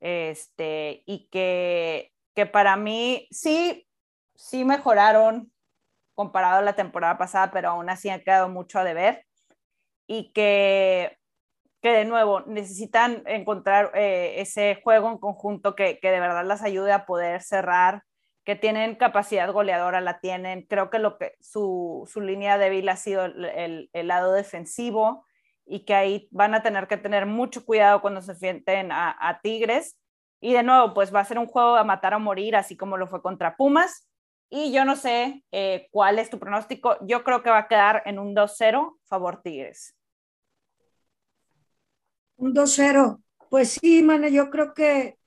este, 0.00 1.02
y 1.06 1.28
que, 1.30 2.12
que 2.34 2.44
para 2.44 2.76
mí 2.76 3.26
sí, 3.30 3.85
sí 4.36 4.64
mejoraron 4.64 5.52
comparado 6.14 6.58
a 6.58 6.62
la 6.62 6.74
temporada 6.74 7.18
pasada, 7.18 7.50
pero 7.52 7.70
aún 7.70 7.90
así 7.90 8.08
ha 8.08 8.22
quedado 8.22 8.48
mucho 8.48 8.78
a 8.78 8.84
deber 8.84 9.26
y 10.06 10.32
que, 10.32 11.18
que 11.82 11.90
de 11.90 12.04
nuevo 12.04 12.40
necesitan 12.42 13.22
encontrar 13.26 13.90
eh, 13.94 14.40
ese 14.40 14.80
juego 14.82 15.10
en 15.10 15.18
conjunto 15.18 15.74
que, 15.74 15.98
que, 15.98 16.10
de 16.10 16.20
verdad 16.20 16.44
las 16.44 16.62
ayude 16.62 16.92
a 16.92 17.06
poder 17.06 17.42
cerrar, 17.42 18.02
que 18.44 18.56
tienen 18.56 18.94
capacidad 18.94 19.52
goleadora, 19.52 20.00
la 20.00 20.20
tienen. 20.20 20.62
Creo 20.62 20.88
que, 20.88 21.00
lo 21.00 21.18
que 21.18 21.34
su, 21.40 22.08
su 22.10 22.20
línea 22.20 22.58
débil 22.58 22.88
ha 22.88 22.96
sido 22.96 23.24
el, 23.24 23.90
el, 23.92 24.06
lado 24.06 24.32
defensivo 24.32 25.26
y 25.66 25.84
que 25.84 25.94
ahí 25.94 26.28
van 26.30 26.54
a 26.54 26.62
tener 26.62 26.86
que 26.86 26.96
tener 26.96 27.26
mucho 27.26 27.64
cuidado 27.64 28.00
cuando 28.00 28.22
se 28.22 28.32
enfrenten 28.32 28.92
a, 28.92 29.16
a 29.18 29.40
Tigres. 29.40 29.98
Y 30.40 30.52
de 30.52 30.62
nuevo, 30.62 30.94
pues 30.94 31.12
va 31.12 31.20
a 31.20 31.24
ser 31.24 31.38
un 31.40 31.46
juego 31.46 31.76
a 31.76 31.82
matar 31.82 32.14
o 32.14 32.20
morir, 32.20 32.54
así 32.54 32.76
como 32.76 32.96
lo 32.96 33.08
fue 33.08 33.20
contra 33.20 33.56
Pumas. 33.56 34.06
Y 34.48 34.72
yo 34.72 34.84
no 34.84 34.96
sé 34.96 35.44
eh, 35.50 35.88
cuál 35.90 36.18
es 36.18 36.30
tu 36.30 36.38
pronóstico. 36.38 36.96
Yo 37.06 37.24
creo 37.24 37.42
que 37.42 37.50
va 37.50 37.58
a 37.58 37.68
quedar 37.68 38.02
en 38.06 38.18
un 38.18 38.34
2-0 38.34 38.98
favor 39.04 39.42
Tigres. 39.42 39.94
Un 42.36 42.54
2-0. 42.54 43.22
Pues 43.50 43.78
sí, 43.80 44.02
Mane, 44.02 44.32
yo 44.32 44.50
creo 44.50 44.74
que 44.74 45.18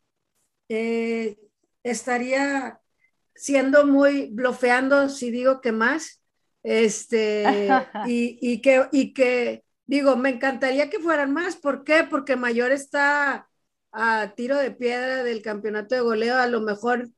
eh, 0.69 1.37
estaría 1.83 2.79
siendo 3.35 3.85
muy 3.85 4.29
blofeando 4.31 5.09
si 5.09 5.31
digo 5.31 5.59
que 5.61 5.71
más. 5.71 6.21
Este, 6.63 7.43
y, 8.07 8.37
y, 8.41 8.61
que, 8.61 8.87
y 8.91 9.13
que, 9.13 9.65
digo, 9.85 10.15
me 10.15 10.29
encantaría 10.29 10.89
que 10.89 10.99
fueran 10.99 11.33
más. 11.33 11.57
¿Por 11.57 11.83
qué? 11.83 12.05
Porque 12.09 12.35
Mayor 12.35 12.71
está 12.71 13.49
a 13.91 14.33
tiro 14.35 14.57
de 14.57 14.71
piedra 14.71 15.23
del 15.23 15.41
campeonato 15.41 15.95
de 15.95 16.01
goleo. 16.01 16.37
A 16.37 16.47
lo 16.47 16.61
mejor 16.61 17.09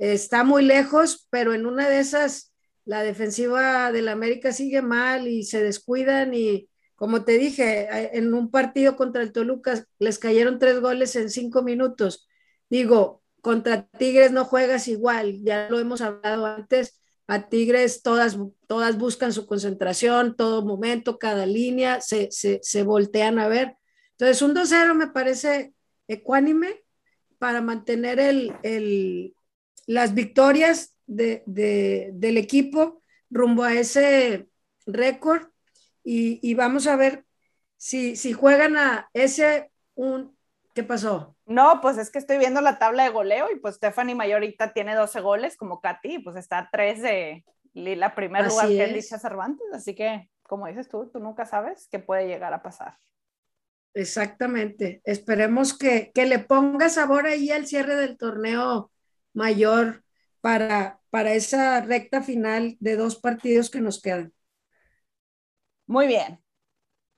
está 0.00 0.44
muy 0.44 0.64
lejos, 0.64 1.26
pero 1.30 1.54
en 1.54 1.66
una 1.66 1.88
de 1.88 2.00
esas 2.00 2.52
la 2.84 3.02
defensiva 3.02 3.92
del 3.92 4.08
América 4.08 4.52
sigue 4.52 4.82
mal 4.82 5.28
y 5.28 5.44
se 5.44 5.62
descuidan 5.62 6.34
y 6.34 6.68
como 6.96 7.24
te 7.24 7.32
dije, 7.32 8.16
en 8.16 8.32
un 8.32 8.50
partido 8.50 8.96
contra 8.96 9.22
el 9.22 9.32
Toluca 9.32 9.84
les 9.98 10.20
cayeron 10.20 10.60
tres 10.60 10.78
goles 10.80 11.16
en 11.16 11.30
cinco 11.30 11.62
minutos. 11.62 12.28
Digo, 12.70 13.22
contra 13.40 13.88
Tigres 13.88 14.30
no 14.30 14.44
juegas 14.44 14.86
igual, 14.86 15.42
ya 15.42 15.68
lo 15.68 15.80
hemos 15.80 16.00
hablado 16.00 16.46
antes, 16.46 17.00
a 17.26 17.48
Tigres 17.48 18.02
todas, 18.02 18.38
todas 18.68 18.98
buscan 18.98 19.32
su 19.32 19.46
concentración, 19.46 20.36
todo 20.36 20.64
momento, 20.64 21.18
cada 21.18 21.44
línea, 21.44 22.00
se, 22.00 22.30
se, 22.30 22.60
se 22.62 22.82
voltean 22.84 23.40
a 23.40 23.48
ver. 23.48 23.76
Entonces, 24.12 24.40
un 24.42 24.54
2-0 24.54 24.94
me 24.94 25.08
parece 25.08 25.74
ecuánime 26.06 26.84
para 27.38 27.60
mantener 27.60 28.20
el, 28.20 28.54
el, 28.62 29.34
las 29.86 30.14
victorias 30.14 30.94
de, 31.06 31.42
de, 31.46 32.10
del 32.14 32.36
equipo 32.38 33.02
rumbo 33.30 33.64
a 33.64 33.74
ese 33.74 34.48
récord 34.86 35.48
y, 36.04 36.38
y, 36.42 36.54
vamos 36.54 36.86
a 36.86 36.96
ver 36.96 37.24
si, 37.76 38.16
si 38.16 38.32
juegan 38.32 38.76
a 38.76 39.08
ese 39.12 39.70
un... 39.94 40.36
¿Qué 40.74 40.82
pasó? 40.82 41.36
No, 41.44 41.80
pues 41.82 41.98
es 41.98 42.10
que 42.10 42.18
estoy 42.18 42.38
viendo 42.38 42.62
la 42.62 42.78
tabla 42.78 43.04
de 43.04 43.10
goleo 43.10 43.50
y 43.52 43.58
pues 43.58 43.74
Stephanie 43.74 44.14
Mayorita 44.14 44.72
tiene 44.72 44.94
12 44.94 45.20
goles 45.20 45.56
como 45.56 45.82
Katy, 45.82 46.20
pues 46.20 46.34
está 46.36 46.58
a 46.58 46.70
3 46.70 47.02
de 47.02 47.44
la 47.74 48.14
primer 48.14 48.46
lugar 48.46 48.68
que 48.68 48.84
es 48.84 48.92
Licha 48.92 49.18
Cervantes, 49.18 49.66
así 49.74 49.94
que 49.94 50.30
como 50.52 50.66
dices 50.66 50.88
tú, 50.88 51.10
tú 51.10 51.18
nunca 51.18 51.46
sabes 51.46 51.88
qué 51.90 51.98
puede 51.98 52.26
llegar 52.26 52.52
a 52.52 52.62
pasar. 52.62 52.96
Exactamente. 53.94 55.00
Esperemos 55.04 55.76
que, 55.76 56.10
que 56.14 56.26
le 56.26 56.38
ponga 56.38 56.88
sabor 56.88 57.26
ahí 57.26 57.50
al 57.50 57.66
cierre 57.66 57.96
del 57.96 58.16
torneo 58.16 58.90
mayor 59.34 60.02
para, 60.40 61.00
para 61.10 61.32
esa 61.32 61.80
recta 61.80 62.22
final 62.22 62.76
de 62.80 62.96
dos 62.96 63.16
partidos 63.16 63.70
que 63.70 63.80
nos 63.80 64.00
quedan. 64.00 64.32
Muy 65.86 66.06
bien. 66.06 66.42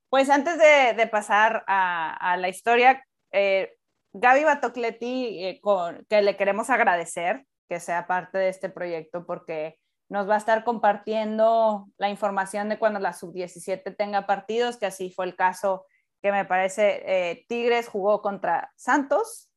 Pues 0.08 0.30
antes 0.30 0.58
de, 0.58 0.94
de 0.94 1.06
pasar 1.06 1.64
a, 1.66 2.32
a, 2.32 2.36
la 2.36 2.48
historia, 2.48 3.04
eh, 3.32 3.74
Gaby 4.12 4.44
Batocleti, 4.44 5.44
eh, 5.44 5.60
con, 5.60 6.04
que 6.08 6.22
le 6.22 6.36
queremos 6.36 6.70
agradecer 6.70 7.44
que 7.68 7.80
sea 7.80 8.06
parte 8.06 8.38
de 8.38 8.48
este 8.48 8.68
proyecto 8.68 9.26
porque 9.26 9.78
nos 10.08 10.28
va 10.28 10.34
a 10.34 10.38
estar 10.38 10.64
compartiendo 10.64 11.86
la 11.96 12.10
información 12.10 12.68
de 12.68 12.78
cuando 12.78 13.00
la 13.00 13.12
sub-17 13.12 13.96
tenga 13.96 14.26
partidos, 14.26 14.76
que 14.76 14.86
así 14.86 15.10
fue 15.10 15.26
el 15.26 15.34
caso 15.34 15.86
que 16.22 16.30
me 16.30 16.44
parece 16.44 17.02
eh, 17.06 17.44
Tigres 17.48 17.88
jugó 17.88 18.22
contra 18.22 18.72
Santos, 18.76 19.50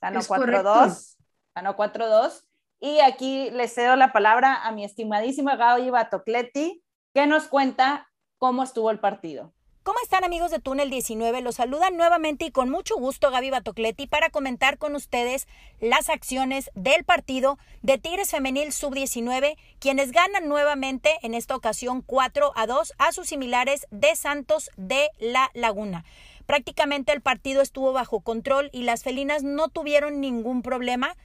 ganó 0.00 0.20
4-2 0.20 1.17
ganó 1.58 1.76
4-2. 1.76 2.44
Y 2.80 3.00
aquí 3.00 3.50
le 3.50 3.66
cedo 3.66 3.96
la 3.96 4.12
palabra 4.12 4.54
a 4.54 4.70
mi 4.70 4.84
estimadísima 4.84 5.56
Gaby 5.56 5.90
Batocleti, 5.90 6.84
que 7.12 7.26
nos 7.26 7.48
cuenta 7.48 8.08
cómo 8.38 8.62
estuvo 8.62 8.92
el 8.92 9.00
partido. 9.00 9.52
¿Cómo 9.82 9.98
están 10.02 10.22
amigos 10.22 10.50
de 10.50 10.60
Túnel 10.60 10.90
19? 10.90 11.40
Los 11.40 11.56
saludan 11.56 11.96
nuevamente 11.96 12.44
y 12.44 12.50
con 12.50 12.68
mucho 12.68 12.96
gusto 12.96 13.30
Gaby 13.30 13.50
Batocleti 13.50 14.06
para 14.06 14.28
comentar 14.28 14.78
con 14.78 14.94
ustedes 14.94 15.48
las 15.80 16.10
acciones 16.10 16.70
del 16.74 17.04
partido 17.04 17.58
de 17.82 17.96
Tigres 17.98 18.30
Femenil 18.30 18.72
Sub-19, 18.72 19.56
quienes 19.80 20.12
ganan 20.12 20.46
nuevamente 20.46 21.16
en 21.22 21.34
esta 21.34 21.56
ocasión 21.56 22.02
4 22.02 22.52
a 22.54 22.66
2 22.66 22.92
a 22.98 23.12
sus 23.12 23.28
similares 23.28 23.86
de 23.90 24.14
Santos 24.14 24.70
de 24.76 25.08
La 25.18 25.50
Laguna. 25.54 26.04
Prácticamente 26.48 27.12
el 27.12 27.20
partido 27.20 27.62
estuvo 27.62 27.92
bajo 27.92 28.20
control 28.20 28.70
y 28.72 28.82
las 28.82 29.02
felinas 29.02 29.42
no 29.42 29.68
tuvieron 29.68 30.20
ningún 30.20 30.62
problema 30.62 31.16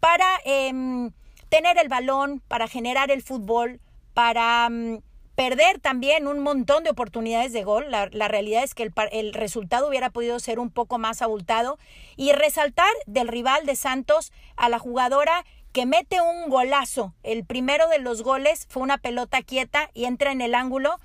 para 0.00 0.26
eh, 0.44 1.10
tener 1.50 1.78
el 1.78 1.88
balón, 1.88 2.42
para 2.48 2.66
generar 2.66 3.10
el 3.10 3.22
fútbol, 3.22 3.80
para 4.14 4.68
um, 4.70 5.00
perder 5.34 5.80
también 5.80 6.26
un 6.26 6.40
montón 6.40 6.84
de 6.84 6.90
oportunidades 6.90 7.52
de 7.52 7.64
gol. 7.64 7.90
La, 7.90 8.08
la 8.12 8.28
realidad 8.28 8.62
es 8.62 8.74
que 8.74 8.82
el, 8.82 8.92
el, 9.12 9.32
resultado 9.32 9.88
hubiera 9.88 10.10
podido 10.10 10.38
ser 10.38 10.58
un 10.58 10.70
poco 10.70 10.98
más 10.98 11.22
abultado. 11.22 11.78
Y 12.16 12.32
resaltar 12.32 12.90
del 13.06 13.28
rival 13.28 13.66
de 13.66 13.76
Santos 13.76 14.32
a 14.56 14.68
la 14.68 14.78
jugadora 14.78 15.44
que 15.72 15.86
mete 15.86 16.20
un 16.20 16.50
golazo. 16.50 17.14
El 17.22 17.44
primero 17.44 17.88
de 17.88 18.00
los 18.00 18.22
goles 18.22 18.66
fue 18.68 18.82
una 18.82 18.98
pelota 18.98 19.42
quieta 19.42 19.90
y 19.94 20.04
entra 20.04 20.32
en 20.32 20.40
el 20.40 20.54
ángulo. 20.54 20.98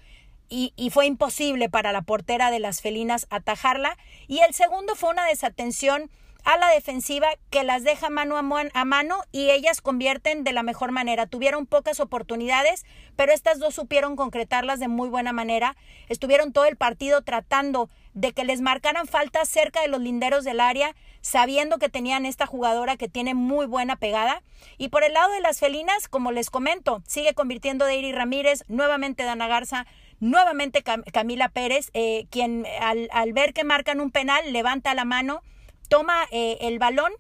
Y, 0.48 0.74
y, 0.76 0.92
fue 0.92 1.08
imposible 1.08 1.70
para 1.70 1.92
la 1.92 2.04
portera 2.04 2.52
de 2.52 2.60
las 2.60 2.82
felinas 2.82 3.26
atajarla. 3.32 3.98
Y 4.28 4.42
el 4.42 4.54
segundo 4.54 4.96
fue 4.96 5.10
una 5.10 5.26
desatención 5.26 6.12
a 6.46 6.58
la 6.58 6.70
defensiva 6.70 7.28
que 7.50 7.64
las 7.64 7.84
deja 7.84 8.12
mano 8.12 8.38
a, 8.38 8.86
mano 8.86 9.18
y 9.32 9.50
ellas 9.50 9.82
convierten 9.82 10.44
de 10.44 10.54
la 10.54 10.62
mejor 10.62 10.92
manera. 10.92 11.26
Tuvieron 11.26 11.66
pocas 11.66 12.00
oportunidades, 12.00 12.86
pero 13.16 13.34
estas 13.34 13.58
dos 13.58 13.74
supieron 13.74 14.16
concretarlas 14.16 14.80
de 14.80 14.88
muy 14.88 15.10
buena 15.10 15.34
manera. 15.34 15.76
Estuvieron 16.08 16.54
todo 16.54 16.66
el 16.66 16.78
partido 16.78 17.24
tratando 17.24 17.90
de 18.14 18.32
que 18.32 18.44
les 18.44 18.62
marcaran 18.62 19.08
faltas 19.08 19.50
cerca 19.50 19.82
de 19.82 19.88
los 19.88 20.00
linderos 20.00 20.44
del 20.44 20.60
área, 20.60 20.96
sabiendo 21.20 21.80
que 21.80 21.90
tenían 21.90 22.28
esta 22.28 22.46
jugadora 22.46 22.96
que 22.96 23.10
tiene 23.10 23.34
muy 23.34 23.66
buena 23.66 23.96
pegada. 23.96 24.44
Y 24.78 24.90
por 24.90 25.04
el 25.04 25.14
lado 25.14 25.34
de 25.34 25.42
las 25.42 25.60
felinas, 25.60 26.08
como 26.08 26.32
les 26.32 26.52
comento, 26.52 27.02
sigue 27.08 27.34
convirtiendo 27.34 27.86
Deiri 27.86 28.12
Ramírez, 28.12 28.64
nuevamente 28.68 29.24
Dana 29.24 29.48
Garza, 29.48 29.88
nuevamente 30.20 30.84
Camila 30.84 31.50
Pérez, 31.50 31.90
eh, 31.96 32.28
quien 32.30 32.68
al, 32.80 33.10
al 33.12 33.34
ver 33.34 33.52
que 33.54 33.64
marcan 33.64 34.00
un 34.00 34.12
penal 34.12 34.54
levanta 34.54 34.94
la 34.94 35.06
mano 35.06 35.42
toma 35.88 36.26
eh, 36.32 36.58
el 36.62 36.80
balón 36.80 37.12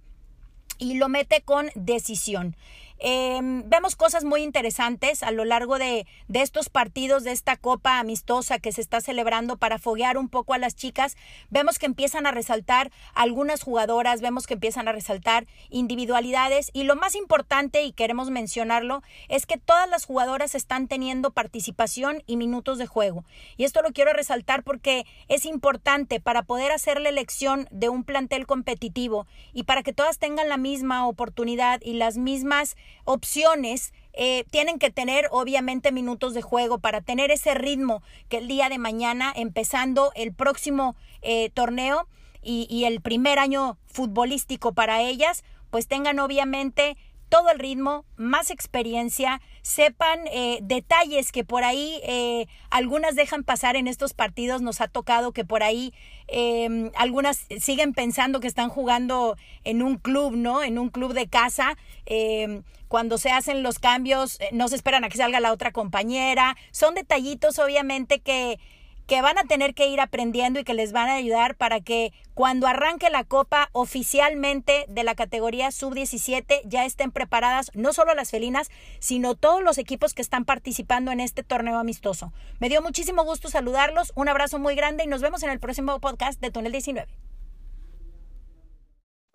y 0.77 0.95
lo 0.95 1.09
mete 1.09 1.41
con 1.41 1.69
decisión. 1.75 2.55
Eh, 2.99 3.39
vemos 3.65 3.95
cosas 3.95 4.23
muy 4.23 4.41
interesantes 4.41 5.21
a 5.21 5.31
lo 5.31 5.43
largo 5.43 5.77
de, 5.77 6.07
estos 6.33 6.69
partidos 6.69 7.23
de 7.23 7.31
esta 7.31 7.57
copa 7.57 7.99
amistosa 7.99 8.59
que 8.59 8.71
se 8.71 8.81
está 8.81 9.01
celebrando 9.01 9.57
para 9.57 9.79
foguear 9.79 10.17
un 10.17 10.29
poco 10.29 10.53
a 10.53 10.57
las 10.57 10.75
chicas. 10.75 11.17
Vemos 11.49 11.79
que 11.79 11.85
empiezan 11.85 12.25
a 12.25 12.31
resaltar 12.31 12.91
algunas 13.13 13.63
jugadoras, 13.63 14.21
vemos 14.21 14.47
que 14.47 14.53
empiezan 14.53 14.87
a 14.87 14.91
resaltar 14.91 15.45
individualidades 15.69 16.69
y 16.73 16.83
lo 16.83 16.95
más 16.95 17.15
importante, 17.15 17.83
y 17.83 17.91
queremos 17.91 18.29
mencionarlo, 18.29 19.01
es 19.27 19.45
que 19.45 19.57
todas 19.57 19.89
las 19.89 20.05
jugadoras 20.05 20.55
están 20.55 20.87
teniendo 20.87 21.31
participación 21.31 22.23
y 22.27 22.37
minutos 22.37 22.77
de 22.77 22.87
juego. 22.87 23.25
Y 23.57 23.63
esto 23.65 23.81
lo 23.81 23.91
quiero 23.91 24.13
resaltar 24.13 24.63
porque 24.63 25.05
es 25.27 25.45
importante 25.45 26.19
para 26.19 26.43
poder 26.43 26.71
hacer 26.71 27.01
la 27.01 27.09
elección 27.09 27.67
de 27.71 27.89
un 27.89 28.03
plantel 28.03 28.45
competitivo 28.45 29.27
y 29.53 29.63
para 29.63 29.83
que 29.83 29.93
todas 29.93 30.19
tengan 30.19 30.49
la 30.49 30.57
misma 30.57 31.07
oportunidad 31.07 31.81
y 31.81 31.93
las 31.93 32.17
mismas 32.17 32.75
opciones, 33.03 33.93
eh, 34.13 34.45
tienen 34.49 34.79
que 34.79 34.89
tener 34.89 35.27
obviamente 35.31 35.91
minutos 35.91 36.33
de 36.33 36.41
juego 36.41 36.79
para 36.79 37.01
tener 37.01 37.31
ese 37.31 37.53
ritmo 37.53 38.01
que 38.29 38.37
el 38.37 38.47
día 38.47 38.69
de 38.69 38.77
mañana, 38.77 39.33
empezando 39.35 40.11
el 40.15 40.33
próximo 40.33 40.95
eh, 41.21 41.49
torneo 41.53 42.07
y, 42.41 42.67
y 42.69 42.85
el 42.85 43.01
primer 43.01 43.39
año 43.39 43.77
futbolístico 43.87 44.73
para 44.73 45.01
ellas, 45.01 45.43
pues 45.69 45.87
tengan 45.87 46.19
obviamente 46.19 46.97
todo 47.29 47.49
el 47.49 47.59
ritmo, 47.59 48.05
más 48.17 48.49
experiencia, 48.49 49.41
sepan 49.61 50.19
eh, 50.27 50.59
detalles 50.61 51.31
que 51.31 51.43
por 51.43 51.63
ahí 51.63 51.99
eh, 52.03 52.47
algunas 52.69 53.15
dejan 53.15 53.43
pasar 53.43 53.75
en 53.75 53.87
estos 53.87 54.13
partidos. 54.13 54.61
Nos 54.61 54.81
ha 54.81 54.87
tocado 54.87 55.31
que 55.31 55.45
por 55.45 55.63
ahí 55.63 55.93
em, 56.27 56.91
algunas 56.95 57.45
siguen 57.59 57.93
pensando 57.93 58.39
que 58.39 58.47
están 58.47 58.69
jugando 58.69 59.37
en 59.63 59.81
un 59.81 59.97
club, 59.97 60.35
¿no? 60.35 60.63
En 60.63 60.77
un 60.77 60.89
club 60.89 61.13
de 61.13 61.27
casa. 61.27 61.77
Em, 62.05 62.63
cuando 62.87 63.17
se 63.17 63.31
hacen 63.31 63.63
los 63.63 63.79
cambios, 63.79 64.39
eh, 64.39 64.49
no 64.51 64.67
se 64.67 64.75
esperan 64.75 65.03
a 65.03 65.09
que 65.09 65.17
salga 65.17 65.39
la 65.39 65.51
otra 65.51 65.71
compañera. 65.71 66.55
Son 66.71 66.95
detallitos, 66.95 67.59
obviamente, 67.59 68.19
que 68.19 68.59
que 69.07 69.21
van 69.21 69.37
a 69.37 69.43
tener 69.43 69.73
que 69.73 69.87
ir 69.87 70.01
aprendiendo 70.01 70.59
y 70.59 70.63
que 70.63 70.73
les 70.73 70.91
van 70.91 71.09
a 71.09 71.15
ayudar 71.15 71.55
para 71.55 71.79
que 71.81 72.13
cuando 72.33 72.67
arranque 72.67 73.09
la 73.09 73.23
copa 73.23 73.69
oficialmente 73.71 74.85
de 74.87 75.03
la 75.03 75.15
categoría 75.15 75.71
sub-17 75.71 76.61
ya 76.65 76.85
estén 76.85 77.11
preparadas 77.11 77.71
no 77.73 77.93
solo 77.93 78.13
las 78.13 78.31
felinas, 78.31 78.69
sino 78.99 79.35
todos 79.35 79.61
los 79.61 79.77
equipos 79.77 80.13
que 80.13 80.21
están 80.21 80.45
participando 80.45 81.11
en 81.11 81.19
este 81.19 81.43
torneo 81.43 81.77
amistoso. 81.77 82.33
Me 82.59 82.69
dio 82.69 82.81
muchísimo 82.81 83.23
gusto 83.23 83.49
saludarlos, 83.49 84.11
un 84.15 84.29
abrazo 84.29 84.59
muy 84.59 84.75
grande 84.75 85.03
y 85.03 85.07
nos 85.07 85.21
vemos 85.21 85.43
en 85.43 85.49
el 85.49 85.59
próximo 85.59 85.99
podcast 85.99 86.41
de 86.41 86.51
Túnel 86.51 86.71
19. 86.71 87.07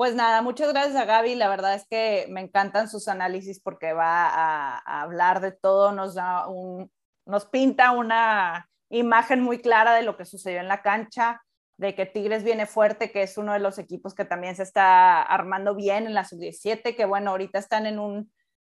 Pues 0.00 0.14
nada, 0.14 0.40
muchas 0.40 0.72
gracias 0.72 0.96
a 0.96 1.04
Gaby. 1.04 1.34
La 1.34 1.48
verdad 1.48 1.74
es 1.74 1.86
que 1.86 2.26
me 2.30 2.40
encantan 2.40 2.88
sus 2.88 3.06
análisis 3.06 3.60
porque 3.60 3.92
va 3.92 4.26
a, 4.28 5.02
hablar 5.02 5.42
de 5.42 5.52
todo, 5.52 5.92
nos 5.92 6.14
da 6.14 6.48
un, 6.48 6.90
nos 7.26 7.44
pinta 7.44 7.92
una 7.92 8.70
imagen 8.90 9.40
muy 9.40 9.58
clara 9.58 9.94
de 9.94 10.02
lo 10.02 10.16
que 10.16 10.24
sucedió 10.24 10.60
en 10.60 10.68
la 10.68 10.82
cancha, 10.82 11.42
de 11.78 11.94
que 11.94 12.04
Tigres 12.04 12.44
viene 12.44 12.66
fuerte, 12.66 13.10
que 13.10 13.22
es 13.22 13.38
uno 13.38 13.54
de 13.54 13.58
los 13.58 13.78
equipos 13.78 14.14
que 14.14 14.26
también 14.26 14.54
se 14.54 14.62
está 14.62 15.22
armando 15.22 15.74
bien 15.74 16.06
en 16.06 16.12
la 16.12 16.26
sub-17, 16.26 16.94
que 16.94 17.04
bueno, 17.06 17.30
ahorita 17.30 17.58
están 17.58 17.86
en 17.86 17.98
un 17.98 18.30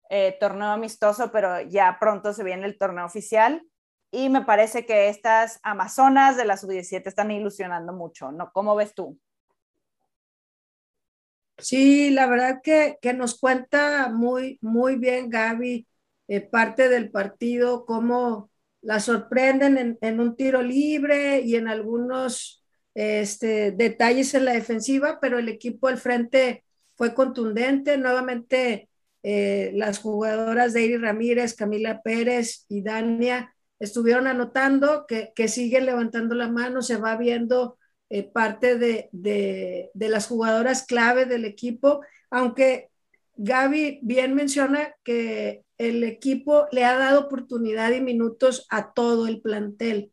eh, 0.10 0.36
torneo 0.40 0.72
amistoso, 0.72 1.32
pero 1.32 1.62
ya 1.62 1.98
pronto 2.02 2.34
se 2.34 2.44
viene 2.44 2.66
el 2.66 2.78
torneo 2.78 3.06
oficial. 3.06 3.64
Y 4.12 4.30
me 4.30 4.42
parece 4.42 4.86
que 4.86 5.10
estas 5.10 5.60
Amazonas 5.64 6.36
de 6.36 6.46
la 6.46 6.58
sub-17 6.58 7.04
están 7.06 7.32
ilusionando 7.32 7.94
mucho, 7.94 8.32
¿no? 8.32 8.52
¿Cómo 8.52 8.76
ves 8.76 8.94
tú? 8.94 9.18
Sí, 11.58 12.12
la 12.12 12.28
verdad 12.28 12.62
que, 12.62 12.98
nos 13.14 13.40
cuenta 13.40 14.10
muy, 14.10 14.60
muy 14.62 14.96
bien 14.96 15.30
Gaby, 15.30 15.88
eh, 16.28 16.42
parte 16.42 16.88
del 16.88 17.10
partido, 17.10 17.86
cómo, 17.86 18.50
la 18.88 19.02
sorprenden 19.02 19.98
en, 20.00 20.20
un 20.22 20.38
tiro 20.38 20.62
libre 20.62 21.42
y 21.42 21.56
en 21.58 21.68
algunos 21.68 22.64
este, 22.96 23.74
detalles 23.74 24.34
en 24.34 24.46
la 24.46 24.54
defensiva, 24.54 25.20
pero 25.20 25.40
el 25.40 25.50
equipo 25.50 25.90
al 25.90 25.98
frente 25.98 26.64
fue 26.96 27.14
contundente. 27.14 27.98
Nuevamente, 27.98 28.88
eh, 29.24 29.72
las 29.74 30.00
jugadoras 30.00 30.72
de 30.72 30.86
Iri 30.86 30.98
Ramírez, 31.00 31.54
Camila 31.54 32.02
Pérez 32.02 32.66
y 32.70 32.82
Dania 32.82 33.54
estuvieron 33.78 34.26
anotando, 34.26 35.06
que, 35.06 35.34
que 35.36 35.50
siguen 35.50 35.86
levantando 35.86 36.34
la 36.34 36.48
mano, 36.48 36.82
se 36.82 36.96
va 36.96 37.18
viendo 37.18 37.78
eh, 38.10 38.24
parte 38.24 38.78
de, 38.78 39.10
de, 39.12 39.92
de, 39.94 40.08
las 40.08 40.28
jugadoras 40.28 40.86
clave 40.86 41.26
del 41.26 41.44
equipo, 41.44 42.00
aunque 42.30 42.90
Gaby 43.38 44.00
bien 44.02 44.34
menciona 44.34 44.94
que 45.04 45.64
el 45.78 46.04
equipo 46.04 46.68
le 46.72 46.84
ha 46.86 46.98
dado 46.98 47.22
oportunidad 47.22 47.92
y 47.92 48.02
minutos 48.02 48.66
a 48.70 48.94
todo 48.94 49.28
el 49.28 49.42
plantel 49.42 50.12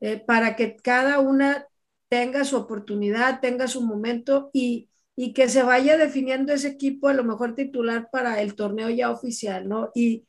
eh, 0.00 0.18
para 0.18 0.56
que 0.56 0.76
cada 0.76 1.18
una 1.20 1.66
tenga 2.08 2.44
su 2.44 2.56
oportunidad, 2.56 3.40
tenga 3.40 3.68
su 3.68 3.82
momento 3.82 4.50
y, 4.52 4.88
que 5.34 5.50
se 5.50 5.62
vaya 5.62 5.98
definiendo 5.98 6.54
ese 6.54 6.68
equipo 6.68 7.08
a 7.08 7.12
lo 7.12 7.24
mejor 7.24 7.54
titular 7.54 8.08
para 8.10 8.40
el 8.40 8.54
torneo 8.54 8.88
ya 8.88 9.10
oficial, 9.10 9.68
¿no? 9.68 9.90
Y, 9.94 10.26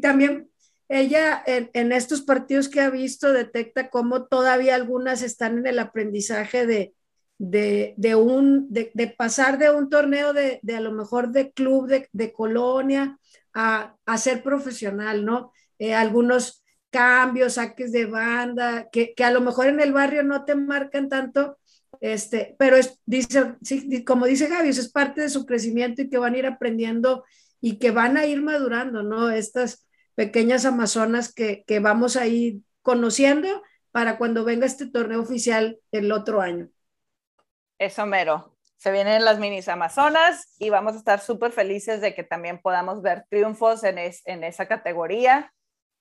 también 0.00 0.48
ella 0.88 1.42
en, 1.46 1.92
estos 1.92 2.22
partidos 2.22 2.68
que 2.68 2.80
ha 2.80 2.90
visto 2.90 3.32
detecta 3.32 3.90
cómo 3.90 4.26
todavía 4.26 4.74
algunas 4.76 5.22
están 5.22 5.58
en 5.58 5.66
el 5.66 5.78
aprendizaje 5.80 6.66
de, 6.66 6.94
de, 7.38 7.94
un, 8.16 8.66
de, 8.70 9.14
pasar 9.16 9.58
de 9.58 9.70
un 9.70 9.88
torneo 9.88 10.32
de, 10.32 10.60
a 10.76 10.80
lo 10.80 10.92
mejor 10.92 11.30
de 11.30 11.52
club 11.52 11.88
de, 11.88 12.32
colonia 12.32 13.18
a, 13.54 13.96
a, 14.04 14.18
ser 14.18 14.42
profesional, 14.42 15.24
¿no? 15.24 15.52
Eh, 15.78 15.94
algunos 15.94 16.64
cambios, 16.90 17.54
saques 17.54 17.92
de 17.92 18.06
banda, 18.06 18.88
que, 18.90 19.14
a 19.22 19.30
lo 19.30 19.40
mejor 19.40 19.66
en 19.68 19.80
el 19.80 19.92
barrio 19.92 20.22
no 20.22 20.44
te 20.44 20.54
marcan 20.54 21.08
tanto, 21.08 21.58
este, 22.00 22.56
pero 22.58 22.76
es, 22.76 22.98
dice, 23.06 23.56
como 24.04 24.26
dice 24.26 24.48
Gaby, 24.48 24.68
es 24.68 24.90
parte 24.90 25.20
de 25.20 25.28
su 25.28 25.46
crecimiento 25.46 26.02
y 26.02 26.10
que 26.10 26.18
van 26.18 26.34
a 26.34 26.38
ir 26.38 26.46
aprendiendo 26.46 27.24
y 27.60 27.78
que 27.78 27.90
van 27.90 28.16
a 28.16 28.26
ir 28.26 28.42
madurando, 28.42 29.02
¿no? 29.02 29.30
Estas 29.30 29.86
pequeñas 30.14 30.64
amazonas 30.64 31.32
que, 31.32 31.64
que 31.66 31.80
vamos 31.80 32.16
a 32.16 32.26
ir 32.26 32.60
conociendo 32.82 33.62
para 33.92 34.18
cuando 34.18 34.44
venga 34.44 34.66
este 34.66 34.86
torneo 34.86 35.20
oficial 35.20 35.78
el 35.92 36.12
otro 36.12 36.40
año. 36.40 36.68
Eso 37.78 38.06
mero. 38.06 38.56
Se 38.76 38.92
vienen 38.92 39.24
las 39.24 39.38
minis 39.38 39.68
Amazonas 39.68 40.54
y 40.58 40.70
vamos 40.70 40.94
a 40.94 40.98
estar 40.98 41.20
súper 41.20 41.52
felices 41.52 42.00
de 42.00 42.14
que 42.14 42.22
también 42.22 42.60
podamos 42.60 43.02
ver 43.02 43.24
triunfos 43.28 43.82
en, 43.84 43.98
en 43.98 44.44
esa 44.44 44.66
categoría. 44.66 45.52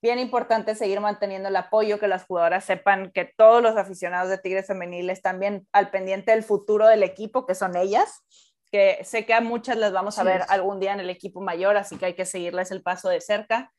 Bien 0.01 0.19
importante 0.19 0.75
seguir 0.75 0.99
manteniendo 0.99 1.49
el 1.49 1.55
apoyo, 1.55 1.99
que 1.99 2.07
las 2.07 2.25
jugadoras 2.25 2.65
sepan 2.65 3.11
que 3.11 3.25
todos 3.25 3.63
los 3.63 3.77
aficionados 3.77 4.29
de 4.29 4.37
Tigres 4.37 4.67
Femenil 4.67 5.09
están 5.09 5.39
bien 5.39 5.67
al 5.71 5.89
pendiente 5.89 6.31
del 6.31 6.43
futuro 6.43 6.87
del 6.87 7.01
equipo, 7.01 7.47
que 7.47 7.55
son 7.55 7.75
ellas, 7.75 8.23
que 8.71 8.99
sé 9.03 9.25
que 9.25 9.33
a 9.33 9.41
muchas 9.41 9.77
las 9.77 9.91
vamos 9.91 10.19
a 10.19 10.23
ver 10.23 10.43
algún 10.49 10.79
día 10.79 10.93
en 10.93 10.99
el 10.99 11.09
equipo 11.09 11.41
mayor, 11.41 11.77
así 11.77 11.97
que 11.97 12.07
hay 12.07 12.13
que 12.13 12.25
seguirles 12.25 12.69
el 12.69 12.83
paso 12.83 13.09
de 13.09 13.21
cerca. 13.21 13.73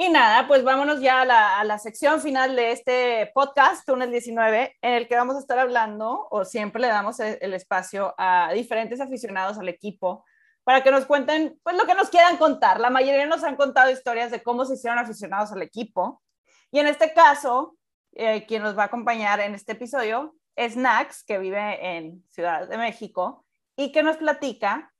Y 0.00 0.10
nada, 0.10 0.46
pues 0.46 0.62
vámonos 0.62 1.00
ya 1.00 1.22
a 1.22 1.64
la, 1.64 1.78
sección 1.80 2.20
final 2.20 2.54
de 2.54 2.70
este 2.70 3.32
podcast, 3.34 3.84
Túnel 3.84 4.12
19, 4.12 4.76
en 4.80 4.92
el 4.92 5.08
que 5.08 5.16
vamos 5.16 5.34
a 5.34 5.40
estar 5.40 5.58
hablando, 5.58 6.28
o 6.30 6.44
siempre 6.44 6.80
le 6.80 6.86
damos 6.86 7.18
el, 7.18 7.52
espacio 7.52 8.14
a 8.16 8.52
diferentes 8.52 9.00
aficionados 9.00 9.58
al 9.58 9.68
equipo 9.68 10.24
para 10.62 10.84
que 10.84 10.92
nos 10.92 11.04
cuenten 11.04 11.58
pues 11.64 11.76
lo 11.76 11.84
que 11.84 11.96
nos 11.96 12.10
quieran 12.10 12.36
contar. 12.36 12.78
La 12.78 12.90
mayoría 12.90 13.26
nos 13.26 13.42
han 13.42 13.56
contado 13.56 13.90
historias 13.90 14.30
de 14.30 14.40
cómo 14.40 14.64
se 14.64 14.74
hicieron 14.74 15.00
aficionados 15.00 15.50
al 15.50 15.62
equipo. 15.62 16.22
Y 16.70 16.78
en 16.78 16.86
este 16.86 17.12
caso, 17.12 17.76
eh, 18.12 18.46
quien 18.46 18.62
nos 18.62 18.78
va 18.78 18.84
a 18.84 18.86
acompañar 18.86 19.40
en 19.40 19.56
este 19.56 19.72
episodio 19.72 20.36
es 20.54 20.76
Nax, 20.76 21.24
que 21.24 21.38
vive 21.38 21.96
en 21.96 22.24
Ciudad 22.28 22.68
de 22.68 22.78
México 22.78 23.44
y 23.74 23.90
que 23.90 24.04
nos 24.04 24.16
platica, 24.16 24.92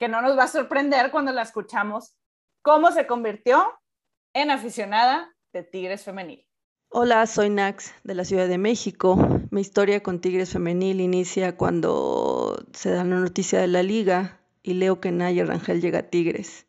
que 0.00 0.08
no 0.08 0.20
nos 0.22 0.36
va 0.36 0.42
a 0.42 0.48
sorprender 0.48 1.12
cuando 1.12 1.30
la 1.30 1.42
escuchamos, 1.42 2.16
cómo 2.62 2.90
se 2.90 3.06
convirtió 3.06 3.78
en 4.34 4.50
aficionada 4.50 5.34
de 5.52 5.62
Tigres 5.62 6.04
Femenil. 6.04 6.46
Hola, 6.88 7.26
soy 7.26 7.50
Nax 7.50 7.94
de 8.04 8.14
la 8.14 8.24
Ciudad 8.24 8.48
de 8.48 8.58
México. 8.58 9.16
Mi 9.50 9.60
historia 9.60 10.02
con 10.02 10.20
Tigres 10.20 10.50
Femenil 10.50 11.00
inicia 11.00 11.56
cuando 11.56 12.62
se 12.72 12.90
da 12.90 13.04
la 13.04 13.16
noticia 13.16 13.60
de 13.60 13.66
la 13.66 13.82
liga 13.82 14.40
y 14.62 14.74
leo 14.74 15.00
que 15.00 15.10
Naya 15.10 15.44
Rangel 15.44 15.80
llega 15.80 16.00
a 16.00 16.10
Tigres. 16.10 16.66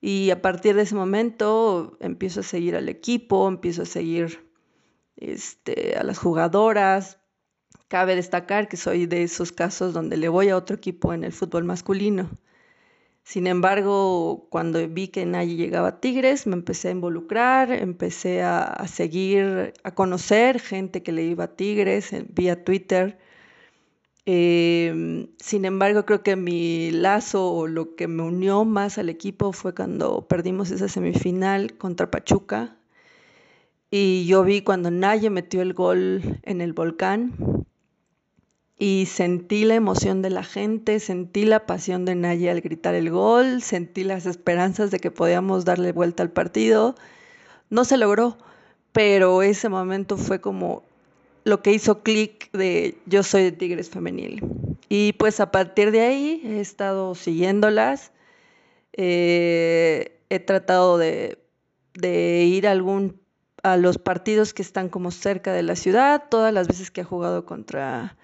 Y 0.00 0.30
a 0.30 0.40
partir 0.40 0.76
de 0.76 0.82
ese 0.82 0.94
momento 0.94 1.98
empiezo 2.00 2.40
a 2.40 2.42
seguir 2.42 2.74
al 2.74 2.88
equipo, 2.88 3.48
empiezo 3.48 3.82
a 3.82 3.86
seguir 3.86 4.50
este, 5.16 5.96
a 5.96 6.04
las 6.04 6.18
jugadoras. 6.18 7.18
Cabe 7.88 8.16
destacar 8.16 8.68
que 8.68 8.78
soy 8.78 9.06
de 9.06 9.22
esos 9.22 9.52
casos 9.52 9.92
donde 9.92 10.16
le 10.16 10.28
voy 10.28 10.48
a 10.48 10.56
otro 10.56 10.76
equipo 10.76 11.12
en 11.12 11.24
el 11.24 11.32
fútbol 11.32 11.64
masculino. 11.64 12.30
Sin 13.30 13.46
embargo, 13.46 14.48
cuando 14.50 14.88
vi 14.88 15.06
que 15.06 15.24
Nayi 15.24 15.54
llegaba 15.54 15.86
a 15.86 16.00
Tigres, 16.00 16.48
me 16.48 16.54
empecé 16.54 16.88
a 16.88 16.90
involucrar, 16.90 17.70
empecé 17.70 18.42
a, 18.42 18.84
seguir, 18.88 19.72
a 19.84 19.94
conocer 19.94 20.58
gente 20.58 21.04
que 21.04 21.12
le 21.12 21.22
iba 21.22 21.44
a 21.44 21.54
Tigres 21.54 22.10
vía 22.34 22.64
Twitter. 22.64 23.20
Em, 24.26 25.28
sin 25.38 25.64
embargo, 25.64 26.04
creo 26.06 26.24
que 26.24 26.34
mi 26.34 26.90
lazo 26.90 27.52
o 27.52 27.68
lo 27.68 27.94
que 27.94 28.08
me 28.08 28.24
unió 28.24 28.64
más 28.64 28.98
al 28.98 29.08
equipo 29.08 29.52
fue 29.52 29.76
cuando 29.76 30.26
perdimos 30.26 30.72
esa 30.72 30.88
semifinal 30.88 31.74
contra 31.78 32.10
Pachuca. 32.10 32.78
Y 33.92 34.26
yo 34.26 34.42
vi 34.42 34.62
cuando 34.62 34.90
Naye 34.90 35.30
metió 35.30 35.62
el 35.62 35.72
gol 35.72 36.40
en 36.42 36.60
el 36.60 36.72
volcán 36.72 37.59
y 38.82 39.04
sentí 39.04 39.66
la 39.66 39.74
emoción 39.74 40.22
de 40.22 40.30
la 40.30 40.42
gente, 40.42 41.00
sentí 41.00 41.44
la 41.44 41.66
pasión 41.66 42.06
de 42.06 42.14
Naye 42.14 42.50
al 42.50 42.62
gritar 42.62 42.94
el 42.94 43.10
gol, 43.10 43.60
sentí 43.60 44.04
las 44.04 44.24
esperanzas 44.24 44.90
de 44.90 44.98
que 44.98 45.10
podíamos 45.10 45.66
darle 45.66 45.92
vuelta 45.92 46.22
al 46.22 46.30
partido. 46.30 46.94
No 47.68 47.84
se 47.84 47.98
logró, 47.98 48.38
pero 48.92 49.42
ese 49.42 49.68
momento 49.68 50.16
fue 50.16 50.40
como 50.40 50.82
lo 51.44 51.60
que 51.60 51.72
hizo 51.72 52.02
clic 52.02 52.50
de 52.52 52.96
yo 53.04 53.22
soy 53.22 53.42
de 53.42 53.52
Tigres 53.52 53.90
Femenil. 53.90 54.42
Y 54.88 55.12
pues 55.12 55.40
a 55.40 55.50
partir 55.50 55.90
de 55.90 56.00
ahí 56.00 56.40
he 56.42 56.60
estado 56.60 57.14
siguiéndolas, 57.14 58.12
eh, 58.94 60.22
he 60.30 60.38
tratado 60.40 60.96
de, 60.96 61.38
de 61.92 62.44
ir 62.44 62.66
a 62.66 62.70
algún 62.70 63.20
a 63.62 63.76
los 63.76 63.98
partidos 63.98 64.54
que 64.54 64.62
están 64.62 64.88
como 64.88 65.10
cerca 65.10 65.52
de 65.52 65.62
la 65.62 65.76
ciudad, 65.76 66.24
todas 66.30 66.54
las 66.54 66.66
veces 66.66 66.90
que 66.90 67.02
he 67.02 67.04
jugado 67.04 67.44
contra 67.44 68.16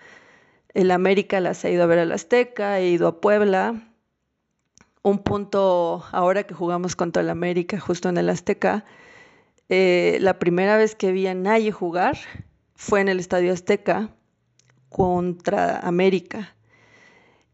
el 0.76 0.90
América 0.90 1.40
las 1.40 1.64
he 1.64 1.72
ido 1.72 1.84
a 1.84 1.86
ver 1.86 2.00
al 2.00 2.12
Azteca, 2.12 2.78
he 2.78 2.90
ido 2.90 3.08
a 3.08 3.18
Puebla, 3.18 3.94
un 5.02 5.20
punto 5.20 6.04
ahora 6.12 6.42
que 6.42 6.52
jugamos 6.52 6.96
contra 6.96 7.22
el 7.22 7.30
América, 7.30 7.80
justo 7.80 8.10
en 8.10 8.18
el 8.18 8.28
Azteca. 8.28 8.84
Eh, 9.70 10.18
la 10.20 10.38
primera 10.38 10.76
vez 10.76 10.94
que 10.94 11.12
vi 11.12 11.26
a 11.28 11.34
Naye 11.34 11.72
jugar 11.72 12.18
fue 12.74 13.00
en 13.00 13.08
el 13.08 13.20
Estadio 13.20 13.54
Azteca 13.54 14.10
contra 14.90 15.78
América. 15.78 16.54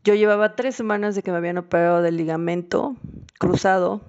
Yo 0.02 0.16
llevaba 0.16 0.56
tres 0.56 0.74
semanas 0.74 1.14
de 1.14 1.22
que 1.22 1.30
me 1.30 1.36
habían 1.36 1.58
operado 1.58 2.02
del 2.02 2.16
ligamento 2.16 2.96
cruzado 3.38 4.00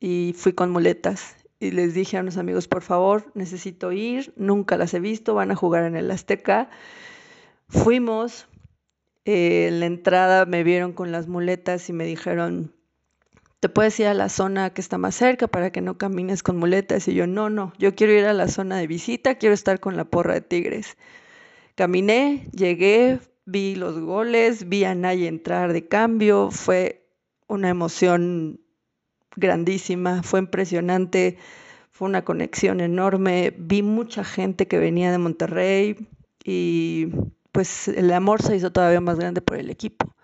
y 0.00 0.34
fui 0.34 0.54
con 0.54 0.70
muletas. 0.70 1.36
Y 1.60 1.72
les 1.72 1.92
dije 1.92 2.16
a 2.16 2.20
unos 2.20 2.38
amigos, 2.38 2.68
por 2.68 2.80
favor, 2.80 3.30
necesito 3.34 3.92
ir, 3.92 4.32
nunca 4.38 4.78
las 4.78 4.94
he 4.94 5.00
visto, 5.00 5.34
van 5.34 5.50
a 5.50 5.56
jugar 5.56 5.84
en 5.84 5.94
el 5.94 6.10
Azteca. 6.10 6.70
Fuimos, 7.68 8.46
eh, 9.24 9.68
en 9.68 9.80
la 9.80 9.86
entrada 9.86 10.46
me 10.46 10.62
vieron 10.62 10.92
con 10.92 11.12
las 11.12 11.26
muletas 11.26 11.88
y 11.88 11.92
me 11.92 12.04
dijeron, 12.04 12.72
te 13.60 13.68
puedes 13.68 13.98
ir 13.98 14.06
a 14.06 14.14
la 14.14 14.28
zona 14.28 14.70
que 14.70 14.80
está 14.80 14.98
más 14.98 15.14
cerca 15.14 15.48
para 15.48 15.70
que 15.70 15.80
no 15.80 15.98
camines 15.98 16.42
con 16.42 16.56
muletas. 16.56 17.08
Y 17.08 17.14
yo, 17.14 17.26
no, 17.26 17.50
no, 17.50 17.72
yo 17.78 17.94
quiero 17.94 18.12
ir 18.12 18.24
a 18.26 18.32
la 18.32 18.48
zona 18.48 18.78
de 18.78 18.86
visita, 18.86 19.36
quiero 19.36 19.54
estar 19.54 19.80
con 19.80 19.96
la 19.96 20.04
porra 20.04 20.34
de 20.34 20.42
Tigres. 20.42 20.96
Caminé, 21.74 22.48
llegué, 22.52 23.18
vi 23.44 23.74
los 23.74 23.98
goles, 23.98 24.68
vi 24.68 24.84
a 24.84 24.94
Naya 24.94 25.28
entrar 25.28 25.72
de 25.72 25.88
cambio, 25.88 26.50
fue 26.50 27.08
una 27.48 27.68
emoción 27.68 28.60
grandísima, 29.36 30.22
fue 30.22 30.40
impresionante, 30.40 31.38
fue 31.90 32.08
una 32.08 32.24
conexión 32.24 32.80
enorme, 32.80 33.54
vi 33.58 33.82
mucha 33.82 34.24
gente 34.24 34.66
que 34.66 34.78
venía 34.78 35.10
de 35.10 35.18
Monterrey 35.18 36.08
y 36.44 37.08
pues 37.56 37.88
el 37.88 38.12
amor 38.12 38.42
se 38.42 38.54
hizo 38.54 38.70
todavía 38.70 39.00
más 39.00 39.18
grande 39.18 39.40
por 39.40 39.56
el 39.56 39.70
equipo. 39.70 40.14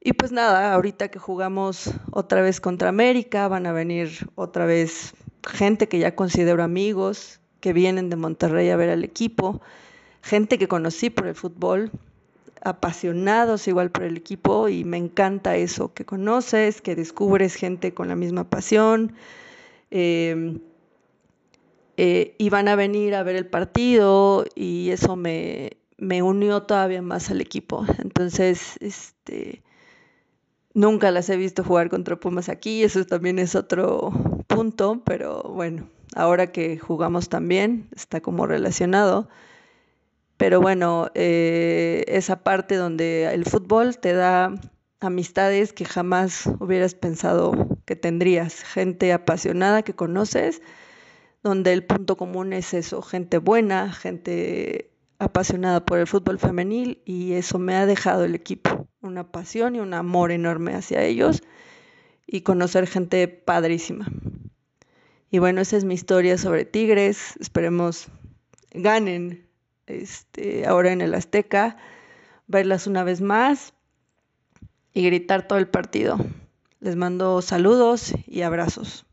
Y 0.00 0.14
pues 0.14 0.32
nada, 0.32 0.74
ahorita 0.74 1.06
que 1.06 1.20
jugamos 1.20 1.92
otra 2.10 2.42
vez 2.42 2.60
contra 2.60 2.88
América, 2.88 3.46
van 3.46 3.66
a 3.66 3.72
venir 3.72 4.28
otra 4.34 4.66
vez 4.66 5.14
gente 5.48 5.86
que 5.86 6.00
ya 6.00 6.16
considero 6.16 6.64
amigos, 6.64 7.38
que 7.60 7.72
vienen 7.72 8.10
de 8.10 8.16
Monterrey 8.16 8.68
a 8.70 8.76
ver 8.76 8.90
al 8.90 9.04
equipo, 9.04 9.62
gente 10.22 10.58
que 10.58 10.66
conocí 10.66 11.08
por 11.08 11.28
el 11.28 11.36
fútbol, 11.36 11.92
apasionados 12.62 13.68
igual 13.68 13.92
por 13.92 14.02
el 14.02 14.16
equipo 14.16 14.68
y 14.68 14.82
me 14.82 14.96
encanta 14.96 15.54
eso, 15.54 15.94
que 15.94 16.04
conoces, 16.04 16.80
que 16.80 16.96
descubres 16.96 17.54
gente 17.54 17.94
con 17.94 18.08
la 18.08 18.16
misma 18.16 18.50
pasión. 18.50 19.14
Em, 19.92 20.58
eh, 21.96 22.34
y 22.38 22.48
van 22.48 22.66
a 22.66 22.74
venir 22.74 23.14
a 23.14 23.22
ver 23.22 23.36
el 23.36 23.46
partido 23.46 24.44
y 24.56 24.90
eso 24.90 25.14
me, 25.14 25.76
me 25.98 26.22
unió 26.22 26.62
todavía 26.62 27.02
más 27.02 27.30
al 27.30 27.40
equipo. 27.40 27.84
Entonces, 27.98 28.76
este, 28.80 29.62
Nunca 30.74 31.12
las 31.12 31.30
he 31.30 31.36
visto 31.36 31.62
jugar 31.62 31.88
contra 31.88 32.18
Pumas 32.18 32.48
aquí, 32.48 32.82
eso 32.82 33.06
también 33.06 33.38
es 33.38 33.54
otro 33.54 34.10
punto, 34.48 35.02
pero 35.04 35.44
bueno, 35.44 35.88
ahora 36.16 36.50
que 36.50 36.78
jugamos 36.78 37.28
también, 37.28 37.88
está 37.94 38.20
como 38.20 38.48
relacionado. 38.48 39.28
Pero 40.36 40.60
bueno, 40.60 41.10
eh, 41.14 42.02
esa 42.08 42.42
parte 42.42 42.74
donde 42.74 43.32
el 43.32 43.44
fútbol 43.44 43.98
te 43.98 44.14
da 44.14 44.52
amistades 44.98 45.72
que 45.72 45.84
jamás 45.84 46.48
hubieras 46.58 46.96
pensado 46.96 47.78
que 47.84 47.94
tendrías, 47.94 48.64
gente 48.64 49.12
apasionada 49.12 49.82
que 49.82 49.94
conoces, 49.94 50.60
donde 51.44 51.72
el 51.72 51.84
punto 51.84 52.16
común 52.16 52.52
es 52.52 52.74
eso, 52.74 53.00
gente 53.00 53.38
buena, 53.38 53.92
gente 53.92 54.90
apasionada 55.24 55.84
por 55.84 55.98
el 55.98 56.06
fútbol 56.06 56.38
femenil 56.38 57.02
y 57.04 57.32
eso 57.32 57.58
me 57.58 57.74
ha 57.74 57.86
dejado 57.86 58.24
el 58.24 58.34
equipo, 58.34 58.88
una 59.00 59.30
pasión 59.30 59.76
y 59.76 59.80
un 59.80 59.94
amor 59.94 60.30
enorme 60.32 60.74
hacia 60.74 61.02
ellos 61.02 61.42
y 62.26 62.42
conocer 62.42 62.86
gente 62.86 63.28
padrísima. 63.28 64.06
Y 65.30 65.38
bueno, 65.38 65.60
esa 65.60 65.76
es 65.76 65.84
mi 65.84 65.94
historia 65.94 66.38
sobre 66.38 66.64
Tigres. 66.64 67.36
Esperemos 67.40 68.08
ganen 68.72 69.48
este, 69.86 70.66
ahora 70.66 70.92
en 70.92 71.00
el 71.00 71.14
Azteca, 71.14 71.76
verlas 72.46 72.86
una 72.86 73.04
vez 73.04 73.20
más 73.20 73.72
y 74.92 75.04
gritar 75.04 75.48
todo 75.48 75.58
el 75.58 75.68
partido. 75.68 76.18
Les 76.80 76.96
mando 76.96 77.40
saludos 77.40 78.12
y 78.26 78.42
abrazos. 78.42 79.06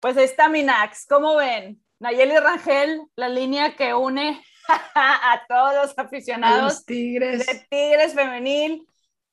Pues 0.00 0.16
está 0.16 0.48
Minax, 0.48 1.06
¿cómo 1.06 1.36
ven? 1.36 1.81
Nayeli 2.02 2.36
Rangel, 2.36 3.00
la 3.14 3.28
línea 3.28 3.76
que 3.76 3.94
une 3.94 4.42
a 4.96 5.40
todos 5.48 5.74
los 5.74 5.98
aficionados 5.98 6.84
tigres. 6.84 7.46
de 7.46 7.64
Tigres 7.70 8.12
Femenil, 8.12 8.84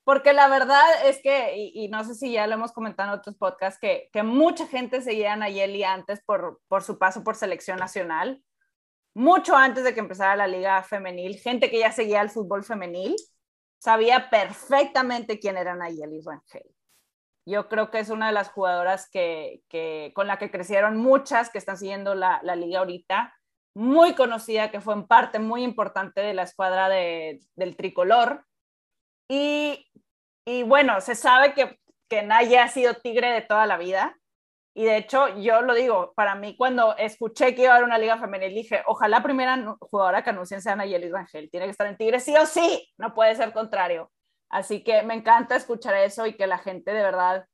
porque 0.04 0.34
la 0.34 0.48
verdad 0.48 0.86
es 1.08 1.20
que, 1.24 1.56
y, 1.58 1.88
no 1.90 2.04
sé 2.04 2.14
si 2.14 2.34
ya 2.34 2.46
lo 2.46 2.54
hemos 2.54 2.72
comentado 2.72 3.12
en 3.12 3.20
otros 3.20 3.36
podcasts, 3.38 3.80
que, 3.80 4.10
que 4.14 4.22
mucha 4.22 4.68
gente 4.68 5.02
seguía 5.02 5.34
a 5.34 5.36
Nayeli 5.36 5.84
antes 5.84 6.22
por, 6.24 6.62
por 6.68 6.84
su 6.84 7.00
paso 7.00 7.24
por 7.24 7.36
selección 7.36 7.80
nacional, 7.80 8.44
mucho 9.16 9.56
antes 9.56 9.84
de 9.84 9.96
que 9.96 10.00
empezara 10.02 10.36
la 10.36 10.46
liga 10.46 10.84
femenil, 10.84 11.40
gente 11.40 11.72
que 11.72 11.80
ya 11.80 11.92
seguía 11.92 12.22
el 12.22 12.30
fútbol 12.30 12.64
femenil, 12.64 13.16
sabía 13.80 14.30
perfectamente 14.30 15.40
quién 15.40 15.58
era 15.58 15.74
Nayeli 15.74 16.22
Rangel. 16.22 16.70
Yo 17.50 17.68
creo 17.68 17.90
que 17.90 17.98
es 17.98 18.12
una 18.12 18.28
de 18.28 18.34
las 18.34 18.50
jugadoras 18.52 19.10
que, 19.10 19.64
con 20.14 20.28
la 20.28 20.38
que 20.38 20.52
crecieron 20.52 20.98
muchas 20.98 21.50
que 21.50 21.58
están 21.58 21.78
siguiendo 21.78 22.14
la, 22.14 22.42
liga 22.56 22.80
ahorita, 22.80 23.34
muy 23.74 24.14
conocida, 24.14 24.70
que 24.70 24.82
fue 24.82 24.94
en 24.94 25.08
parte 25.08 25.40
muy 25.40 25.64
importante 25.64 26.22
de 26.22 26.36
la 26.36 26.44
escuadra 26.44 26.90
del 26.90 27.76
tricolor. 27.76 28.46
Y, 29.28 29.84
bueno, 30.66 31.02
se 31.02 31.16
sabe 31.16 31.56
que, 31.56 31.80
que 32.08 32.22
Naya 32.22 32.66
ha 32.66 32.68
sido 32.68 32.94
tigre 32.94 33.32
de 33.32 33.42
toda 33.42 33.66
la 33.66 33.78
vida. 33.78 34.16
Y 34.76 34.84
de 34.84 34.98
hecho, 34.98 35.36
yo 35.40 35.64
lo 35.64 35.74
digo, 35.74 36.14
para 36.16 36.36
mí 36.36 36.56
cuando 36.56 36.96
escuché 36.98 37.56
que 37.56 37.64
iba 37.64 37.72
a 37.72 37.76
haber 37.78 37.88
una 37.88 37.98
liga 37.98 38.20
femenil, 38.20 38.54
dije, 38.54 38.84
ojalá 38.86 39.24
primera 39.24 39.76
jugadora 39.80 40.24
que 40.24 40.30
anuncien 40.30 40.62
sea 40.62 40.76
Nayeli 40.76 41.10
Rangel. 41.10 41.50
Tiene 41.50 41.66
que 41.66 41.72
estar 41.72 41.88
en 41.88 41.98
Tigre 41.98 42.20
sí 42.20 42.36
o 42.38 42.46
sí, 42.46 42.88
no 42.98 43.16
puede 43.16 43.36
ser 43.36 43.52
contrario. 43.54 44.12
Así 44.50 44.84
que 44.84 45.04
me 45.04 45.14
encanta 45.14 45.56
escuchar 45.56 45.96
eso 45.96 46.26
y 46.26 46.36
que 46.36 46.48
la 46.48 46.58
gente 46.58 46.92
de 46.92 47.04
verdad 47.04 47.46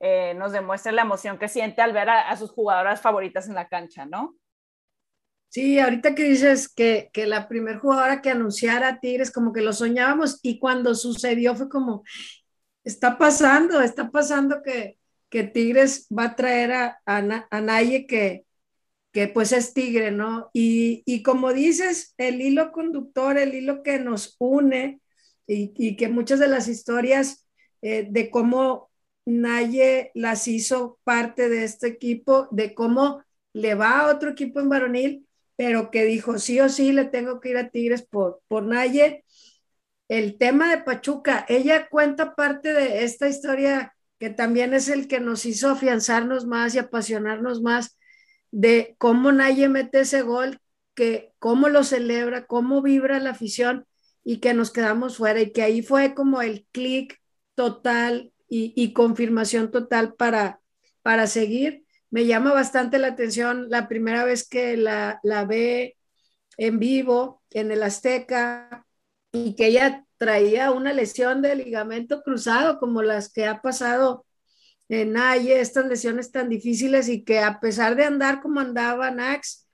eh, 0.00 0.34
nos 0.34 0.52
demuestre 0.52 0.92
la 0.92 1.02
emoción 1.02 1.38
que 1.38 1.48
siente 1.48 1.82
al 1.82 1.92
ver 1.92 2.08
a, 2.08 2.36
sus 2.36 2.50
jugadoras 2.50 3.00
favoritas 3.00 3.48
en 3.48 3.54
la 3.54 3.68
cancha, 3.68 4.06
¿no? 4.06 4.36
Sí, 5.48 5.78
ahorita 5.78 6.14
que 6.14 6.24
dices 6.24 6.68
que, 6.68 7.10
que 7.12 7.26
la 7.26 7.48
primer 7.48 7.78
jugadora 7.78 8.20
que 8.20 8.30
anunciara 8.30 8.88
a 8.88 9.00
Tigres, 9.00 9.30
como 9.30 9.52
que 9.52 9.60
lo 9.60 9.72
soñábamos 9.72 10.40
y 10.42 10.58
cuando 10.58 10.94
sucedió 10.96 11.54
fue 11.54 11.68
como, 11.68 12.02
está 12.84 13.18
pasando, 13.18 13.80
está 13.80 14.10
pasando 14.10 14.62
que, 14.62 14.98
que 15.28 15.44
Tigres 15.44 16.06
va 16.16 16.24
a 16.24 16.36
traer 16.36 16.72
a, 16.72 17.00
a, 17.06 17.60
Naye 17.60 18.06
que, 18.06 18.44
que 19.12 19.28
pues 19.28 19.52
es 19.52 19.74
Tigre, 19.74 20.10
¿no? 20.10 20.50
Y, 20.52 21.02
y, 21.06 21.22
como 21.22 21.52
dices, 21.52 22.14
el 22.18 22.40
hilo 22.40 22.72
conductor, 22.72 23.38
el 23.38 23.54
hilo 23.54 23.82
que 23.82 23.98
nos 23.98 24.36
une, 24.38 25.00
y, 25.46 25.96
que 25.96 26.08
muchas 26.08 26.38
de 26.40 26.48
las 26.48 26.68
historias 26.68 27.46
eh, 27.82 28.06
de 28.10 28.30
cómo 28.30 28.90
Naye 29.26 30.10
las 30.14 30.48
hizo 30.48 30.98
parte 31.04 31.48
de 31.48 31.64
este 31.64 31.86
equipo, 31.86 32.48
de 32.50 32.74
cómo 32.74 33.22
le 33.52 33.74
va 33.74 34.00
a 34.00 34.14
otro 34.14 34.30
equipo 34.30 34.60
en 34.60 34.68
varonil, 34.68 35.26
pero 35.56 35.90
que 35.90 36.04
dijo 36.04 36.38
sí 36.38 36.60
o 36.60 36.68
sí 36.68 36.92
le 36.92 37.06
tengo 37.06 37.40
que 37.40 37.50
ir 37.50 37.56
a 37.56 37.70
Tigres 37.70 38.02
por, 38.02 38.42
por 38.48 38.64
Naye. 38.64 39.24
El 40.08 40.36
tema 40.36 40.70
de 40.70 40.82
Pachuca, 40.82 41.46
ella 41.48 41.88
cuenta 41.88 42.34
parte 42.34 42.74
de 42.74 43.04
esta 43.04 43.28
historia 43.28 43.94
que 44.18 44.30
también 44.30 44.74
es 44.74 44.88
el 44.88 45.08
que 45.08 45.20
nos 45.20 45.46
hizo 45.46 45.70
afianzarnos 45.70 46.46
más 46.46 46.74
y 46.74 46.78
apasionarnos 46.78 47.62
más 47.62 47.98
de 48.50 48.94
cómo 48.98 49.32
Naye 49.32 49.68
mete 49.68 50.00
ese 50.00 50.22
gol, 50.22 50.60
que 50.94 51.32
cómo 51.38 51.68
lo 51.68 51.82
celebra, 51.82 52.46
cómo 52.46 52.82
vibra 52.82 53.18
la 53.20 53.30
afición 53.30 53.86
y 54.24 54.38
que 54.38 54.54
nos 54.54 54.70
quedamos 54.70 55.18
fuera 55.18 55.40
y 55.40 55.52
que 55.52 55.62
ahí 55.62 55.82
fue 55.82 56.14
como 56.14 56.42
el 56.42 56.66
clic 56.72 57.20
total 57.54 58.32
y, 58.48 58.92
confirmación 58.92 59.70
total 59.70 60.14
para, 60.14 60.60
para 61.02 61.26
seguir. 61.26 61.84
Me 62.10 62.26
llama 62.26 62.52
bastante 62.52 62.98
la 62.98 63.08
atención 63.08 63.68
la 63.68 63.88
primera 63.88 64.24
vez 64.24 64.48
que 64.48 64.76
la, 64.76 65.18
la 65.24 65.44
ve 65.44 65.96
en 66.56 66.78
vivo 66.78 67.42
en 67.50 67.72
el 67.72 67.82
Azteca 67.82 68.86
y 69.32 69.56
que 69.56 69.66
ella 69.66 70.04
traía 70.18 70.70
una 70.70 70.92
lesión 70.92 71.42
de 71.42 71.56
ligamento 71.56 72.22
cruzado 72.22 72.78
como 72.78 73.02
las 73.02 73.32
que 73.32 73.46
ha 73.46 73.60
pasado 73.60 74.24
en 74.88 75.14
Naye, 75.14 75.60
estas 75.60 75.86
lesiones 75.86 76.30
tan 76.30 76.48
difíciles 76.48 77.08
y 77.08 77.24
que 77.24 77.40
a 77.40 77.58
pesar 77.58 77.96
de 77.96 78.04
andar 78.04 78.40
como 78.40 78.60
andaba 78.60 79.10
Nax, 79.10 79.68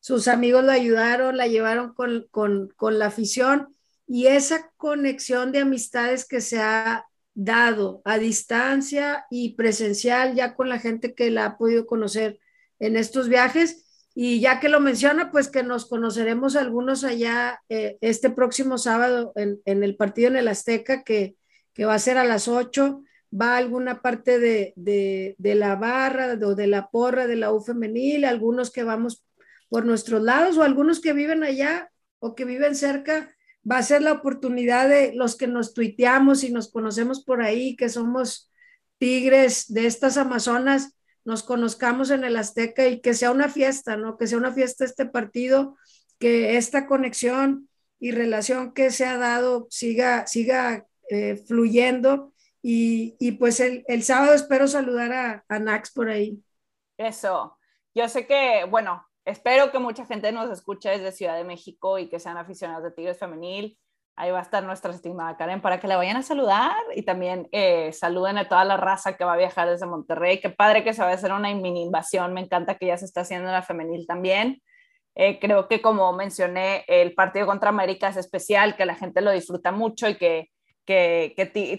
sus 0.00 0.28
amigos 0.28 0.64
la 0.64 0.74
ayudaron, 0.74 1.36
la 1.36 1.48
llevaron 1.48 1.92
con, 1.92 2.26
con, 2.30 2.72
con 2.76 2.98
la 2.98 3.06
afición 3.06 3.75
y 4.06 4.26
esa 4.28 4.70
conexión 4.76 5.52
de 5.52 5.60
amistades 5.60 6.26
que 6.26 6.40
se 6.40 6.60
ha 6.60 7.06
dado 7.34 8.00
a 8.04 8.18
distancia 8.18 9.26
y 9.30 9.54
presencial 9.56 10.34
ya 10.34 10.54
con 10.54 10.68
la 10.68 10.78
gente 10.78 11.14
que 11.14 11.30
la 11.30 11.44
ha 11.44 11.58
podido 11.58 11.86
conocer 11.86 12.38
en 12.78 12.96
estos 12.96 13.28
viajes. 13.28 13.84
Y 14.14 14.40
ya 14.40 14.60
que 14.60 14.70
lo 14.70 14.80
menciona, 14.80 15.30
pues 15.30 15.48
que 15.48 15.62
nos 15.62 15.86
conoceremos 15.86 16.56
algunos 16.56 17.04
allá 17.04 17.60
eh, 17.68 17.98
este 18.00 18.30
próximo 18.30 18.78
sábado 18.78 19.32
en, 19.36 19.60
el 19.66 19.94
partido 19.94 20.28
en 20.28 20.36
el 20.36 20.48
Azteca, 20.48 21.04
que, 21.04 21.36
que 21.74 21.84
va 21.84 21.92
a 21.92 21.98
ser 21.98 22.16
a 22.16 22.24
las 22.24 22.48
8, 22.48 23.02
va 23.38 23.58
alguna 23.58 24.00
parte 24.00 24.38
de, 24.38 24.72
de, 24.76 25.54
la 25.54 25.76
barra 25.76 26.38
o 26.42 26.54
de 26.54 26.66
la 26.66 26.88
porra 26.88 27.26
de 27.26 27.36
la 27.36 27.52
U 27.52 27.60
femenil, 27.60 28.24
algunos 28.24 28.70
que 28.70 28.84
vamos 28.84 29.22
por 29.68 29.84
nuestros 29.84 30.22
lados 30.22 30.56
o 30.56 30.62
algunos 30.62 31.00
que 31.00 31.12
viven 31.12 31.42
allá 31.42 31.90
o 32.18 32.34
que 32.34 32.46
viven 32.46 32.74
cerca, 32.74 33.35
va 33.70 33.78
a 33.78 33.82
ser 33.82 34.02
la 34.02 34.12
oportunidad 34.12 34.88
de 34.88 35.12
los 35.14 35.36
que 35.36 35.46
nos 35.46 35.74
tuiteamos 35.74 36.44
y 36.44 36.52
nos 36.52 36.70
conocemos 36.70 37.24
por 37.24 37.42
ahí, 37.42 37.76
que 37.76 37.88
somos 37.88 38.50
tigres 38.98 39.72
de 39.72 39.86
estas 39.86 40.16
Amazonas, 40.16 40.96
nos 41.24 41.42
conozcamos 41.42 42.10
en 42.10 42.24
el 42.24 42.36
Azteca 42.36 42.86
y 42.86 43.00
que 43.00 43.14
sea 43.14 43.32
una 43.32 43.48
fiesta, 43.48 43.96
¿no? 43.96 44.16
Que 44.16 44.26
sea 44.26 44.38
una 44.38 44.52
fiesta 44.52 44.84
este 44.84 45.06
partido, 45.06 45.76
que 46.18 46.56
esta 46.56 46.86
conexión 46.86 47.68
y 47.98 48.12
relación 48.12 48.72
que 48.72 48.90
se 48.90 49.06
ha 49.06 49.16
dado 49.16 49.66
siga, 49.70 50.26
siga 50.26 50.86
eh, 51.10 51.36
fluyendo. 51.36 52.32
Y, 52.62 53.16
y, 53.20 53.32
pues 53.32 53.60
el, 53.60 53.84
el, 53.86 54.02
sábado 54.02 54.34
espero 54.34 54.66
saludar 54.66 55.12
a, 55.12 55.44
a 55.48 55.58
Nax 55.58 55.92
por 55.92 56.08
ahí. 56.08 56.42
Eso. 56.96 57.56
Yo 57.94 58.08
sé 58.08 58.26
que, 58.26 58.64
bueno, 58.68 59.06
espero 59.26 59.70
que 59.70 59.78
mucha 59.78 60.06
gente 60.06 60.32
nos 60.32 60.50
escuche 60.50 60.88
desde 60.88 61.12
Ciudad 61.12 61.36
de 61.36 61.44
México 61.44 61.98
y 61.98 62.08
que 62.08 62.18
sean 62.18 62.38
aficionados 62.38 62.84
de 62.84 62.92
Tigres 62.92 63.18
Femenil. 63.18 63.76
Ahí 64.14 64.30
va 64.30 64.38
a 64.38 64.42
estar 64.42 64.62
nuestra 64.62 64.92
estimada 64.92 65.36
Karen 65.36 65.60
para 65.60 65.78
que 65.78 65.88
la 65.88 65.98
vayan 65.98 66.16
a 66.16 66.22
saludar 66.22 66.72
y 66.94 67.02
también 67.02 67.48
eh, 67.52 67.92
saluden 67.92 68.38
a 68.38 68.48
toda 68.48 68.64
la 68.64 68.78
raza 68.78 69.16
que 69.16 69.24
va 69.24 69.34
a 69.34 69.36
viajar 69.36 69.68
desde 69.68 69.84
Monterrey. 69.84 70.40
Qué 70.40 70.48
padre 70.48 70.82
que 70.82 70.94
se 70.94 71.02
va 71.02 71.10
a 71.10 71.12
hacer 71.12 71.32
una 71.32 71.52
mini 71.52 71.82
invasión. 71.82 72.32
Me 72.32 72.40
encanta 72.40 72.76
que 72.76 72.86
ya 72.86 72.96
se 72.96 73.04
está 73.04 73.22
haciendo 73.22 73.48
en 73.48 73.52
la 73.52 73.62
femenil 73.62 74.06
también. 74.06 74.62
Eh, 75.16 75.38
creo 75.38 75.68
que 75.68 75.82
como 75.82 76.10
mencioné, 76.14 76.84
el 76.86 77.12
partido 77.14 77.46
contra 77.46 77.68
América 77.70 78.08
es 78.08 78.16
especial, 78.16 78.76
que 78.76 78.86
la 78.86 78.94
gente 78.94 79.20
lo 79.20 79.32
disfruta 79.32 79.72
mucho 79.72 80.08
y 80.08 80.14
que 80.14 80.50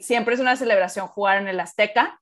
siempre 0.02 0.36
es 0.36 0.40
una 0.40 0.58
celebración 0.58 1.08
jugar 1.08 1.42
en 1.42 1.48
el 1.48 1.60
Azteca 1.60 2.20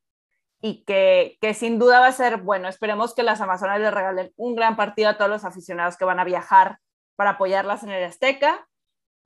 y 0.65 0.83
que, 0.83 1.37
que, 1.41 1.53
sin 1.53 1.77
duda 1.77 1.99
va 1.99 2.07
a 2.07 2.11
ser, 2.11 2.37
bueno, 2.37 2.67
esperemos 2.67 3.13
que 3.13 3.21
las 3.21 3.39
Amazonas 3.39 3.79
le 3.79 3.91
regalen 3.91 4.33
un 4.35 4.55
gran 4.55 4.75
partido 4.75 5.09
a 5.09 5.17
todos 5.17 5.29
los 5.29 5.45
aficionados 5.45 5.95
que 5.95 6.05
van 6.05 6.19
a 6.19 6.23
viajar 6.23 6.79
para 7.15 7.31
apoyarlas 7.31 7.83
en 7.83 7.91
el 7.91 8.03
Azteca 8.03 8.67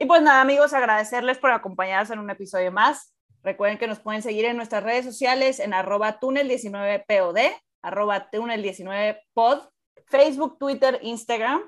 y 0.01 0.05
pues 0.05 0.21
nada, 0.21 0.39
amigos, 0.39 0.73
agradecerles 0.73 1.37
por 1.37 1.51
acompañarnos 1.51 2.09
en 2.09 2.19
un 2.19 2.29
episodio 2.29 2.71
más. 2.71 3.13
Recuerden 3.43 3.77
que 3.77 3.87
nos 3.87 3.99
pueden 3.99 4.21
seguir 4.21 4.45
en 4.45 4.55
nuestras 4.55 4.81
redes 4.81 5.03
sociales 5.03 5.59
en 5.59 5.73
arroba 5.73 6.21
túnel19pod, 6.21 7.37
arroba 7.81 8.31
túnel19pod, 8.31 9.69
Facebook, 10.07 10.57
Twitter, 10.57 10.99
Instagram, 11.01 11.61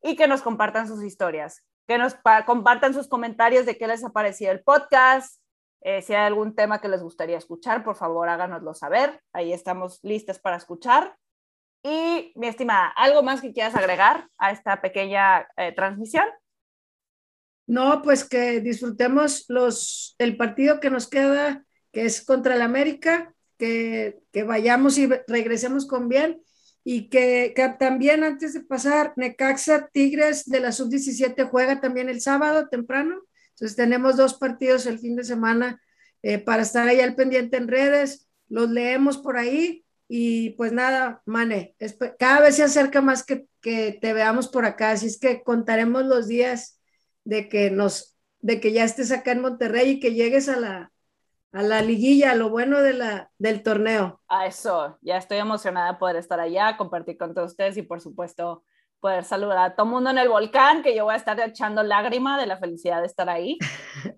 y 0.00 0.14
que 0.14 0.28
nos 0.28 0.42
compartan 0.42 0.86
sus 0.86 1.02
historias, 1.02 1.66
que 1.88 1.98
nos 1.98 2.16
compartan 2.46 2.94
sus 2.94 3.08
comentarios 3.08 3.66
de 3.66 3.76
qué 3.76 3.88
les 3.88 4.04
ha 4.04 4.10
parecido 4.10 4.52
el 4.52 4.62
podcast, 4.62 5.41
eh, 5.84 6.02
si 6.02 6.14
hay 6.14 6.26
algún 6.26 6.54
tema 6.54 6.80
que 6.80 6.88
les 6.88 7.02
gustaría 7.02 7.38
escuchar, 7.38 7.84
por 7.84 7.96
favor 7.96 8.28
háganoslo 8.28 8.74
saber. 8.74 9.20
Ahí 9.32 9.52
estamos 9.52 9.98
listas 10.02 10.38
para 10.38 10.56
escuchar. 10.56 11.16
Y 11.82 12.32
mi 12.36 12.46
estimada, 12.46 12.88
¿algo 12.88 13.22
más 13.22 13.40
que 13.40 13.52
quieras 13.52 13.74
agregar 13.74 14.28
a 14.38 14.52
esta 14.52 14.80
pequeña 14.80 15.48
eh, 15.56 15.72
transmisión? 15.72 16.24
No, 17.66 18.02
pues 18.02 18.28
que 18.28 18.60
disfrutemos 18.60 19.44
los, 19.48 20.14
el 20.18 20.36
partido 20.36 20.78
que 20.78 20.90
nos 20.90 21.08
queda, 21.08 21.64
que 21.90 22.04
es 22.04 22.24
contra 22.24 22.54
el 22.54 22.62
América, 22.62 23.34
que, 23.58 24.20
que 24.32 24.44
vayamos 24.44 24.98
y 24.98 25.08
regresemos 25.26 25.86
con 25.86 26.08
bien 26.08 26.42
y 26.84 27.08
que, 27.08 27.52
que, 27.54 27.68
también 27.78 28.24
antes 28.24 28.54
de 28.54 28.60
pasar, 28.60 29.12
Necaxa 29.16 29.88
Tigres 29.92 30.44
de 30.46 30.60
la 30.60 30.72
sub-17 30.72 31.48
juega 31.48 31.80
también 31.80 32.08
el 32.08 32.20
sábado 32.20 32.68
temprano. 32.68 33.22
Entonces 33.62 33.76
tenemos 33.76 34.16
dos 34.16 34.34
partidos 34.34 34.86
el 34.86 34.98
fin 34.98 35.14
de 35.14 35.22
semana 35.22 35.80
eh, 36.24 36.38
para 36.38 36.62
estar 36.62 36.88
ahí 36.88 36.98
al 36.98 37.14
pendiente 37.14 37.58
en 37.58 37.68
redes, 37.68 38.28
los 38.48 38.68
leemos 38.68 39.18
por 39.18 39.36
ahí 39.36 39.84
y 40.08 40.50
pues 40.50 40.72
nada, 40.72 41.22
Mane, 41.26 41.76
cada 42.18 42.40
vez 42.40 42.56
se 42.56 42.64
acerca 42.64 43.00
más 43.00 43.22
que, 43.22 43.46
que 43.60 43.96
te 44.00 44.14
veamos 44.14 44.48
por 44.48 44.64
acá, 44.64 44.90
así 44.90 45.06
es 45.06 45.16
que 45.16 45.44
contaremos 45.44 46.04
los 46.06 46.26
días 46.26 46.80
de 47.22 47.48
que 47.48 47.70
nos, 47.70 48.18
de 48.40 48.60
que 48.60 48.72
ya 48.72 48.82
estés 48.82 49.12
acá 49.12 49.30
en 49.30 49.42
Monterrey 49.42 49.90
y 49.90 50.00
que 50.00 50.12
llegues 50.12 50.48
a 50.48 50.56
la, 50.56 50.92
a 51.52 51.62
la 51.62 51.82
liguilla, 51.82 52.34
lo 52.34 52.50
bueno 52.50 52.80
de 52.80 52.94
la, 52.94 53.30
del 53.38 53.62
torneo. 53.62 54.20
A 54.26 54.46
eso, 54.46 54.98
ya 55.02 55.18
estoy 55.18 55.38
emocionada 55.38 55.92
de 55.92 55.98
poder 56.00 56.16
estar 56.16 56.40
allá, 56.40 56.76
compartir 56.76 57.16
con 57.16 57.32
todos 57.32 57.52
ustedes 57.52 57.76
y 57.76 57.82
por 57.82 58.00
supuesto 58.00 58.64
poder 59.02 59.24
saludar 59.24 59.58
a 59.58 59.74
todo 59.74 59.84
mundo 59.84 60.10
en 60.10 60.18
el 60.18 60.28
volcán, 60.28 60.82
que 60.84 60.94
yo 60.94 61.04
voy 61.04 61.14
a 61.14 61.16
estar 61.16 61.38
echando 61.40 61.82
lágrima 61.82 62.40
de 62.40 62.46
la 62.46 62.56
felicidad 62.56 63.00
de 63.00 63.06
estar 63.06 63.28
ahí. 63.28 63.58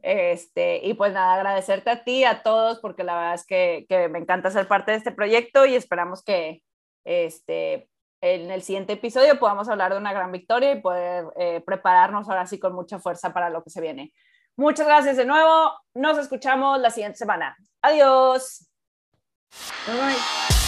Este, 0.03 0.81
y 0.85 0.95
pues 0.95 1.15
nada, 1.15 1.35
agradecerte 1.35 1.91
a 1.91 2.05
ti, 2.05 2.25
a 2.25 2.43
todos, 2.43 2.79
porque 2.81 3.05
la 3.05 3.17
verdad 3.17 3.35
es 3.35 3.47
que, 3.47 3.87
que 3.89 4.09
me 4.09 4.19
encanta 4.19 4.51
ser 4.51 4.69
parte 4.69 4.93
de 4.93 4.99
este 4.99 5.13
proyecto 5.13 5.65
y 5.65 5.75
esperamos 5.75 6.23
que 6.23 6.63
este, 7.05 7.89
en 8.21 8.51
el 8.51 8.63
siguiente 8.63 8.95
episodio 8.95 9.39
podamos 9.39 9.69
hablar 9.69 9.93
de 9.93 9.99
una 9.99 10.13
gran 10.13 10.31
victoria 10.31 10.73
y 10.73 10.81
poder 10.81 11.25
eh, 11.37 11.63
prepararnos 11.65 12.29
ahora 12.29 12.47
sí 12.47 12.59
con 12.59 12.75
mucha 12.75 12.99
fuerza 12.99 13.33
para 13.33 13.49
lo 13.51 13.63
que 13.63 13.71
se 13.71 13.81
viene. 13.81 14.13
Muchas 14.57 14.87
gracias 14.87 15.17
de 15.17 15.25
nuevo. 15.25 15.73
Nos 15.95 16.19
escuchamos 16.19 16.81
la 16.81 16.91
siguiente 16.91 17.19
semana. 17.19 17.57
Adiós. 17.83 18.69
Bye 19.87 19.97
bye. 19.97 20.64